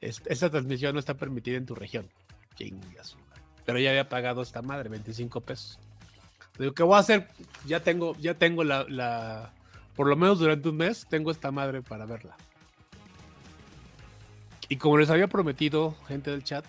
[0.00, 2.08] "Es- Esta transmisión no está permitida en tu región.
[2.56, 3.16] Chingas.
[3.64, 5.78] Pero ya había pagado esta madre, 25 pesos.
[6.58, 7.28] Digo, ¿qué voy a hacer?
[7.66, 9.52] Ya tengo, ya tengo la, la-
[9.96, 12.36] Por lo menos durante un mes, tengo esta madre para verla.
[14.68, 16.64] Y como les había prometido, gente del chat,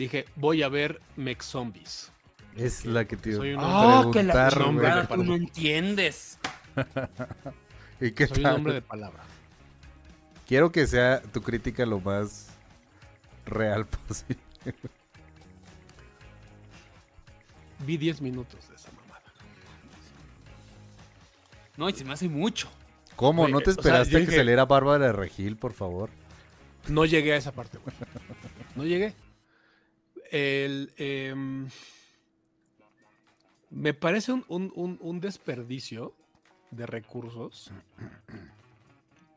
[0.00, 2.10] dije, voy a ver Mex Zombies.
[2.56, 5.06] Es la que te Soy un hombre, que la güey.
[5.06, 6.38] tú no entiendes.
[8.00, 8.56] ¿Y qué soy un tal?
[8.56, 9.22] hombre de palabra.
[10.46, 12.48] Quiero que sea tu crítica lo más
[13.46, 14.42] real posible.
[17.86, 19.22] Vi 10 minutos de esa mamada.
[21.76, 22.68] No, y se me hace mucho.
[23.16, 23.48] ¿Cómo?
[23.48, 26.10] ¿No te o sea, esperaste yo que se leera Bárbara de Regil, por favor?
[26.88, 27.94] No llegué a esa parte, güey.
[28.74, 29.14] No llegué.
[30.30, 31.68] El, em,
[33.70, 36.14] me parece un, un- un- un desperdicio
[36.70, 37.70] de recursos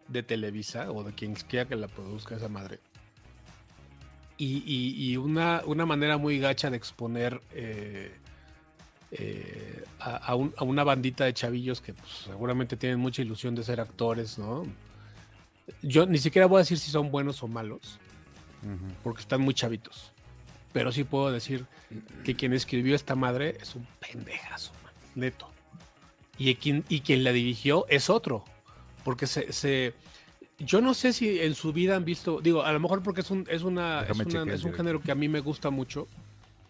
[0.07, 2.79] de Televisa o de quien quiera que la produzca esa madre.
[4.37, 8.11] Y, y- y una, una manera muy gacha de exponer eh,
[9.11, 13.53] eh, a, a un- a una bandita de chavillos que pues, seguramente tienen mucha ilusión
[13.55, 14.65] de ser actores, ¿no?
[15.81, 17.99] Yo ni siquiera voy a decir si son buenos o malos,
[19.03, 20.12] porque están muy chavitos.
[20.73, 21.65] Pero sí puedo decir
[22.23, 25.47] que quien escribió esta madre es un pendejazo, man, neto.
[26.37, 28.43] Y quien, y quien la dirigió es otro.
[29.03, 29.93] Porque se, se-
[30.57, 32.41] Yo no sé si en su vida han visto.
[32.41, 35.11] Digo, a lo mejor porque es un, es una, es, una- es un género que
[35.11, 36.07] a mí me gusta mucho.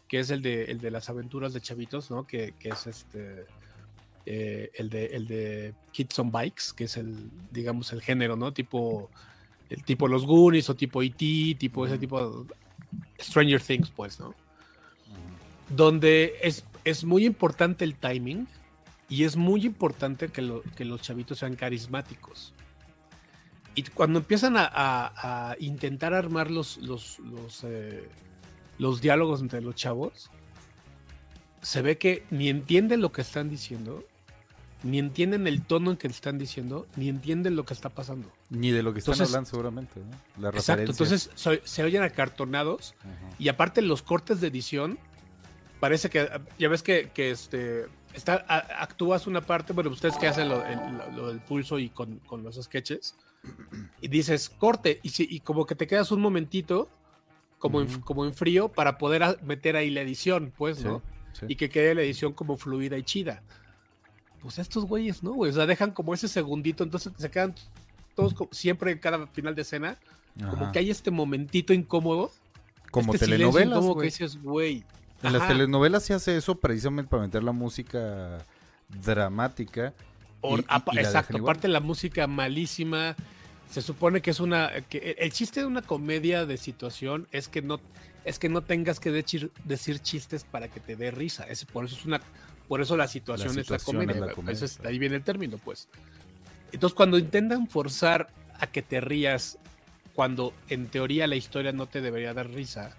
[0.10, 2.28] Que es el de, el de las aventuras de chavitos, ¿no?
[2.28, 3.46] Que, que es este.
[4.26, 8.52] eh, el, de, el de Kids on Bikes, que es el, digamos, el género, ¿no?
[8.54, 9.10] Tipo.
[9.70, 12.46] El tipo los Goonies o tipo E.T., tipo ese tipo.
[13.20, 14.34] Stranger Things, pues, ¿no?
[15.70, 18.48] Donde es, es muy importante el timing
[19.10, 22.54] y es muy importante que, lo- que los chavitos sean carismáticos.
[23.76, 28.08] Y cuando empiezan a, a- a intentar armar los, los, los, eh,
[28.78, 30.30] los diálogos entre los chavos,
[31.62, 34.04] se ve que ni entienden lo que están diciendo,
[34.84, 38.32] ni entienden el tono en que están diciendo, ni entienden lo que está pasando.
[38.50, 40.42] Ni de lo que están Entonces- hablando seguramente, ¿no?
[40.42, 43.36] La Exacto, entonces so- se oyen acartonados Ajá.
[43.40, 45.00] y aparte los cortes de edición,
[45.80, 46.30] parece que,
[46.60, 50.66] ya ves que, que, este, está, a- actúas una parte, bueno, ustedes que hacen lo,
[50.66, 53.16] el- lo- lo del pulso y con, con los sketches,
[54.02, 56.90] y dices corte, y, si- y como que te quedas un momentito,
[57.60, 58.02] como, en, Ujú.
[58.02, 61.02] como en frío, para poder meter ahí la edición, pues, Sí, ¿no?
[61.32, 61.46] sí.
[61.48, 63.42] Y que quede la edición como fluida y chida.
[64.44, 65.32] Pues estos güeyes, ¿no?
[65.34, 65.50] güey?
[65.52, 67.56] O sea, dejan como ese segundito, entonces se quedan
[68.14, 69.98] todos siempre en cada final de escena,
[70.50, 72.32] como que hay este momentito incómodo
[72.92, 73.96] Como este telenovelas, güey.
[74.00, 74.84] que dices, güey.
[75.24, 78.40] En las telenovelas se hace eso precisamente para meter la música
[78.90, 79.94] dramática.
[80.44, 83.16] y- y- y exacto, aparte la música malísima.
[83.70, 84.72] Se supone que es una.
[84.90, 87.80] que el- el chiste de una comedia de situación es que no,
[88.26, 91.46] es que no tengas que decir, decir chistes para que te dé risa.
[91.46, 92.20] Es, por eso es una.
[92.74, 94.16] Por eso la situación, es la situación comedia.
[94.16, 94.90] es la comedia, Eso es- claro.
[94.90, 95.88] ahí viene el término, pues.
[96.72, 98.30] Entonces, cuando intentan forzar
[98.60, 99.60] a que te rías
[100.16, 102.96] cuando en teoría la historia no te debería dar risa,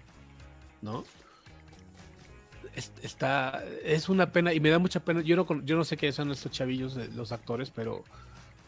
[0.81, 1.03] ¿no?
[2.73, 5.19] Es- Está, es una pena y me da mucha pena.
[5.21, 8.03] Yo no, yo no sé qué son estos chavillos, los actores, pero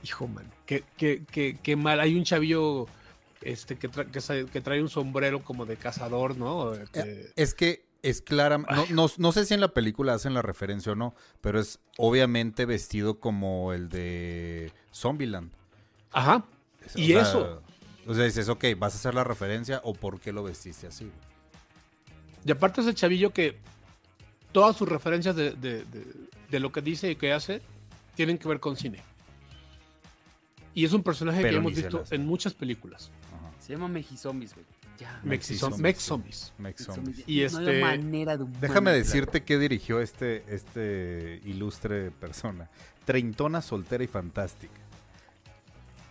[0.04, 2.02] hijo, man, qué, qué, qué, qué mal.
[2.02, 2.88] Hay un chavillo
[3.42, 6.74] este, que, tra- que, que trae un sombrero como de cazador, ¿no?
[6.74, 10.34] Eh, Que- Es que es clara, no, no, no sé si en la película hacen
[10.34, 15.52] la referencia o no, pero es obviamente vestido como el de Zombieland.
[16.12, 16.38] Ajá.
[16.96, 17.62] O Y sea, eso.
[18.06, 21.12] O sea, dices, ok, ¿vas a hacer la referencia o por qué lo vestiste así?
[22.46, 23.58] Y aparte es el chavillo que
[24.54, 26.06] todas sus referencias de, de- de-
[26.50, 27.62] de lo que dice y que hace
[28.16, 29.02] tienen que ver con cine.
[30.74, 33.12] Y es un personaje Pero que hemos visto en muchas películas.
[33.36, 33.52] Ajá.
[33.60, 34.66] Se llama Mexizombies, güey.
[34.98, 35.20] Ya.
[35.24, 36.08] Mexizombies, Mex sí.
[36.08, 36.54] Zombies.
[36.58, 37.18] Mex Zombies.
[37.18, 37.30] Zombies.
[37.30, 42.70] Y No este- hay manera de Déjame decirte que dirigió este, este ilustre persona.
[43.06, 44.82] Treintona, soltera y fantástica.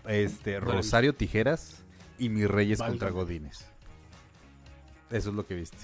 [0.06, 0.66] Este, No.
[0.66, 1.82] Rosario Tijeras
[2.18, 2.98] y Mis Reyes Válgame.
[2.98, 3.66] contra Godines.
[5.10, 5.78] Eso es lo que viste.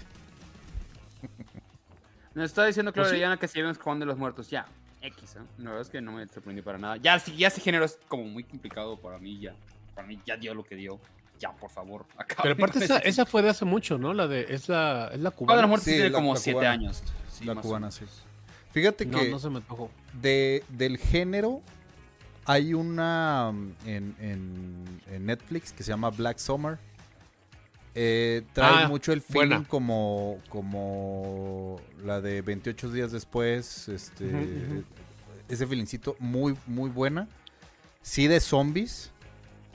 [2.34, 3.18] Nos está diciendo Claudia ¿Oh, sí?
[3.18, 4.48] Diana que si vemos Juan de los Muertos.
[4.48, 4.66] Ya.
[5.02, 5.40] X, ¿eh?
[5.58, 6.96] La verdad es que no me sorprendió para nada.
[6.96, 9.54] Ya, ya ese género es como muy complicado para mí ya.
[9.94, 11.00] Para mí ya dio lo que dio.
[11.42, 12.06] Ya, por favor.
[12.16, 14.14] acaben Pero aparte esa, esa fue de hace mucho, ¿no?
[14.14, 15.60] La de es la es la cubana.
[15.62, 16.70] los Muertos Sí, tiene la- como la 7 cubana.
[16.70, 17.02] años.
[17.30, 18.04] Sí, la cubana, sí.
[18.72, 19.90] Fíjate No, que no se me antojó.
[20.20, 21.60] de, del género
[22.46, 26.78] hay una mm, en, en- en Netflix que se llama Black Summer.
[27.94, 33.88] Eh, trae Ah, mucho el feeling como, como la de 28 días después.
[33.88, 34.30] Este.
[35.48, 37.28] Ese feelingcito muy, muy buena.
[38.00, 39.11] Sí de zombies,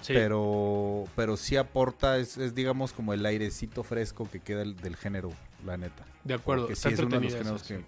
[0.02, 0.14] Sí.
[0.14, 4.96] pero, pero sí aporta, es, es, digamos como el airecito fresco que queda el- del
[4.96, 5.32] género,
[5.66, 6.06] la neta.
[6.24, 6.70] de acuerdo.
[6.70, 7.84] Está sí es uno de los géneros que,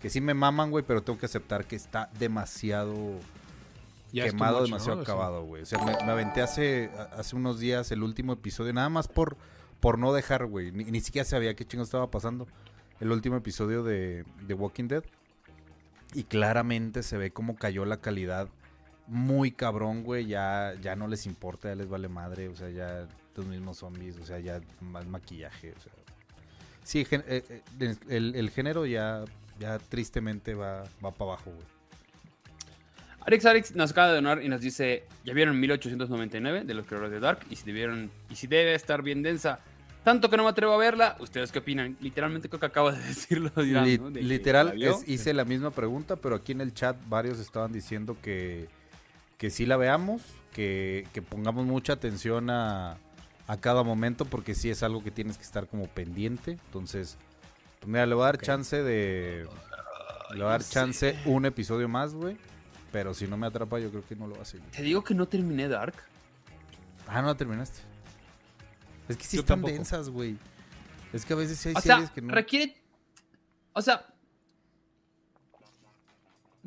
[0.00, 4.16] que sí me maman, güey, pero tengo que aceptar que está demasiado sí.
[4.16, 5.02] Ya quemado, much, demasiado ¿no?
[5.02, 5.62] acabado, güey.
[5.62, 9.36] O sea, me, me aventé hace, hace unos días el último episodio, nada más por,
[9.80, 10.72] por no dejar, güey.
[10.72, 12.46] Ni, ni siquiera sabía qué chingo estaba pasando.
[13.00, 15.04] El último episodio de, de Walking Dead.
[16.12, 18.48] Y claramente se ve cómo cayó la calidad
[19.10, 20.26] muy cabrón, güey.
[20.26, 22.48] Ya, ya no les importa, ya les vale madre.
[22.48, 23.06] O sea, ya
[23.36, 25.72] los mismos zombies, o sea, ya más maquillaje.
[25.76, 25.92] O sea.
[26.82, 29.24] Sí, gen- eh, eh, el, el género ya,
[29.58, 31.66] ya tristemente va, va para abajo, güey.
[33.26, 37.12] Alex Alex nos acaba de donar y nos dice, ya vieron 1899 de los creadores
[37.12, 39.60] de Dark y si debieron y si debe estar bien densa.
[40.04, 41.98] Tanto que no me atrevo a verla, ¿ustedes qué opinan?
[42.00, 44.10] Literalmente creo que acaba de decirlo Dirán, Li- ¿no?
[44.10, 47.38] De que la literal, es- hice la misma pregunta, pero aquí en el chat varios
[47.38, 48.68] estaban diciendo que,
[49.40, 50.20] que sí la veamos,
[50.52, 52.98] que, que pongamos mucha atención a,
[53.46, 56.58] a cada momento, porque sí es algo que tienes que estar como pendiente.
[56.66, 57.16] Entonces,
[57.78, 59.48] pues mira, le voy a dar chance de...
[60.32, 62.36] Le voy a dar chance un episodio más, güey.
[62.92, 64.68] Pero si no me atrapa, yo creo que no lo va a seguir.
[64.72, 65.94] Te digo que no terminé Dark.
[67.08, 67.80] Ah, no la terminaste.
[69.08, 69.72] Es que sí Yo están tampoco.
[69.72, 70.36] densas, güey.
[71.14, 72.34] Es que a veces sí hay O sea, series que no...
[72.34, 72.76] requiere.
[73.72, 74.06] O sea.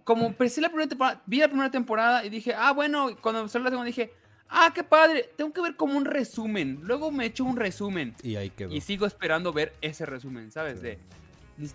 [0.03, 3.63] Como empecé la primera temporada, vi la primera temporada y dije, ah, bueno, cuando salió
[3.65, 4.11] la segunda dije,
[4.49, 6.79] ah, qué padre, tengo que ver como un resumen.
[6.83, 8.73] Luego me echo un resumen Y ahí quedó.
[8.73, 10.81] y sigo esperando ver ese resumen, ¿sabes?
[10.81, 10.99] De,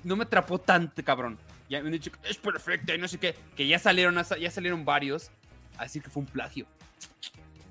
[0.05, 1.39] no me atrapó tanto, cabrón.
[1.71, 4.51] Ya me han dicho que es perfecta y no sé qué, que ya salieron, ya
[4.51, 5.31] salieron varios,
[5.79, 6.67] así que fue un plagio.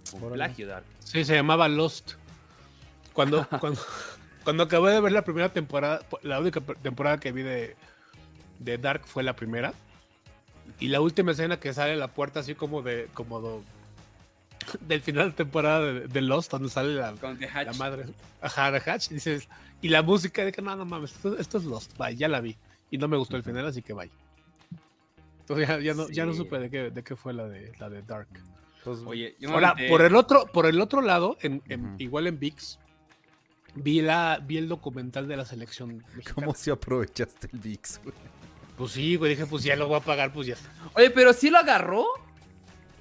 [0.05, 0.45] Fue un Órale.
[0.45, 0.85] plagio, Dark.
[0.99, 2.13] Sí, se llamaba Lost.
[3.13, 3.79] Cuando, cuando,
[4.43, 7.75] cuando acabé de ver la primera temporada, la única temporada que vi de,
[8.59, 9.73] de Dark fue la primera.
[10.79, 13.63] Y la última escena que sale a la puerta así como de, como do-
[14.81, 17.65] del final de temporada de, de Lost, donde sale la, Con The Hatch.
[17.67, 18.05] la madre.
[18.41, 19.09] Ajá, de Hatch.
[19.09, 19.47] Dices,
[19.81, 22.41] y la música de que no, no mames, esto, esto es Lost, bye, ya la
[22.41, 22.55] vi.
[22.91, 24.11] Y no me gustó el final, así que bye.
[25.41, 27.89] Entonces ya, ya no, ya no supe de qué, de qué fue la de, la
[27.89, 28.27] de Dark.
[28.83, 31.85] Pues, Oye, yo me Ahora, aventé- por el otro, por el otro lado, en, en-
[31.85, 31.95] Ujú.
[31.99, 32.79] igual en VIX,
[33.75, 36.33] vi la, vi el documental de la selección mexicana.
[36.35, 38.15] ¿Cómo si aprovechaste el VIX, güey?
[38.77, 40.55] Pues sí, güey, dije, pues ya lo voy a pagar, pues ya.
[40.93, 42.05] Oye, pero sí lo agarró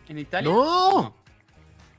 [0.09, 0.51] en Italia.
[0.51, 1.15] ¡No!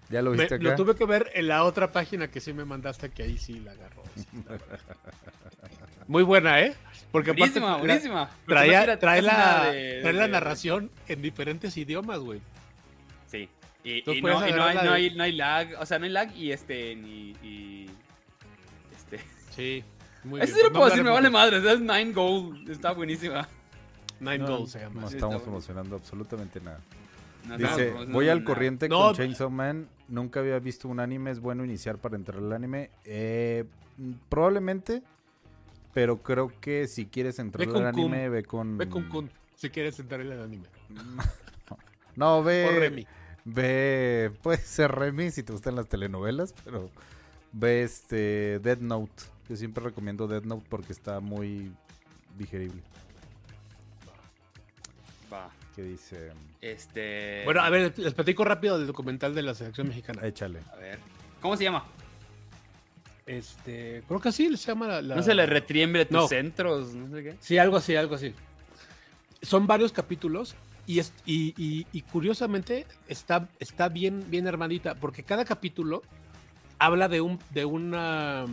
[0.09, 0.75] ¿Ya lo Me- viste lo acá?
[0.77, 3.71] tuve que ver en la otra página que sí me mandaste, que ahí sí la
[3.73, 4.03] agarró.
[4.15, 4.79] sí, la verdad.
[6.07, 6.73] Muy buena, ¿eh?
[7.11, 8.23] Porque aparte buenísima, tra- buenísima.
[8.25, 12.39] No trae, la, de- trae la de- narración en diferentes idiomas, güey.
[13.29, 13.49] Sí.
[13.83, 16.35] Y, no, y no hay, no, hay, no hay lag, o sea, no hay lag
[16.35, 17.89] y este, ni, y,
[18.95, 19.19] este.
[19.55, 19.83] Sí,
[20.23, 20.55] muy Eso bien.
[20.57, 23.47] sí lo No puedo decir, me vale madre, es Nine Gold, está buenísima.
[24.19, 25.01] Nine No, Goals se llama.
[25.01, 26.79] No Sí, estamos promocionando absolutamente nada.
[27.47, 29.15] No, Dice, no, no, voy no, al corriente No, con.
[29.15, 29.87] Chainsaw Man.
[30.07, 31.31] Nunca había visto un anime.
[31.31, 32.89] Es bueno iniciar para entrar al anime.
[33.05, 33.65] Eh,
[33.97, 35.01] mm, probablemente.
[35.93, 38.31] Pero creo que si quieres entrar al anime, Kun.
[38.31, 38.77] ve con...
[38.77, 40.67] Ve con Kun, si quieres entrar en el anime.
[42.15, 43.07] No, O ve, Remy.
[43.45, 46.89] Ve, puede ser Remy si te gustan las telenovelas, pero
[47.53, 49.23] ve este Dead Note.
[49.47, 51.71] Yo siempre recomiendo Dead Note porque está muy
[52.37, 52.81] digerible.
[55.77, 56.31] ¿Qué dice?
[56.59, 57.43] Este.
[57.45, 60.25] Bueno, a ver, les platico rápido del documental de la selección mexicana.
[60.25, 60.59] Échale.
[60.73, 60.97] A ver.
[61.39, 61.85] ¿Cómo se llama?
[63.25, 65.01] Este, creo que así se llama la.
[65.01, 66.27] la- No se le retriembre tus No.
[66.27, 67.35] centros, no sé qué.
[67.39, 68.33] Sí, algo así, algo así.
[69.41, 70.55] Son varios capítulos
[70.87, 76.01] y, es, y, y- y curiosamente está, está bien, bien armadita porque cada capítulo
[76.79, 78.45] habla de un, de una,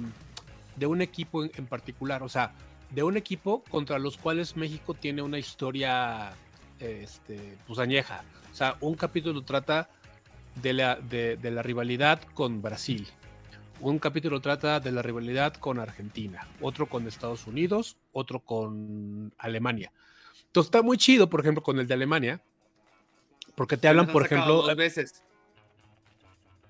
[0.77, 2.53] de un equipo en, en particular, o sea,
[2.91, 6.33] de un equipo contra los cuales México tiene una historia
[6.85, 8.25] este, pues añeja.
[8.53, 9.89] O sea, un capítulo trata
[10.63, 13.07] de la, de, de la rivalidad con Brasil.
[13.81, 19.93] Un capítulo trata de la rivalidad con Argentina, otro con Estados Unidos, otro con Alemania.
[20.47, 22.41] Entonces está muy chido, por ejemplo, con el de Alemania,
[23.57, 25.23] porque te hablan, por ejemplo, Dos veces.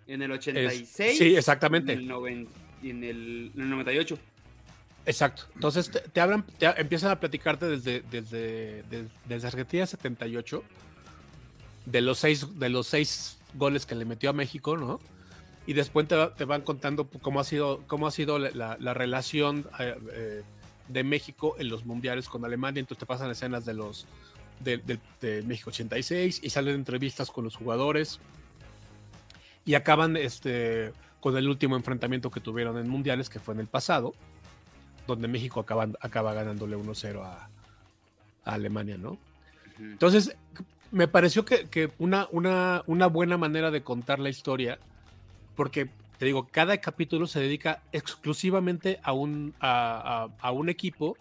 [0.07, 1.17] En el 86.
[1.19, 1.93] sí, exactamente.
[1.93, 2.49] En el, noven-
[2.83, 4.19] y en el, en el 98.
[5.07, 5.45] Exacto.
[5.55, 10.63] Entonces te, hablan, te empiezan a platicarte desde, desde, des- desde Argentina 78,
[11.87, 15.01] de los seis, de los seis goles que le metió a México, ¿no?
[15.67, 18.95] Y después te, te van contando cómo ha sido, cómo ha sido la, la- la
[18.95, 20.43] relación eh, eh,
[20.89, 22.81] de México en los mundiales con Alemania.
[22.81, 24.07] Entonces te pasan escenas de los
[24.61, 28.21] de, de- de México 86 y salen entrevistas con los jugadores.
[29.67, 33.67] Y acaban este, con el último enfrentamiento que tuvieron en mundiales, que fue en el
[33.67, 34.15] pasado
[35.07, 37.49] donde México acaba, acaba ganándole 1-0 a,
[38.45, 39.19] a Alemania, ¿no?
[39.79, 40.37] Entonces,
[40.93, 44.79] me pareció que, que una, una, una buena manera de contar la historia,
[45.57, 51.17] porque te digo, cada capítulo se dedica exclusivamente a un, a, a- a un equipo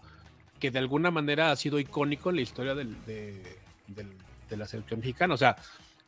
[0.60, 3.42] que de alguna manera ha sido icónico en la historia del- de,
[3.88, 4.12] del-
[4.48, 5.34] de la selección mexicana.
[5.34, 5.56] O sea,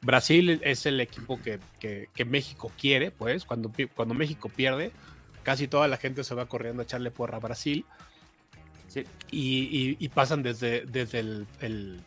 [0.03, 4.93] Brasil es el equipo que, que- que México quiere, pues, cuando México pierde,
[5.47, 7.85] casi toda la gente se va corriendo a echarle porra a Brasil
[8.89, 9.05] Sí.
[9.31, 12.01] y, y- y pasan desde, desde el, el,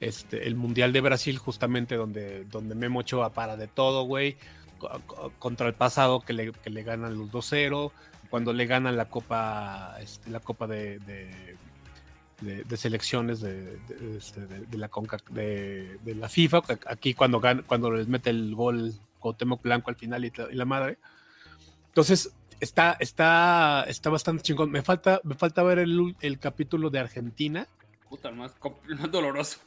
[0.00, 4.36] este, el Mundial de Brasil, justamente donde, donde Memo Ochoa para de todo, güey,
[4.78, 7.90] co- co- contra el pasado que le, que le ganan los 2-0,
[8.28, 11.56] cuando le ganan la Copa, este, la Copa de, de,
[12.42, 17.40] de- de selecciones de, de- este, de- la Conca, de, de la FIFA, aquí cuando,
[17.40, 20.98] gan- cuando les mete el gol Cuauhtémoc Blanco al final y la madre.
[21.88, 24.70] Entonces, está, está, está bastante chingón.
[24.70, 27.66] Me falta, me falta ver el, el capítulo de Argentina.
[28.08, 29.58] Puta, el más, co- el más doloroso.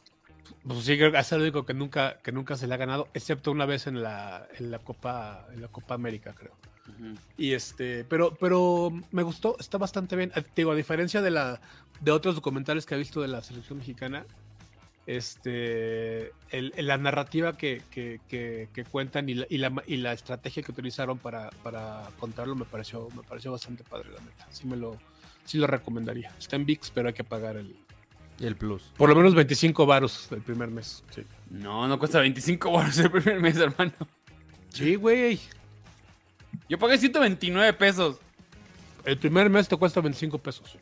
[0.65, 3.09] Pues sí, creo que es el único que nunca, que nunca se le ha ganado,
[3.13, 6.55] excepto una vez en la, en la Copa, en la Copa América, creo.
[7.37, 10.31] Y este, pero, pero me gustó, está bastante bien.
[10.35, 11.59] Eh, Digo, a diferencia de la,
[11.99, 14.25] de otros documentales que he visto de la selección mexicana,
[15.07, 19.97] este, el- el- la narrativa que, que- que- que cuentan y la, y, la, y
[19.97, 24.47] la estrategia que utilizaron para, para contarlo me pareció, me pareció bastante padre, la neta.
[24.51, 24.97] Sí me lo,
[25.45, 26.33] sí lo recomendaría.
[26.37, 27.75] Está en VIX, pero hay que pagar el,
[28.39, 28.83] el plus.
[28.97, 31.03] por lo menos 25 varos el primer mes.
[31.09, 33.93] Sí, No, no cuesta 25 baros el primer mes, hermano.
[34.69, 35.39] sí güey.
[36.69, 38.17] Yo pagué 129 pesos.
[39.05, 40.77] El primer mes te cuesta 25 pesos.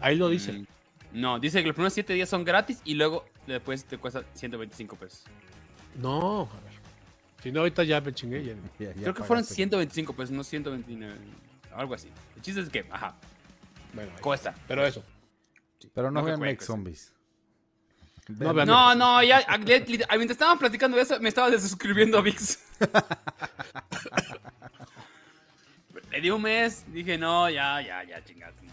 [0.00, 0.52] Ahí lo dice.
[0.52, 0.66] Mm,
[1.12, 4.96] No, dice que los primeros 7 días son gratis y luego después te cuesta 125
[4.96, 5.24] pesos.
[5.96, 6.72] No, a ver.
[7.42, 8.44] Si no, ahorita ya me chingué.
[8.44, 8.54] ya.
[8.78, 9.54] Ya- ya Creo que fueron pagaste.
[9.54, 11.14] 125 pesos, no 129.
[11.74, 12.08] Algo así.
[12.36, 13.16] El chiste es que, ajá,
[13.94, 14.20] Bueno, ahí.
[14.20, 14.54] cuesta.
[14.68, 15.02] pero eso.
[15.94, 16.62] Pero no No vean Make.
[16.62, 17.12] Zombies.
[18.28, 22.58] No vean- No, no, ya, mientras estaban platicando de eso, me estaba desuscribiendo a VIX.
[26.10, 28.66] Le di un mes, dije, no, ya, ya, ya, chingate.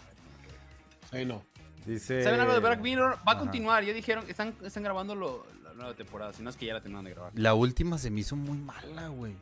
[1.12, 1.44] Ahí no.
[1.88, 2.22] Dice.
[2.24, 3.16] ¿Saben algo de Black Mirror?
[3.18, 3.40] Va a Ajá.
[3.40, 6.74] continuar, ya dijeron, están, están grabando lo- la nueva temporada, si no es que ya
[6.74, 7.32] la terminaron de grabar.
[7.36, 9.34] La última se me hizo muy mala, güey.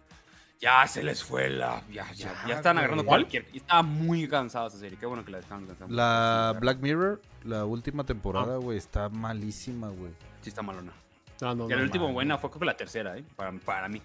[0.61, 1.81] Ya se les fue la.
[1.91, 3.09] Ya, ya, Ya, ya están agarrando güey.
[3.09, 3.45] cualquier.
[3.51, 4.97] y Estaba muy cansada esa serie.
[4.97, 5.89] Qué bueno que la dejaron cansada.
[5.91, 10.11] La Black Mirror, la última temporada, güey, está malísima, güey.
[10.41, 10.93] Sí, está malona.
[11.41, 12.13] No, no, Y la no, última man.
[12.13, 13.23] buena fue creo que la tercera, ¿eh?
[13.35, 14.01] Para, para mí.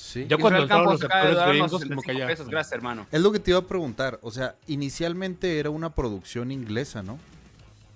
[0.00, 0.26] Sí.
[0.28, 2.26] Ya cuando entraron Campos los acaba de actores darnos gringos, como que 65 ya.
[2.26, 2.48] pesos.
[2.48, 3.06] Gracias, hermano.
[3.10, 4.18] Es lo que te iba a preguntar.
[4.22, 7.18] O sea, inicialmente era una producción inglesa, ¿no?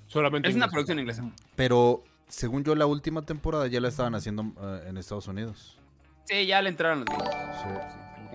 [0.08, 0.72] Solamente Es una inglés.
[0.72, 1.30] producción inglesa.
[1.56, 5.78] Pero según yo, la última temporada ya la estaban haciendo eh, en Estados Unidos.
[6.24, 7.34] Sí, ya le entraron los gringos.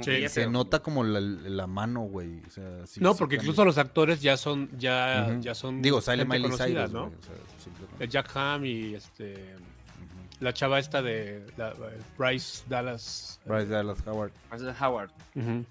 [0.04, 0.30] Sí.
[0.30, 2.42] Se nota como la, la mano, güey.
[2.48, 5.82] O sea, sí- No, porque incluso los actores ya son, ya, ya son.
[5.82, 7.06] Digo, sale Miley Cyrus, ¿no?
[7.06, 7.36] o sea.
[8.00, 9.56] El Jack Ham y este.
[10.40, 11.74] La chava esta de la-
[12.18, 13.40] Bryce Dallas.
[13.46, 14.32] Bryce Dallas Howard.
[14.50, 15.10] Bryce Howard.
[15.36, 15.66] Ujú.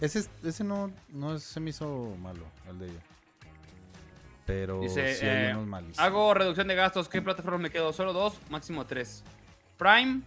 [0.00, 3.00] Ese, ese no, no se me hizo malo, el de ella.
[4.46, 5.98] Pero Dice, sí hay eh, unos malísimos.
[5.98, 7.08] Hago reducción de gastos.
[7.08, 7.92] ¿Qué plataforma me quedo?
[7.92, 9.22] Solo dos, máximo tres.
[9.76, 10.22] Prime,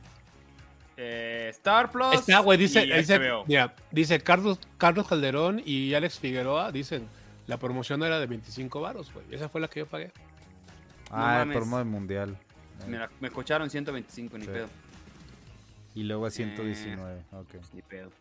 [0.95, 2.13] eh, Star Plus.
[2.15, 7.07] Está, güey, dice, dice, mira, dice Carlos, Carlos Calderón y Alex Figueroa, dicen,
[7.47, 9.25] la promoción era de 25 varos, güey.
[9.31, 10.11] Esa fue la que yo pagué.
[11.11, 12.37] Ah, el promo del mundial.
[12.81, 14.51] Eh, Mira, me cocharon 125, ni Sí.
[14.51, 14.67] pedo.
[15.95, 17.23] Y luego a 119.
[17.31, 17.55] Ok.
[17.73, 18.11] Ni pedo.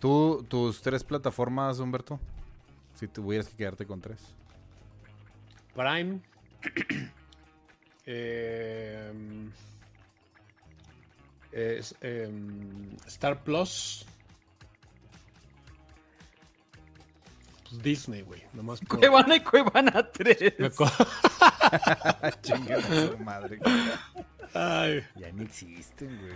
[0.00, 2.20] ¿Tú, tus tres plataformas, Humberto?
[2.94, 4.18] Si tuvieras que quedarte con tres.
[5.74, 6.20] Prime.
[11.52, 14.04] es, em, Star Plus.
[17.68, 18.42] Pues Disney, güey.
[18.52, 20.54] Nomás por- Cuevana y Cuevana 3.
[22.42, 23.58] Chinga su madre.
[24.54, 26.32] Ay, Ya ni existen, güey.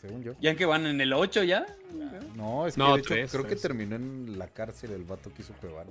[0.00, 0.32] Según yo.
[0.40, 1.64] ¿Ya en que van en el 8 ya?
[2.34, 5.32] No, es que No, de hecho, tres, creo que terminó en la cárcel el vato
[5.32, 5.90] que hizo Cuevana.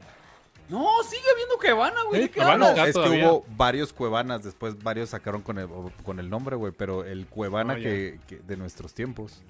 [0.68, 2.24] No, sigue habiendo Cuevana, güey.
[2.24, 2.94] Es todavía.
[2.94, 5.68] que hubo varios Cuevanas, después varios sacaron con el,
[6.04, 7.84] con el nombre, güey, pero el Cuevana ya.
[7.84, 9.42] que, que de nuestros tiempos,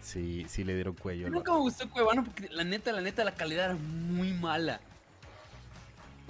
[0.00, 1.26] sí, sí le dieron cuello.
[1.26, 4.80] al Nunca me gustó Cuevana porque la neta, la neta, la calidad era muy mala.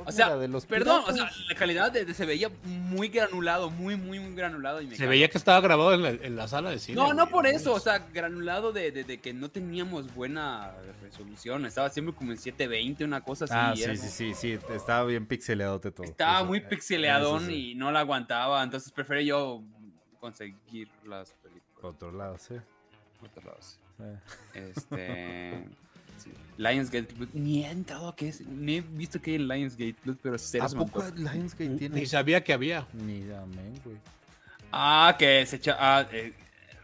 [0.00, 2.50] O Pues sea, mira, de los perdón, o sea, la calidad de, de- se veía
[2.64, 4.80] muy granulado, muy, muy, muy granulado.
[4.80, 6.96] Y me se veía que estaba grabado en la, en la sala de cine.
[6.96, 10.72] No, no por eso, o sea, granulado de, de- de que no teníamos buena
[11.02, 11.66] resolución.
[11.66, 13.54] Estaba siempre como en 720, una cosa así.
[13.56, 16.06] Ah, era sí, sí, sí, sí, estaba bien pixeleado de todo.
[16.06, 17.70] Estaba Eso, muy eh, pixeleadón eso sí.
[17.70, 19.62] y no la aguantaba, entonces preferí yo
[20.18, 21.70] conseguir las películas.
[21.80, 22.54] Por otro lado, sí.
[23.18, 23.76] por otro lado, sí.
[23.98, 24.58] sí.
[24.58, 25.64] Este.
[26.20, 26.30] Sí.
[26.56, 27.34] Lionsgate Plus.
[27.34, 28.46] Ni he entrado a que es.
[28.46, 31.02] Ni he visto que hay en Lionsgate Plus, pero cero ¿A se poco.
[31.16, 32.00] Lionsgate tiene?
[32.00, 32.86] Ni sabía que había.
[32.92, 33.96] Ni amén, güey.
[34.72, 35.76] Ah, que se echa.
[35.78, 36.34] Ah, eh,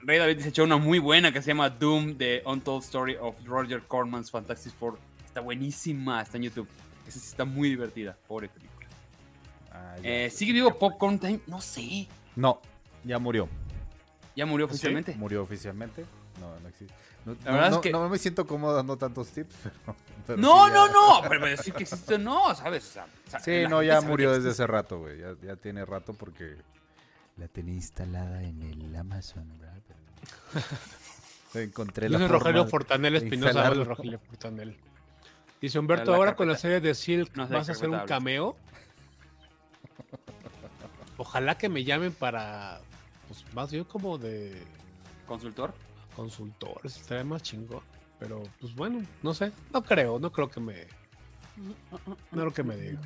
[0.03, 3.37] Rey David se echó una muy buena que se llama Doom, The Untold Story of
[3.45, 4.99] Roger Corman's Fantastic Four.
[5.27, 6.69] Está buenísima, está en YouTube.
[7.07, 8.17] Esa sí está muy divertida.
[8.27, 8.89] Pobre película.
[9.73, 9.97] Ah.
[10.03, 11.41] Eh, ¿Sigue vivo Popcorn Time?
[11.47, 12.09] No sé.
[12.35, 12.61] No,
[13.05, 13.49] ya murió.
[14.37, 15.15] ¿Ya murió oficialmente?
[15.17, 16.05] Murió oficialmente.
[16.41, 16.95] No, no existe.
[17.27, 19.97] No, La no- verdad es no- que- no me siento cómodo dando tantos tips, pero.
[20.27, 21.29] pero No, sí, no, ya- no.
[21.29, 22.89] Pero decir que existe, no, ¿sabes?
[22.89, 25.19] O sea, Sí, no, ya murió desde hace rato, güey.
[25.19, 26.57] Ya, ya tiene rato porque
[27.37, 29.77] la tenía instalada en el Amazon, ¿verdad?
[31.55, 33.71] Encontré la Dice Rogelio Fortanel Espinosa.
[33.71, 34.77] Rogelio Fortanel.
[35.61, 38.01] Dice Humberto, La ahora con la serie de Silk No sé vas a hacer un
[38.01, 38.57] cameo.
[41.17, 42.81] Ojalá que me llamen para,
[43.29, 44.63] pues más bien como de
[45.27, 45.73] ¿Consultor?
[46.17, 47.83] Consultores, estaría más chingón.
[48.19, 50.87] Pero pues bueno, no sé, no creo, no creo que me,
[52.33, 52.99] no creo que me diga.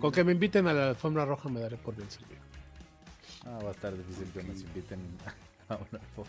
[0.00, 2.40] Con que me inviten a la alfombra roja me daré por bien servido.
[3.44, 5.00] Ah, va a estar difícil que nos inviten
[5.68, 6.28] a una foto.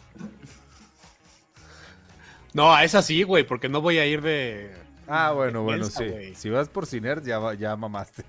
[2.54, 4.76] No, a esa sí, güey, porque no voy a ir de.
[5.08, 6.36] Ah, bueno, bueno, sí.
[6.36, 8.24] Si vas por Ciner, ya, va- ya mamaste.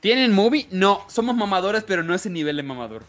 [0.00, 0.68] ¿Tienen movie?
[0.70, 3.02] No, somos mamadores, pero no ese nivel de mamador.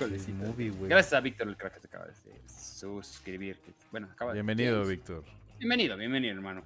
[0.00, 0.32] Híjole, sí.
[0.32, 0.88] movie, güey.
[0.88, 2.12] Gracias a Víctor, el crack que se acaba de
[2.48, 3.58] suscribir.
[3.90, 5.22] Bueno, acaba Bienvenido, Víctor.
[5.58, 6.62] Bienvenido, bienvenido, hermano.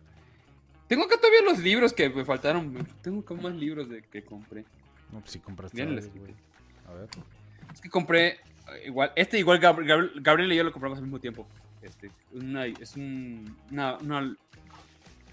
[0.86, 2.86] Tengo acá todavía los libros que me faltaron.
[3.02, 4.65] Tengo como más libros de que compré.
[5.11, 6.35] No, pues sí compraste Bien, güey.
[6.89, 7.09] A ver.
[7.73, 8.39] Es que compré eh,
[8.86, 11.48] igual, este igual Gab- Gabriel, Gabriel y yo lo compramos al mismo tiempo.
[11.82, 14.36] Este, una, es un, una, una novela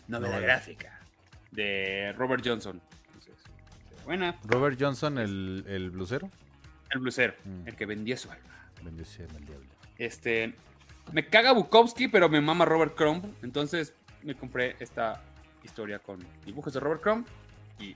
[0.07, 0.39] Novela.
[0.39, 0.99] gráfica
[1.51, 2.81] de Robert Johnson.
[3.13, 3.35] Entonces,
[4.05, 4.39] buena.
[4.45, 6.31] Robert Johnson, el, el blusero.
[6.93, 7.67] El blusero, Mm.
[7.67, 8.69] el que vendía su alma.
[8.83, 9.67] Bendición al diablo.
[9.97, 10.53] Este,
[11.11, 13.23] me caga Bukowski, pero me mama Robert Crumb.
[13.43, 13.93] Entonces
[14.23, 15.21] me compré esta
[15.63, 17.25] historia con dibujos de Robert Crumb
[17.79, 17.95] y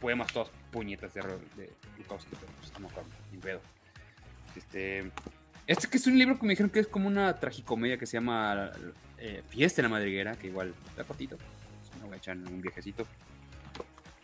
[0.00, 1.22] poemas todos puñetas de,
[1.56, 3.60] de Bukowski, pero pues a lo mejor ni pedo.
[4.56, 5.10] Este,
[5.66, 8.14] este que es un libro que me dijeron que es como una tragicomedia que se
[8.16, 8.72] llama
[9.18, 11.36] eh, Fiesta en la Madriguera, que igual está cortito.
[12.00, 13.06] Me voy a echar en un viajecito.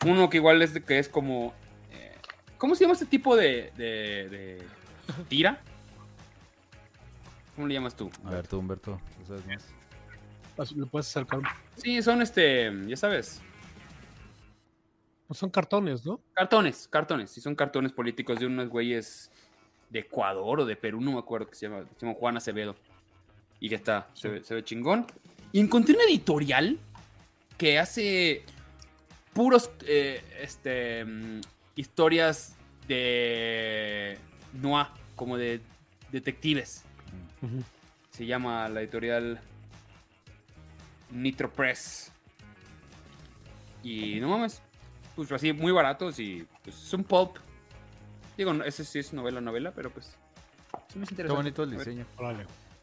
[0.04, 1.54] Uno que igual es de que es como.
[2.64, 4.62] ¿Cómo se llama este tipo de, de, de
[5.28, 5.60] tira?
[7.54, 8.10] ¿Cómo le llamas tú?
[8.24, 9.44] A ver, tú, Humberto, ¿tú sabes
[10.56, 10.72] más?
[10.72, 11.40] ¿Le puedes acercar?
[11.76, 13.42] Sí, son este, ya sabes,
[15.26, 16.22] Pues son cartones, ¿no?
[16.32, 17.32] cartones, cartones.
[17.32, 19.30] Sí, son cartones políticos de unos güeyes
[19.90, 22.76] de Ecuador o de Perú, no me acuerdo, que se llama, se llama Juan Acevedo.
[23.60, 25.06] Y que está, se ve, se ve chingón.
[25.52, 26.78] Y encontré una editorial
[27.58, 28.42] que hace
[29.34, 31.40] puros, eh, este, mm,
[31.76, 32.56] historias
[32.88, 34.18] de
[34.52, 34.86] noir,
[35.16, 35.60] como de
[36.12, 36.84] detectives.
[38.10, 39.40] Se llama la editorial
[41.10, 42.12] Nitro Press.
[43.82, 44.62] Y no mames,
[45.14, 47.36] pues así muy baratos y pues, es un pulp.
[48.36, 50.16] Digo, ese sí es novela, novela, pero pues
[50.88, 51.36] sí me es Qué interesante.
[51.36, 52.06] bonito el diseño.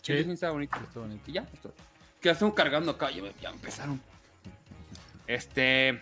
[0.01, 0.77] Sí, el diseño está bonito.
[0.77, 1.23] Está bonito.
[1.29, 1.73] Y ya, esto.
[2.21, 3.99] Que la estamos cargando acá, ya, ya empezaron.
[5.27, 6.01] Este.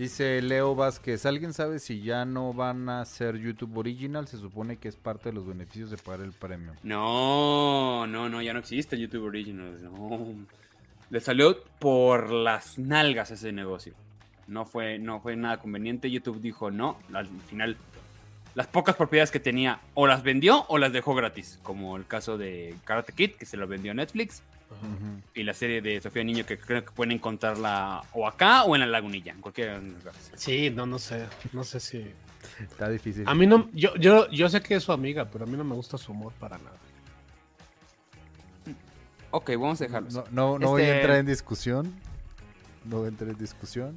[0.00, 4.26] Dice Leo Vázquez, ¿alguien sabe si ya no van a ser YouTube Original?
[4.26, 6.72] Se supone que es parte de los beneficios de pagar el premio.
[6.82, 9.82] No, no, no, ya no existe YouTube Originals.
[9.82, 10.32] No.
[11.10, 13.92] Le salió por las nalgas ese negocio.
[14.46, 16.10] No fue, no fue nada conveniente.
[16.10, 16.96] YouTube dijo no.
[17.12, 17.76] Al final,
[18.54, 21.60] las pocas propiedades que tenía o las vendió o las dejó gratis.
[21.62, 24.42] Como el caso de Karate Kid, que se lo vendió a Netflix.
[25.34, 28.80] Y la serie de Sofía Niño, que creo que pueden encontrarla o acá o en
[28.80, 29.32] la lagunilla.
[29.32, 30.32] En cualquiera de los lugares.
[30.36, 31.26] Sí, no, no sé.
[31.52, 32.12] No sé si.
[32.60, 33.24] Está difícil.
[33.26, 33.68] A mí no.
[33.72, 36.12] Yo, yo, yo sé que es su amiga, pero a mí no me gusta su
[36.12, 36.76] humor para nada.
[39.32, 40.08] Ok, vamos a dejarlo.
[40.10, 41.94] No, no, no voy a Este- entrar en discusión.
[42.84, 43.96] No voy a entrar en discusión.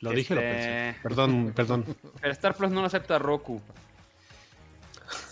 [0.00, 1.00] Lo dije, lo Este- pensé.
[1.02, 1.96] Perdón, perdón.
[2.20, 3.62] Pero Star Plus no lo acepta Roku.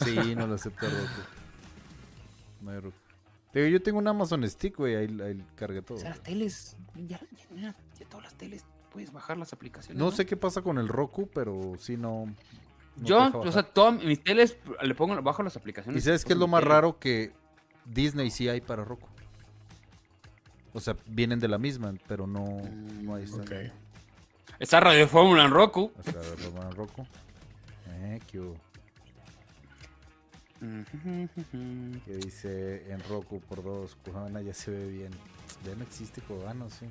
[0.05, 1.23] Sí, no lo acepto Roku.
[2.63, 2.97] No hay Roku.
[3.53, 5.99] Digo, yo tengo un Amazon Stick, güey, ahí, ahí cargué todo.
[5.99, 9.99] O sea, las teles, ya, ya- ya- ya todas las teles puedes bajar las aplicaciones.
[9.99, 12.35] No sé qué pasa con el Roku, pero sí no.
[12.97, 16.03] Yo, o sea, todas mis teles le pongo bajo las aplicaciones.
[16.03, 16.99] ¿Y sabes qué es lo más raro?
[16.99, 17.33] Que
[17.87, 19.07] Disney sí hay para Roku.
[20.75, 22.61] O sea, vienen de la misma, pero no,
[23.03, 23.43] no ahí está.
[23.43, 23.53] Ok.
[24.59, 25.91] Está Radio Fórmula en Roku.
[25.99, 27.07] O sea, a ver, lo van a Roku.
[27.89, 28.57] Eh, qué hubo.
[32.07, 35.11] Que dice en Roku por dos, Cubana ya se ve bien.
[35.67, 36.87] Ya no existe Cubano, sí.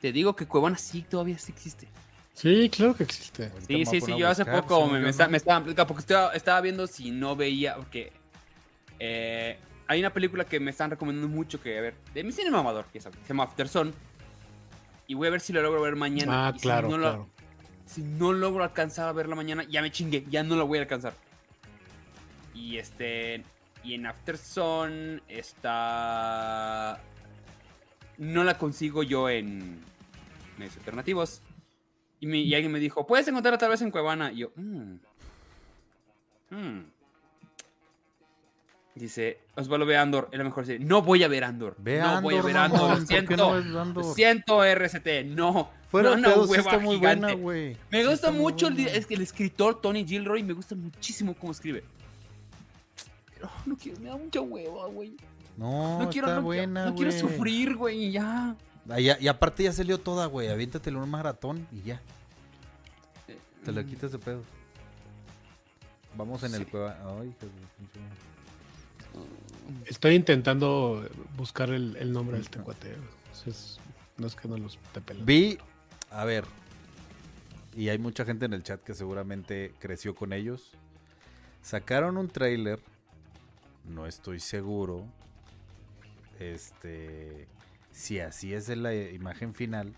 [0.00, 1.86] Te digo que Cuevana sí todavía sí existe.
[2.34, 3.44] Sí, claro que existe.
[3.44, 4.18] Ahorita Sí, sí, sí.
[4.18, 7.36] Yo hace buscar, poco me, me, está- me platicando, porque estaba, estaba viendo si no
[7.36, 7.76] veía.
[7.76, 8.10] Porque
[8.98, 12.50] eh, hay una película que me están recomendando mucho que, a ver, de mi cine
[12.50, 13.94] mamador, ya sabes, se llama Afterson.
[15.06, 16.48] Y voy a ver si lo logro ver mañana.
[16.48, 17.28] Ah, y si claro, lo- claro.
[17.86, 20.82] si no logro alcanzar a verla mañana, ya me chingué, ya no la voy a
[20.82, 21.14] alcanzar.
[22.62, 23.42] Y este.
[23.82, 24.06] Y en
[25.28, 27.00] está.
[28.18, 29.80] No la consigo yo en
[30.58, 31.42] medios alternativos.
[32.20, 34.30] Y, me- y alguien me dijo, puedes encontrarla tal vez en Cuevana.
[34.32, 34.94] Y yo, mmm.
[36.50, 36.84] Mm.
[38.94, 40.86] Dice, Osvaldo ve Andor, es la mejor serie.
[40.86, 41.74] No voy a ver Andor.
[41.78, 42.80] Ve no voy a Andor, ver Andor.
[42.80, 43.36] Lo ¿por qué siento.
[43.36, 44.04] no Andor?
[44.04, 45.24] Lo siento, RCT.
[45.26, 45.70] No.
[45.90, 47.34] Fuera no, sí hueva muy gigante.
[47.34, 47.78] buena.
[47.90, 51.52] Me gusta está mucho el, es que el escritor Tony Gilroy, me gusta muchísimo cómo
[51.52, 51.82] escribe.
[53.66, 55.16] No quiero, me da mucha hueva, güey.
[55.56, 58.56] No, No, quiero, está no, buena, no quiero sufrir, güey, y ya.
[58.88, 60.48] Ah, ya- y aparte ya salió toda, güey.
[60.48, 62.00] Aviéntatelo en un maratón y ya.
[63.64, 63.86] Te la Mm.
[63.86, 64.42] quitas de pedo.
[66.16, 66.98] Vamos en el cueva.
[67.20, 67.34] Ay.
[69.86, 71.06] Estoy intentando
[71.36, 72.96] buscar el, el nombre del tecuate.
[73.46, 73.78] Es-
[74.18, 75.24] no es que no los te pelen.
[75.26, 75.58] Vi,
[76.10, 76.44] a ver,
[77.76, 80.72] y hay mucha gente en el chat que seguramente creció con ellos.
[81.62, 82.80] Sacaron un tráiler,
[83.84, 85.04] no estoy seguro,
[86.38, 87.46] este,
[87.92, 89.94] si así es la imagen final,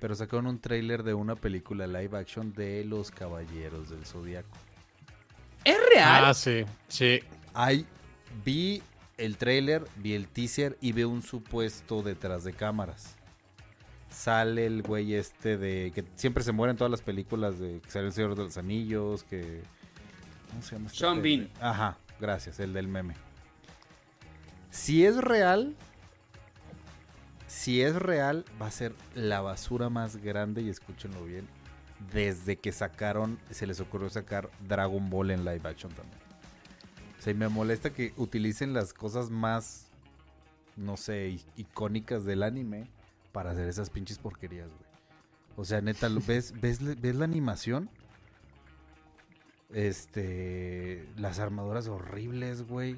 [0.00, 4.58] pero sacaron un tráiler de una película live action de Los Caballeros del Zodiaco.
[5.64, 6.24] ¿Es real?
[6.24, 7.20] Ah, sí, sí.
[7.54, 7.86] Hay,
[8.44, 8.82] vi
[9.16, 13.16] el tráiler, vi el teaser y veo un supuesto detrás de cámaras.
[14.10, 17.90] Sale el güey este de que siempre se muere en todas las películas de que
[17.90, 19.62] sale el Señor de los Anillos, que
[20.50, 20.86] ¿cómo se llama?
[20.88, 21.22] este Sean?
[21.22, 21.48] Bean.
[21.60, 23.14] Ajá, gracias, el del meme.
[24.70, 25.76] Si es real,
[27.46, 31.46] si es real, va a ser la basura más grande y escúchenlo bien.
[32.12, 36.18] Desde que sacaron, se les ocurrió sacar Dragon Ball en live action también.
[37.18, 39.88] O sea, y me molesta que utilicen las cosas más,
[40.76, 42.88] no sé, icónicas del anime
[43.32, 44.92] para hacer esas pinches porquerías, güey.
[45.56, 47.90] O sea, neta, ¿ves, ves, ves la animación?
[49.74, 52.96] Este, las armaduras horribles, güey.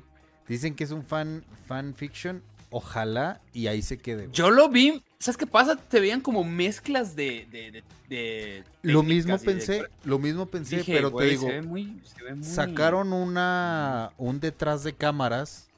[0.48, 2.42] Dicen que es un fan, fan fiction.
[2.70, 4.24] Ojalá y ahí se quede.
[4.26, 4.32] güey.
[4.32, 5.00] Yo lo vi.
[5.20, 5.76] ¿Sabes qué pasa?
[5.76, 7.46] Te veían como mezclas de.
[7.50, 11.46] de, de, de Lo mismo de- pensé, lo mismo pensé, Dije, pero güey, te digo,
[11.46, 15.68] Se ve muy, se ve muy- sacaron una un detrás de cámaras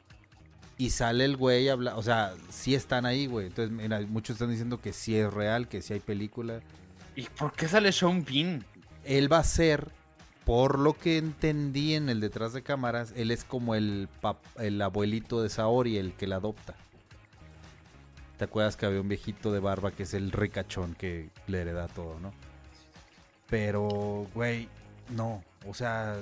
[0.78, 3.47] y sale el güey habla, o sea, sí están ahí, güey.
[3.48, 6.60] Entonces, mira, muchos están diciendo que sí es real, que sí hay película.
[7.14, 8.64] ¿Y por qué sale Sean Bean?
[9.05, 9.90] Él va a ser,
[10.47, 14.09] por lo que entendí en el detrás de cámaras, él es como el
[14.60, 16.77] el abuelito de Saori, el que la adopta.
[18.39, 21.89] ¿Te acuerdas que había un viejito de barba que es el ricachón que le hereda
[21.89, 22.32] todo, no?
[23.51, 24.68] Pero, güey,
[25.10, 25.43] no.
[25.66, 26.16] O sea,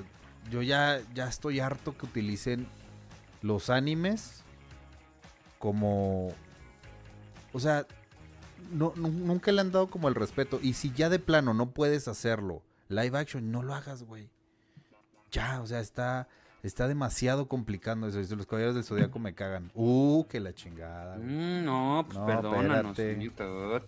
[0.50, 2.66] yo ya, ya estoy harto que utilicen
[3.42, 4.42] los animes
[5.58, 6.28] como...
[7.52, 7.86] O sea,
[8.72, 10.60] nunca le han dado como el respeto.
[10.62, 12.62] Y si ya de plano no puedes hacerlo,
[12.94, 14.28] live action, no lo hagas, güey.
[15.32, 16.28] Ya, o sea, está,
[16.62, 18.36] está demasiado complicando eso.
[18.36, 19.70] Los caballeros del zodiaco me cagan.
[19.74, 21.16] Uh, que la chingada.
[21.16, 21.28] güey.
[21.28, 23.86] Mm, no, pues No, perdónanos, señor.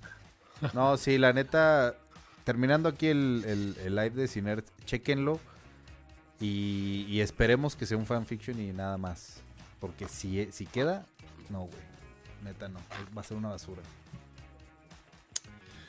[0.75, 1.95] No, sí, la neta,
[2.45, 5.39] terminando aquí el, el- el live de Ciner, chequenlo
[6.41, 9.41] y, y esperemos que sea un fanfiction y nada más.
[9.81, 11.05] Porque si, si queda,
[11.51, 11.87] no, güey.
[12.45, 12.79] Neta, no.
[13.17, 13.83] Va a ser una basura.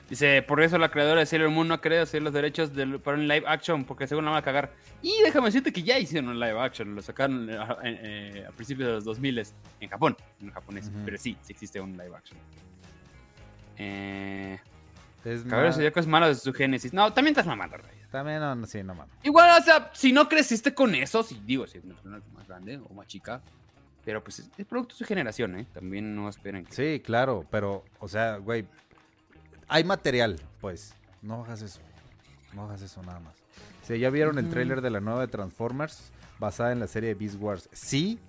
[0.09, 2.99] Dice, por eso la creadora de Sailor Moon no ha querido hacer los derechos del-
[3.01, 4.71] para un live action, porque según la van a cagar.
[5.01, 8.51] Y déjame decirte que ya hicieron un live action, lo sacaron eh, a, eh, a
[8.51, 9.43] principios de los 2000
[9.81, 10.89] en Japón, en japonés.
[11.03, 12.39] Pero sí, sí existe un live action.
[13.77, 14.59] Eh,
[15.25, 16.93] Es más- Zodíaco es malo de su génesis.
[16.93, 17.97] No, también estás mamando, Rey.
[18.11, 19.13] También, no, sí, no mames.
[19.23, 22.93] Igual, o sea, si no creciste con eso, si digo, si es más grande o
[22.93, 23.41] más chica,
[24.05, 25.65] pero pues es, es producto de su generación, ¿eh?
[25.73, 26.71] También no esperen que...
[26.73, 28.65] Sí, claro, pero, o sea, güey,
[29.68, 30.94] hay material, pues.
[31.22, 31.80] No hagas eso.
[32.53, 33.35] No hagas eso nada más.
[33.84, 37.15] Si ya vieron el tráiler de la nueva de Transformers, basada en la serie de
[37.15, 37.69] Beast Wars.
[37.72, 38.19] Sí,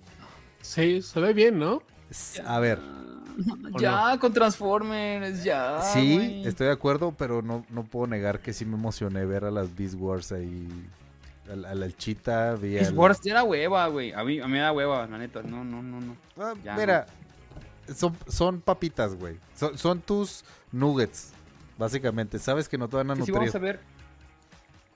[0.61, 1.81] Sí, se ve bien, ¿no?
[2.45, 2.79] a ver,
[3.79, 5.81] Ya, con Transformers, ya.
[5.81, 9.51] sí, estoy de acuerdo, pero no, no puedo negar que sí me emocioné ver a
[9.51, 10.67] las Beast Wars ahí.
[11.49, 14.11] A la, Chita, vi Beast Wars era hueva, güey.
[14.11, 15.41] A mí, a mí me da hueva, la neta.
[15.41, 16.15] No, no, no, no.
[16.37, 17.07] Ah, Ya, mira,
[17.95, 19.37] son, son papitas, güey.
[19.55, 21.31] Son, son tus nuggets,
[21.77, 22.39] básicamente.
[22.39, 23.79] Sabes que no te van a Que si vamos a ver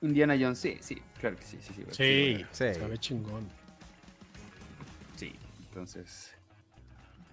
[0.01, 1.83] Indiana Jones, sí, sí, claro que sí, sí, sí.
[1.91, 2.73] Sí, Sí.
[2.73, 3.47] se ve chingón.
[5.15, 5.33] Sí,
[5.67, 6.31] entonces...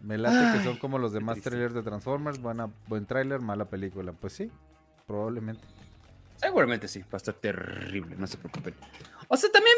[0.03, 2.41] Me late que son como los demás trailers de Transformers.
[2.41, 4.13] Buena, buen tráiler, mala película.
[4.13, 4.51] Pues sí,
[5.07, 5.63] probablemente.
[6.37, 8.75] Seguramente sí, va a estar terrible, no se preocupen.
[9.29, 9.77] O sea, también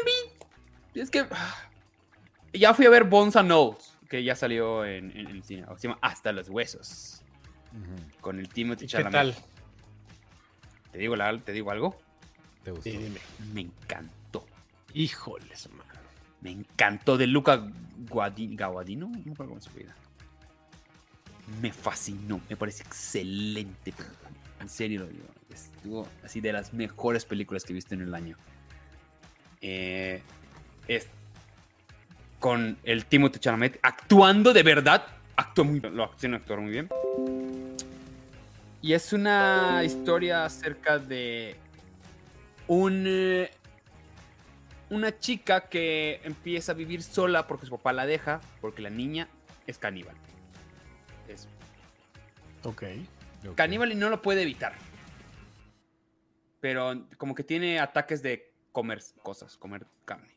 [0.93, 1.01] vi.
[1.01, 1.25] Es que.
[1.29, 1.55] ah,
[2.53, 5.65] Ya fui a ver Bones and Knowles, que ya salió en, en el cine.
[5.75, 7.23] Se llama Hasta los Huesos.
[8.21, 9.11] Con el Timothy ¿Y qué Chalamet.
[9.11, 9.35] tal?
[10.91, 11.97] ¿Te digo, la- ¿Te digo algo?
[12.63, 12.83] ¿Te gustó?
[12.91, 13.19] Sí, dime.
[13.55, 14.45] Me encantó.
[14.93, 15.87] Híjoles, man.
[16.41, 17.57] Me encantó de Luca
[18.07, 19.07] Guadi- Guadagnino.
[19.07, 19.95] No me se llama.
[21.59, 22.39] Me fascinó.
[22.47, 24.29] Me parece excelente película.
[24.61, 25.25] En serio lo digo.
[25.51, 28.37] Estuvo así de las mejores películas que he visto en el año.
[29.61, 30.21] Eh,
[30.87, 31.09] es
[32.43, 35.07] con el Timothy Chalamet actuando de verdad.
[35.37, 35.95] Actúa muy bien.
[35.95, 36.89] Lo hacen actuar muy bien.
[38.81, 41.55] Y es una historia acerca de
[42.67, 43.47] un
[44.89, 49.29] una chica que empieza a vivir sola porque su papá la deja, porque la niña
[49.65, 50.17] es caníbal.
[51.29, 51.47] Es
[52.65, 52.83] Ok.
[53.47, 53.55] Ok.
[53.55, 54.73] caníbal y no lo puede evitar.
[56.59, 60.32] Pero como que tiene ataques de comer cosas, comer carne.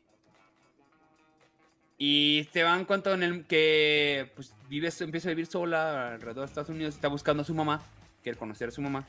[1.97, 6.45] Y te van cuenta en el que pues, vive, empieza a vivir sola alrededor de
[6.45, 7.81] Estados Unidos, está buscando a su mamá,
[8.21, 9.05] quiere conocer a su mamá.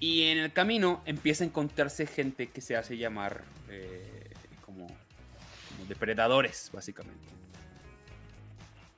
[0.00, 4.32] Y en el camino empieza a encontrarse gente que se hace llamar eh,
[4.66, 7.28] como, como depredadores, básicamente.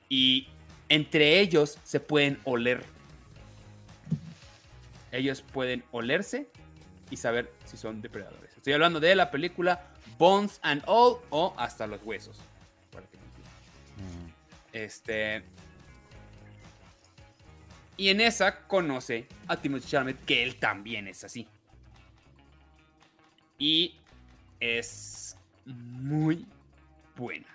[0.09, 0.47] Y
[0.89, 2.83] entre ellos se pueden oler.
[5.11, 6.47] Ellos pueden olerse
[7.11, 8.57] y saber si son depredadores.
[8.57, 12.37] Estoy hablando de la película Bones and All o Hasta los Huesos.
[12.37, 14.31] Ujú.
[14.73, 15.43] Este.
[17.97, 21.47] Y en esa conoce a Timothy Chalamet, que él también es así.
[23.57, 23.95] Y
[24.59, 26.45] es muy
[27.15, 27.47] buena.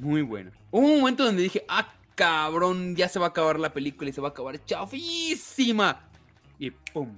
[0.00, 0.50] Muy buena.
[0.70, 4.12] Hubo un momento donde dije, ah, cabrón, ya se va a acabar la película y
[4.12, 6.08] se va a acabar chafísima.
[6.58, 7.16] Y pum,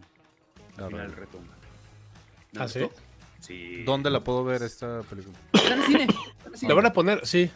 [0.77, 1.55] al final retumba.
[2.53, 2.87] ¿Me ¿Ah, sí?
[3.41, 3.83] Sí.
[3.85, 5.37] ¿Dónde la puedo ver esta película?
[5.53, 6.03] Está en el cine.
[6.05, 6.69] está en el cine.
[6.69, 7.27] ¿La van a poner?
[7.27, 7.51] Sí.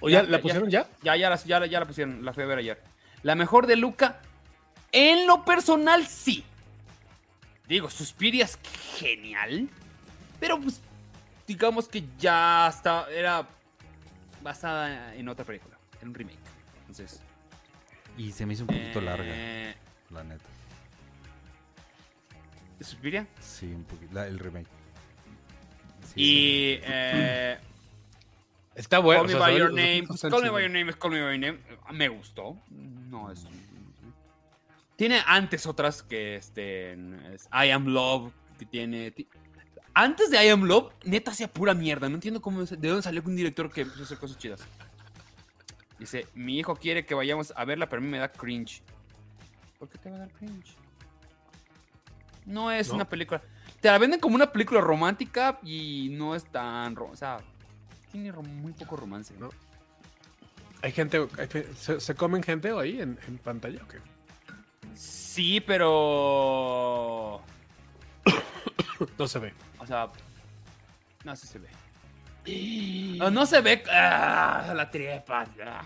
[0.00, 0.88] ¿O ya, Ya, la pusieron ya?
[1.02, 2.82] Ya, ya, la, ya, la- ya la pusieron, la fui a ver ayer.
[3.22, 4.20] La mejor de Luca,
[4.92, 6.44] en lo personal, sí.
[7.68, 8.58] Digo, Suspiria es
[8.96, 9.68] genial,
[10.40, 10.80] pero pues,
[11.46, 13.46] digamos que ya está, era
[14.42, 16.38] basada en otra película, en un remake.
[16.80, 17.20] Entonces,
[18.16, 19.74] Y se me hizo un poquito larga, eh,
[20.10, 20.44] la neta.
[22.80, 23.26] Suspiria.
[23.40, 24.14] Sí, un poquito.
[24.14, 24.68] la- el remake.
[26.18, 27.58] Y eh,
[28.74, 29.22] Está bueno.
[29.22, 30.06] Call Me o sea, by Your Name.
[30.30, 31.58] Call Me by Your Name es Call Me by Your Name.
[31.92, 32.56] Me gustó.
[32.70, 33.46] No es.
[34.96, 36.92] Tiene antes otras que este.
[37.34, 38.32] es I Am Love.
[38.58, 39.10] Que tiene.
[39.12, 39.28] ti-
[39.94, 42.08] Antes de I Am Love, neta hacía pura mierda.
[42.08, 42.64] No entiendo cómo.
[42.64, 44.60] de dónde salió un director que empezó a hacer cosas chidas.
[45.98, 48.82] Dice: Mi hijo quiere que vayamos a verla, pero a mí me da cringe.
[49.78, 50.74] ¿Por qué te va a dar cringe?
[52.46, 52.94] No es ¿No?
[52.96, 53.42] una película.
[53.80, 56.96] Te la venden como una película romántica y no es tan.
[56.98, 57.38] O sea,
[58.10, 59.34] tiene muy poco romance.
[59.38, 59.50] No.
[60.82, 63.82] Hay gente, hay ¿se, se comen gente ahí en, en pantalla?
[63.82, 63.98] ¿o qué?
[64.94, 67.40] Sí, pero.
[69.16, 69.54] No se ve.
[69.78, 70.08] O sea.
[71.24, 71.68] No si se ve.
[73.18, 73.84] No, no se ve.
[73.90, 75.46] ah, la trepa.
[75.64, 75.84] ah.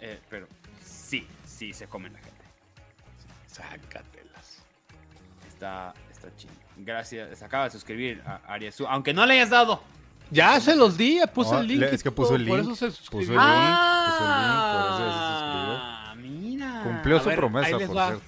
[0.00, 0.46] Eh, pero
[0.84, 2.44] sí, sí se comen la gente.
[3.46, 4.62] Sácatelas.
[5.48, 6.63] Está, está chido.
[6.76, 9.80] Gracias, se acaba de suscribir a Ariasu, aunque no le hayas dado.
[10.30, 11.82] Ya se los di, puse No, el link.
[11.82, 13.32] es que todo, puso el Por link, eso se puso el suscribió.
[13.34, 13.40] link.
[15.28, 16.80] Ah, mira.
[16.82, 18.06] Cumplió a su ver, promesa, por va.
[18.08, 18.24] cierto.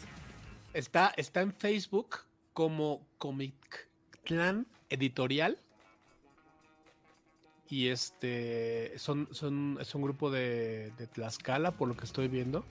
[0.74, 2.18] Está, está en Facebook
[2.52, 3.55] como Comic
[4.24, 5.59] Clan Editorial.
[7.68, 12.64] Y este son, son, es un grupo de, de Tlaxcala, por lo que estoy viendo.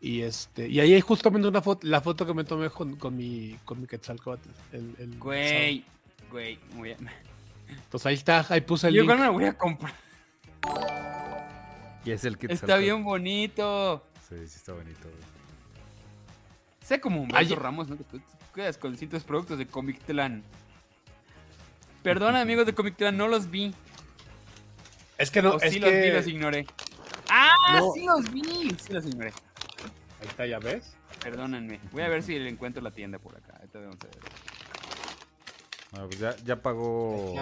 [0.00, 3.16] Y este, y ahí hay justamente una foto, la foto que me tomé con, con
[3.16, 4.48] mi, con mi Quetzalcóatl.
[4.72, 5.84] El, el- Güey,
[6.30, 7.10] güey, muy bien.
[7.68, 9.10] Entonces ahí está, ahí puse el Yo link.
[9.10, 9.92] igual me lo voy a comprar.
[12.04, 14.04] Y es el que Está bien bonito.
[14.28, 15.00] Sí, sí está bonito.
[15.02, 15.22] güey.
[16.82, 17.98] Sé como un Ay, Ramos, ¿no?
[17.98, 18.20] Que tú
[18.54, 20.42] quedas con distintos productos de Comic Clan.
[22.02, 23.74] Perdona, amigos de Comic Clan, no los vi.
[25.18, 25.90] Es que no, o es sí que...
[25.90, 26.66] los vi, los ignoré.
[27.28, 27.50] ¡Ah!
[27.80, 27.92] No.
[27.92, 28.74] Sí los vi.
[28.80, 29.32] Sí los ignoré.
[30.20, 30.96] Ahí está, ya ves.
[31.22, 31.80] Perdónenme.
[31.92, 33.54] Voy a ver si le encuentro la tienda por acá.
[33.56, 34.16] Ahorita vamos a ver.
[35.92, 37.34] Ah, pues ya, ya pagó.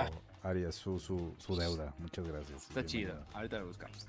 [0.43, 1.93] Arias su, su, su deuda.
[1.99, 2.69] Muchas gracias.
[2.69, 3.15] Está chido.
[3.35, 4.07] Ahorita lo buscamos.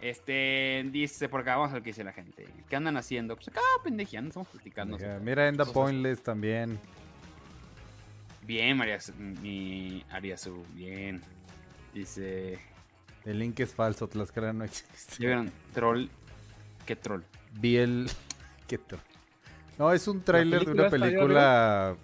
[0.00, 2.46] Este, dice por acá, vamos a ver qué dice la gente.
[2.68, 3.34] ¿Qué andan haciendo?
[3.34, 4.96] Pues acá pendejeando, estamos platicando.
[4.96, 5.64] Mira, Mira, Enda.
[5.64, 6.78] Pointless también.
[8.42, 11.20] Bien, María, mi Ariasu, bien.
[11.92, 12.58] Dice,
[13.24, 15.16] El link es falso, Tlaxcala no existe.
[15.18, 15.52] ¿ya vieron?
[15.74, 16.06] Troll.
[16.86, 17.22] ¿Qué troll?
[17.52, 18.10] Vi el...
[18.66, 18.78] ¿Qué?
[19.78, 21.96] No, es un tráiler de una película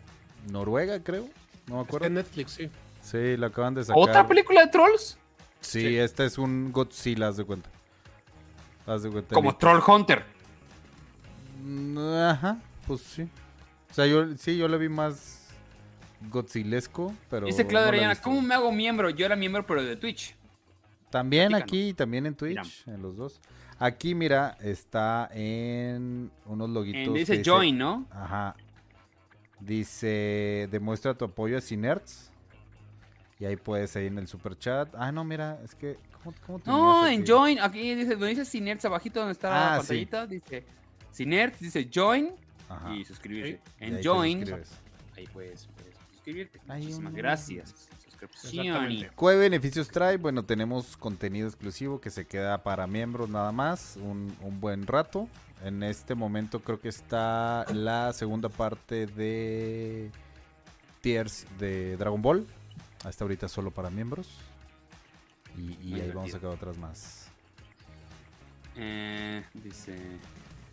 [0.50, 1.28] noruega, creo.
[1.66, 2.06] No me acuerdo.
[2.06, 2.70] en Netflix, sí.
[3.02, 4.02] Sí, la acaban de sacar.
[4.02, 5.18] ¿Otra película de trolls?
[5.60, 5.96] Sí, Sí.
[5.98, 7.68] este es un Godzilla, haz de cuenta.
[8.86, 9.34] Haz de cuenta.
[9.34, 10.24] Como Troll Hunter.
[11.62, 13.28] Mm, Ajá, pues sí.
[13.90, 15.48] O sea, yo sí, yo le vi más
[16.30, 17.46] Godzillesco, pero.
[17.46, 18.16] Dice la he Arellana.
[18.20, 19.10] ¿cómo me hago miembro?
[19.10, 20.36] Yo era miembro, pero de Twitch.
[21.10, 23.40] También aquí, también en Twitch, en los dos.
[23.78, 27.08] Aquí, mira, está en unos loguitos.
[27.08, 28.06] En- dice Join, ¿no?
[28.10, 28.54] Ajá.
[29.60, 32.30] Dice, demuestra tu apoyo a Cinerts.
[33.40, 34.94] Y ahí puedes ahí en el super chat.
[34.96, 35.98] Ah, no, mira, es que.
[36.22, 37.30] ¿Cómo, cómo No, tenías en aquí?
[37.32, 40.06] Join, aquí dice, donde dice Cinerts, abajito donde está Ah, la sí.
[40.06, 40.64] pantallita, dice
[41.12, 42.30] Cinerts, dice Join
[42.68, 42.94] Ajá.
[42.94, 43.60] y suscribirse.
[43.80, 44.38] Y ahí En te Join,
[45.16, 45.94] ahí puedes, puedes
[46.24, 46.60] suscribirte.
[46.66, 47.74] Muchísimas gracias.
[48.02, 48.88] Suscripción.
[49.18, 50.16] ¿Qué beneficios trae?
[50.16, 55.28] Bueno, tenemos contenido exclusivo que se queda para miembros nada más, un, un buen rato.
[55.62, 60.10] En este momento creo que está la segunda parte de
[61.00, 62.46] Tiers de Dragon Ball.
[63.04, 64.28] Hasta ahorita solo para miembros.
[65.56, 66.14] Y, ahí divertido.
[66.14, 67.30] vamos a sacar otras más.
[68.76, 69.96] Eh, dice,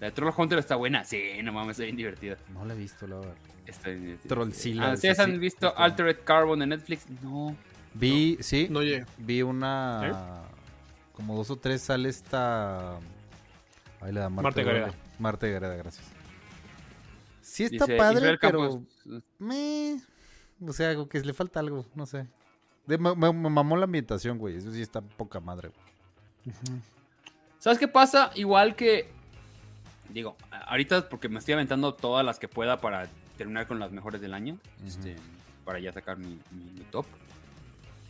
[0.01, 1.05] la de Troll Hunter está buena.
[1.05, 2.35] Sí, no mames, está bien divertida.
[2.53, 3.35] No la he visto, la verdad.
[3.65, 4.27] Está bien divertida.
[4.35, 4.89] Trollzilla.
[4.89, 7.05] Ah, ¿Ustedes sí, han visto está- Altered Carbon de Netflix?
[7.21, 7.55] No.
[7.93, 9.05] Vi, sí, No llegué.
[9.17, 10.43] vi una...
[11.13, 12.95] Como dos o tres sale esta...
[14.01, 14.93] Ahí le da Marta, Marta Gareda.
[15.19, 16.05] Marta Gareda, gracias.
[17.41, 18.83] Sí está Dice padre, pero...
[19.39, 20.01] Me...
[20.65, 22.27] O sea, que le falta algo, no sé.
[22.87, 24.55] De- me, me- me mamó la ambientación, güey.
[24.55, 26.55] Eso sí está poca madre, güey.
[27.59, 28.31] ¿Sabes qué pasa?
[28.35, 29.11] Igual que.
[30.13, 30.35] Digo,
[30.67, 33.07] ahorita porque me estoy aventando todas las que pueda para
[33.37, 34.57] terminar con las mejores del año.
[34.85, 35.15] este,
[35.65, 37.05] para ya sacar mi, mi- mi top.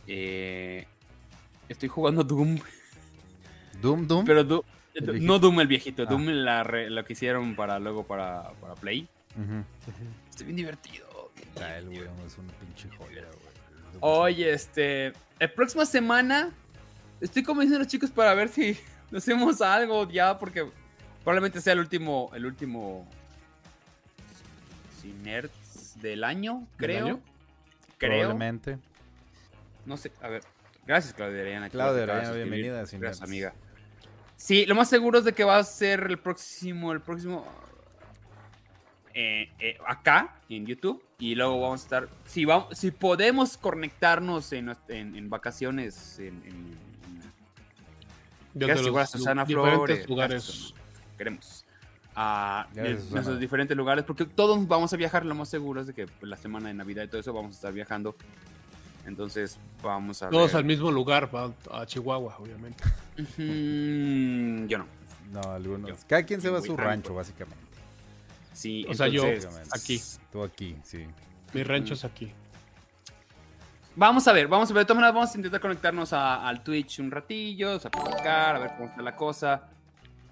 [0.08, 0.86] Eh,
[1.70, 2.60] estoy jugando Doom.
[3.82, 4.26] Doom, Doom.
[4.26, 4.66] Pero viejito.
[5.22, 6.04] no Doom el viejito.
[6.04, 6.06] Ah.
[6.06, 9.08] Doom la re- lo que hicieron para luego para, para Play.
[10.30, 11.32] Estoy bien divertido.
[11.62, 13.98] Ah, el güey, es una pinche joya, güey.
[14.00, 15.14] Oye, este.
[15.40, 16.52] La próxima semana
[17.20, 18.78] estoy convenciendo a los chicos para ver si
[19.16, 20.70] hacemos algo ya, porque
[21.24, 22.30] probablemente sea el último.
[22.34, 23.08] El último.
[25.02, 27.06] Cinerts del año, creo.
[27.06, 27.20] año?
[27.98, 28.12] Creo.
[28.20, 28.78] Probablemente.
[29.86, 30.44] No sé, a ver.
[30.86, 31.44] Gracias, Claudia
[32.06, 32.52] que Claudia suscribir.
[32.54, 33.20] bienvenida a Cinerts.
[33.20, 33.54] Gracias, amiga.
[34.36, 36.92] Sí, lo más seguro es de que va a ser el próximo.
[36.92, 37.46] El próximo.
[39.14, 44.54] eh, eh, acá en YouTube y luego vamos a estar si vamos si podemos conectarnos
[44.54, 46.78] en, en- en vacaciones en, en-
[49.08, 50.74] Susana diferentes lugares.
[51.22, 51.66] Queremos
[52.16, 53.16] a Gracias, de Susana.
[53.16, 56.36] nuestros diferentes lugares porque todos vamos a viajar lo más seguro es de que la
[56.36, 58.16] semana de navidad y todo eso vamos a estar viajando
[59.06, 60.58] entonces vamos a Todos ver.
[60.58, 61.30] al mismo lugar,
[61.72, 62.84] a Chihuahua, obviamente.
[64.68, 64.86] Yo no
[65.32, 65.90] No, algunos.
[65.92, 65.96] Yo.
[66.08, 67.64] Cada quien se va a su rancho, básicamente.
[68.54, 69.24] sí O sea, yo-
[69.72, 70.02] aquí.
[70.32, 71.06] Tú aquí, sí.
[71.54, 72.32] Mi rancho es aquí.
[73.96, 74.82] Vamos a ver, vamos a ver.
[74.84, 78.56] De todas maneras, vamos a intentar conectarnos a- al Twitch un ratillo, o sea, platicar,
[78.56, 79.68] a ver cómo está la cosa.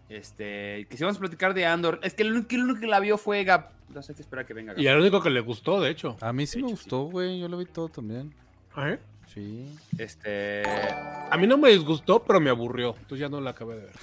[0.10, 2.88] Este, que si vamos a platicar de Andor, es que el único, el único que
[2.88, 3.69] la vio fue Gab.
[3.88, 4.81] Entonces hay que esperar a que venga Gab.
[4.81, 6.18] Y el único que le gustó, de hecho.
[6.22, 7.40] A mí sí De me hecho, gustó, güey.
[7.40, 8.34] Yo lo vi todo también.
[8.77, 8.98] ¿Eh?
[9.34, 9.77] Sí.
[9.99, 12.95] Este, A mí no me disgustó, pero me aburrió.
[12.98, 13.95] Entonces ya no la acabé de ver.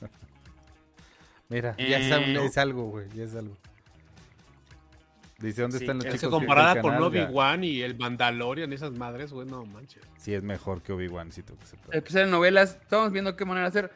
[1.48, 3.56] Mira, ya es, Eh, es algo, güey, ya es algo.
[5.38, 6.30] Dice, ¿dónde Sí, están los Es chicos?
[6.30, 10.02] comparada con Obi-Wan y el Mandalorian, esas madres, güey, no manches.
[10.16, 11.94] Sí, es mejor que Obi-Wan, sí, tengo que aceptar.
[11.94, 12.78] Especial de novelas.
[12.80, 13.92] Estamos viendo qué manera hacer.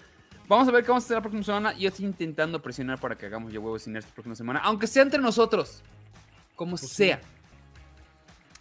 [0.50, 1.72] Vamos a ver qué vamos a hacer la próxima semana.
[1.78, 4.58] Yo estoy intentando presionar para que hagamos yo huevos sin esta próxima semana.
[4.64, 5.80] Aunque sea entre nosotros.
[6.56, 7.20] Como sea.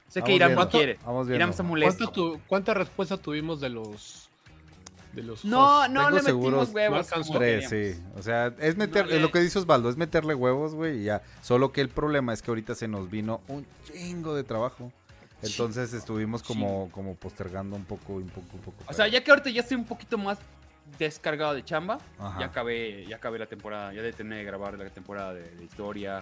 [0.08, 1.00] Sé que Irán no quiere.
[1.04, 1.36] Vamos viendo.
[1.38, 2.06] Irán está molesto.
[2.06, 4.30] ¿Cuánta, tu- ¿Cuánta respuesta tuvimos de los
[5.14, 5.92] de los No, hosts?
[5.92, 7.28] no Tengo le seguros metimos huevos.
[7.32, 8.04] no Tres, sí.
[8.16, 11.04] O sea, es meter, No le- lo que dice Osvaldo, es meterle huevos, güey, y
[11.06, 11.24] ya.
[11.42, 14.94] Solo que el problema es que ahorita se nos vino un chingo de trabajo.
[15.42, 18.84] Entonces estuvimos como, como postergando un poco, un poco, un poco.
[18.88, 20.38] O sea, ya que ahorita ya estoy un poquito más
[20.98, 22.40] descargado de chamba, Ajá.
[22.40, 26.22] ya acabé, ya acabé la temporada, ya terminé de grabar la temporada de, de historia,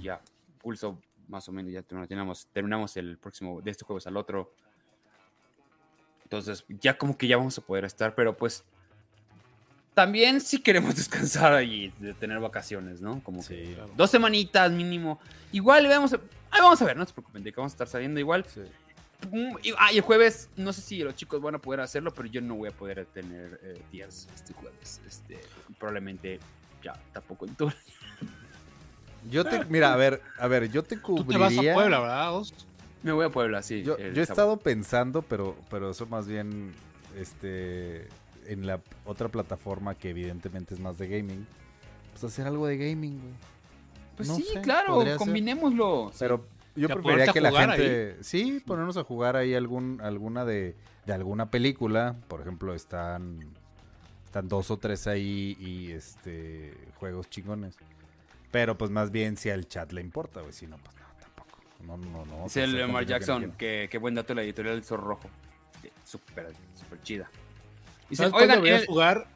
[0.00, 0.20] ya
[0.60, 0.98] pulso
[1.28, 4.52] más o menos, ya terminamos, terminamos el próximo, de este jueves al otro.
[6.24, 8.64] Entonces, ya como que ya vamos a poder estar, pero pues
[9.94, 13.22] también sí queremos descansar y de tener vacaciones, ¿no?
[13.22, 15.20] Como que dos semanitas mínimo.
[15.52, 16.16] Igual vamos a,
[16.50, 18.44] ahí vamos a ver, no se preocupen, de que vamos a estar saliendo igual.
[18.46, 18.62] Sí.
[19.30, 22.28] Mm, Ah, y el jueves, no sé si los chicos van a poder hacerlo, pero
[22.28, 25.00] yo no voy a poder tener eh, días este jueves.
[25.06, 25.38] Este,
[25.78, 26.38] probablemente
[26.82, 27.72] ya tampoco en todo.
[29.30, 31.74] Yo te, mira, a ver, a ver, yo te Tú te vas a cubriría.
[31.74, 32.32] Puebla, ¿verdad?
[33.02, 33.82] Me voy a Puebla, sí.
[33.82, 34.20] Yo, he sábado.
[34.22, 36.72] estado pensando, pero, pero eso más bien,
[37.16, 38.08] este,
[38.46, 41.46] en la otra plataforma que evidentemente es más de gaming,
[42.12, 43.34] pues hacer algo de gaming, güey.
[44.16, 46.12] Pues no sí, sé, claro, combinémoslo.
[46.18, 46.46] Pero
[46.80, 50.76] yo preferiría que a la gente, sí, ponernos a jugar ahí algún, alguna de,
[51.06, 53.40] de alguna película, por ejemplo, están,
[54.24, 57.76] están dos o tres ahí y este juegos chingones.
[58.50, 61.58] Pero pues más bien si al chat le importa, güey, si no, pues no, tampoco.
[61.86, 62.44] No, no, no.
[62.44, 64.74] Dice el o sea, Lamar contenido que no Jackson, que, que buen dato la editorial
[64.76, 65.28] del Zorro Rojo.
[66.04, 67.30] Súper, súper chida.
[68.08, 69.26] Dice, ¿Sabes cuándo oigan, deberías el- jugar,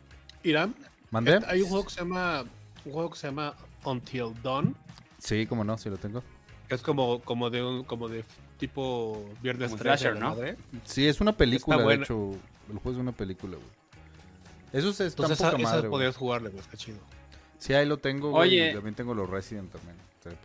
[0.43, 0.74] Irán?
[1.10, 1.39] ¿Mandé?
[1.47, 2.44] Hay un juego que se llama
[2.85, 3.55] un juego que se llama
[3.85, 4.74] Until Dawn,
[5.19, 6.23] Sí, como no, sí lo tengo.
[6.74, 8.24] Es como como de un como de
[8.59, 10.28] tipo Viernes Como 13 slasher, de ¿no?
[10.31, 10.57] madre.
[10.85, 12.05] Sí, es una película, de buena.
[12.05, 12.31] hecho.
[12.70, 13.69] El juego es una película, güey.
[14.73, 15.90] Eso es está Entonces poca esa, esa madre, güey.
[15.90, 16.99] podrías jugarle, güey, está chido.
[17.59, 18.49] Sí, ahí lo tengo, güey.
[18.49, 18.70] Oye.
[18.70, 19.97] y También tengo los Resident también.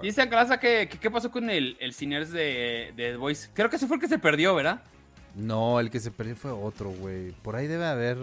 [0.02, 3.50] Dice Acalaza que, que qué pasó con el, el Ciners de, de The Voice.
[3.54, 4.82] Creo que ese fue el que se perdió, ¿verdad?
[5.36, 7.32] No, el que se perdió fue otro, güey.
[7.32, 8.18] Por ahí debe haber.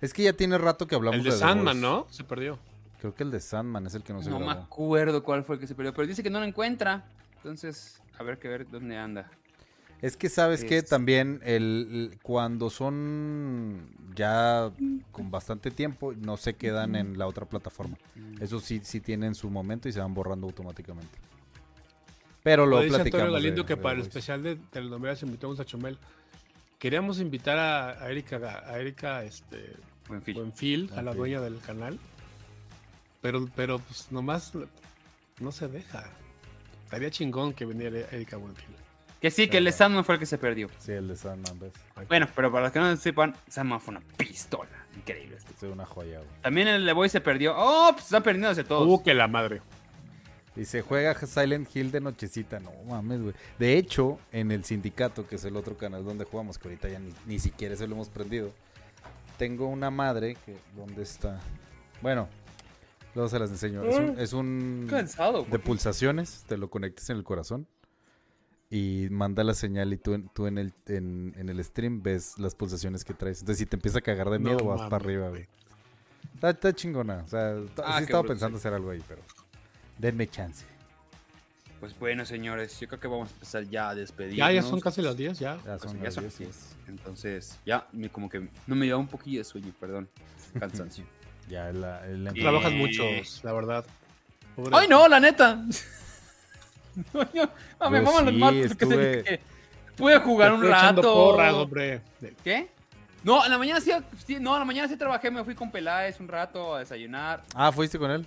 [0.00, 1.80] Es que ya tiene rato que hablamos El de The Sandman, Voice.
[1.80, 2.06] ¿no?
[2.10, 2.58] Se perdió.
[3.04, 5.56] Creo que el de Sandman es el que no se No me acuerdo cuál fue
[5.56, 7.04] el que se perdió, pero dice que no lo encuentra.
[7.36, 9.30] Entonces, a ver que ver dónde anda.
[10.00, 14.70] Es que sabes que Es- también el, el- cuando son ya
[15.12, 17.98] con bastante tiempo no se quedan en la otra plataforma.
[18.40, 21.18] Eso sí sí tienen su momento y se van borrando automáticamente.
[22.42, 23.20] Pero lo Lo dice platicamos.
[23.24, 25.98] Antonio Galindo de- que de para el especial de telenovelas invitamos a Chumel.
[26.78, 29.76] Queríamos invitar a, a Erika, a Erika este.
[30.08, 31.18] Buenfil, a la Ok.
[31.18, 31.98] dueña del canal.
[33.24, 34.52] Pero, pero pues nomás
[35.40, 36.04] no se deja.
[36.84, 38.76] Estaría chingón que viniera Erika Buenfil.
[39.18, 40.68] Que sí, que el de Sandman fue el que se perdió.
[40.78, 41.72] Sí, el de Sandman, ves.
[42.06, 44.68] Bueno, pero para los que no sepan, Sandman fue una pistola.
[44.94, 45.36] Increíble.
[45.38, 45.52] este.
[45.54, 46.30] Es una joya, güey.
[46.42, 47.54] También el de Voice se perdió.
[47.56, 48.86] Oh, pues están perdiéndose todos.
[48.86, 49.62] Uh, que la madre.
[50.54, 52.60] Y se juega Silent Hill de nochecita.
[52.60, 53.34] No mames, güey.
[53.58, 56.98] De hecho, en el sindicato, que es el otro canal donde jugamos, que ahorita ya
[56.98, 58.52] ni, ni siquiera se lo hemos prendido,
[59.38, 60.58] tengo una madre que.
[60.76, 61.40] ¿Dónde está?
[62.02, 62.28] Bueno,
[63.14, 63.82] luego se las enseño.
[63.84, 65.44] Es un, es un cansado.
[65.50, 67.66] de pulsaciones, te lo conectas en el corazón
[68.70, 72.38] y manda la señal y tú, en- tú en, el, en, en el stream ves
[72.38, 73.40] las pulsaciones que traes.
[73.40, 75.46] Entonces, si te empieza a cagar de No miedo, vas para arriba, güey.
[76.34, 77.22] Está, está chingona.
[77.24, 78.62] O sea, Ah, sí estaba bruto, pensando sí.
[78.62, 79.22] hacer algo ahí, pero
[79.98, 80.64] denme chance.
[81.80, 84.38] Pues bueno, señores, yo creo que vamos a empezar ya a despedirnos.
[84.38, 85.56] Ya, ya son casi las 10, ya.
[85.58, 86.44] Ya Pues son ya las son 10, sí.
[86.44, 86.76] 10.
[86.88, 90.08] Entonces, ya, me, como que no me dio un poquillo de sueño, perdón.
[90.58, 91.04] Cansancio.
[91.48, 93.04] Ya la, el Y- Trabajas mucho,
[93.42, 93.84] la verdad.
[94.56, 95.56] Pobre- ¡Ay, no, la neta!
[97.12, 97.48] no, yo-
[97.80, 99.40] no, me maman los matos estuve- que
[99.96, 101.02] pude jugar un rato.
[101.02, 102.00] porras, hombre.
[102.42, 102.68] ¿Qué?
[103.22, 103.90] No, en la mañana sí,
[104.26, 107.42] sí- no, en la mañana sí trabajé, me fui con Peláez un rato a desayunar.
[107.54, 108.26] Ah, ¿fuiste con él?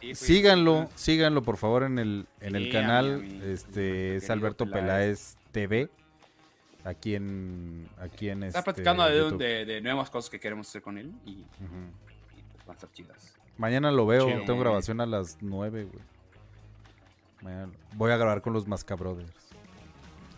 [0.00, 3.14] Sí, Síganlo, síganlo por favor en el, en el Sí, canal.
[3.14, 3.52] a mí, a mí.
[3.52, 4.82] Este es Alberto Peláez.
[4.82, 5.90] Peláez TV.
[6.84, 10.82] Aquí en aquí en Está este, platicando de, de- de nuevas cosas que queremos hacer
[10.82, 11.44] con él y,
[12.66, 13.34] van a estar chidas.
[13.58, 14.44] Mañana lo veo, Chido.
[14.44, 16.04] tengo grabación a las 9, güey.
[17.42, 19.30] Mañana- Voy a grabar con los Mascabrothers.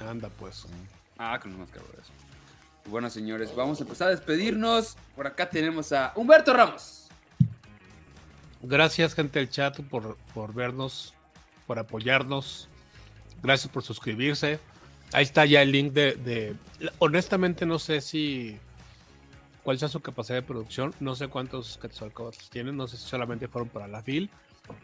[0.01, 0.67] Anda, pues.
[1.19, 2.07] Ah, con unos cabrones.
[2.87, 4.97] Bueno, señores, vamos a empezar a despedirnos.
[5.17, 7.09] Por acá tenemos a Humberto Ramos.
[8.63, 11.15] Gracias, gente del chat, por, por vernos,
[11.67, 12.69] por apoyarnos.
[13.43, 14.59] Gracias por suscribirse.
[15.13, 16.57] Ahí está ya el link de, de-
[16.99, 18.59] Honestamente, no sé si.
[19.65, 20.95] Cuál sea su capacidad de producción.
[21.01, 24.31] No sé cuántos Quetzalcoatl tienen, no sé si solamente fueron para la FIL.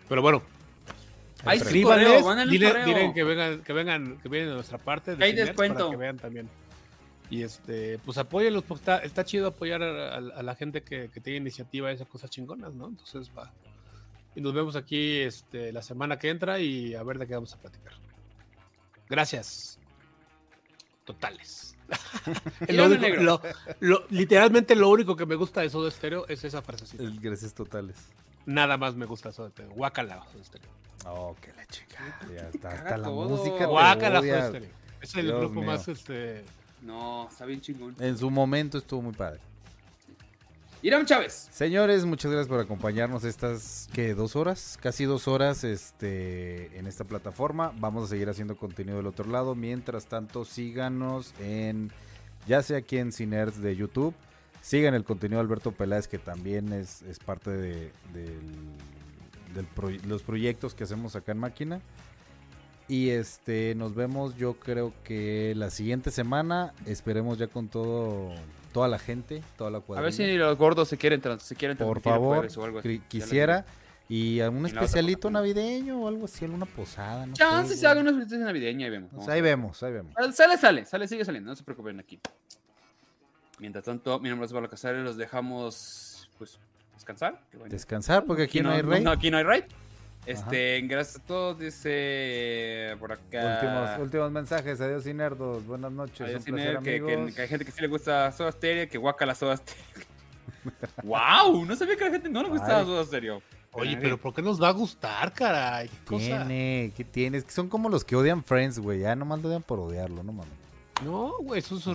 [0.08, 0.42] Pero bueno,
[1.44, 2.86] Ahí sí, escríbanles, correo, mándenle dile- correo.
[2.86, 5.14] dilen que vengan, que vengan, que vienen de nuestra parte.
[5.16, 5.78] de Hay descuento.
[5.86, 6.48] Para que vean también.
[7.30, 11.08] Y este, pues apóyenlos, porque está, está chido apoyar a, a- a la gente que,
[11.10, 12.88] que tiene iniciativa y esas cosas chingonas, ¿no?
[12.88, 13.52] Entonces va.
[14.34, 17.54] Y nos vemos aquí este, la semana que entra y a ver de qué vamos
[17.54, 17.92] a platicar.
[19.08, 19.78] Gracias.
[21.04, 21.76] Totales.
[22.68, 23.22] Lo lo único- negro.
[23.22, 23.42] lo-
[23.80, 27.02] lo- literalmente lo único que me gusta de Soda Stereo es esa frasecita.
[27.02, 27.96] El gracias totales.
[28.46, 29.72] Nada más me gusta Soda Stereo.
[29.72, 30.68] Guácala Soda Stereo.
[31.06, 32.18] Oh, que la chica.
[32.34, 33.28] Ya está, hasta la todo.
[33.28, 33.66] música.
[33.66, 34.20] Guácala.
[34.20, 34.70] Soda Stereo.
[35.00, 35.64] Es el Dios grupo mío.
[35.66, 36.44] más este.
[36.82, 37.94] No, está bien chingón.
[38.00, 39.40] En su momento estuvo muy padre.
[40.82, 41.48] Irán Chávez.
[41.52, 44.14] Señores, muchas gracias por acompañarnos estas, ¿qué?
[44.14, 44.78] ¿Dos horas?
[44.80, 47.72] Casi dos horas este, en esta plataforma.
[47.78, 49.54] Vamos a seguir haciendo contenido del otro lado.
[49.54, 51.90] Mientras tanto, síganos en,
[52.46, 54.14] ya sea aquí en Cinerds de YouTube.
[54.62, 57.92] Sigan el contenido de Alberto Peláez, que también es, es parte de
[60.06, 61.80] los proyectos que hacemos acá en Máquina.
[62.90, 66.74] Y este, nos vemos yo creo que la siguiente semana.
[66.86, 68.32] Esperemos ya con todo,
[68.72, 71.54] toda la gente, toda la A cuadrilla ver si los gordos se quieren, trans- se
[71.56, 73.00] quieren por favor, o algo así.
[73.08, 73.64] quisiera.
[74.08, 77.26] Y algún especialito navideño o algo así, alguna posada.
[77.26, 79.10] No Chance sé, se haga una felicitación navideña y vemos.
[79.10, 80.14] Pues Vamos ahí a vemos, ahí vemos.
[80.34, 82.18] Sale, sale, sale, sigue saliendo, no se preocupen aquí.
[83.60, 86.58] Mientras tanto, mi nombre es Pablo Casares, los dejamos, pues,
[86.94, 87.40] descansar.
[87.68, 89.04] Descansar porque aquí no hay rey.
[89.06, 89.64] aquí no hay rey.
[90.26, 93.54] Este, gracias a todos, dice por acá.
[93.60, 94.80] Últimos, últimos mensajes.
[94.80, 95.66] Adiós, Inerdos.
[95.66, 96.20] Buenas noches.
[96.20, 97.34] Adiós, un placer, que, que- amigos.
[97.34, 99.84] que hay gente que sí le gusta Soda Stereo, que guaca la Soda Stereo.
[101.02, 101.64] ¡Wow!
[101.64, 102.84] No sabía que a la gente no le gustaba Ay.
[102.86, 103.42] Soda Stereo.
[103.72, 105.88] Oye, pero ¿por qué nos va a gustar, caray?
[105.88, 106.24] ¿Qué cosa?
[106.26, 107.38] Tiene, ¿qué tiene?
[107.38, 109.00] Es que son como los que odian Friends, güey.
[109.00, 110.52] Ya nomás lo odian por odiarlo, no mames.
[111.04, 111.88] No, güey, sus,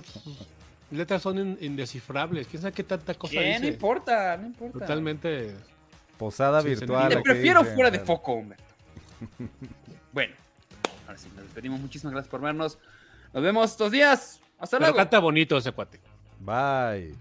[0.90, 2.46] letras son in- indescifrables.
[2.48, 3.52] ¿Quién sabe qué tanta cosa ¿Qué?
[3.54, 3.66] No dice?
[3.74, 4.78] importa, no importa.
[4.78, 5.54] Totalmente.
[6.18, 7.08] Posada sí, virtual.
[7.08, 8.64] Te prefiero fuera de foco, Humberto.
[10.12, 10.34] bueno,
[11.06, 11.80] ahora sí, nos despedimos.
[11.80, 12.78] Muchísimas gracias por vernos.
[13.32, 14.40] Nos vemos estos días.
[14.58, 14.96] Hasta Pero luego.
[14.96, 16.00] Canta bonito ese cuate.
[16.40, 17.14] Bye.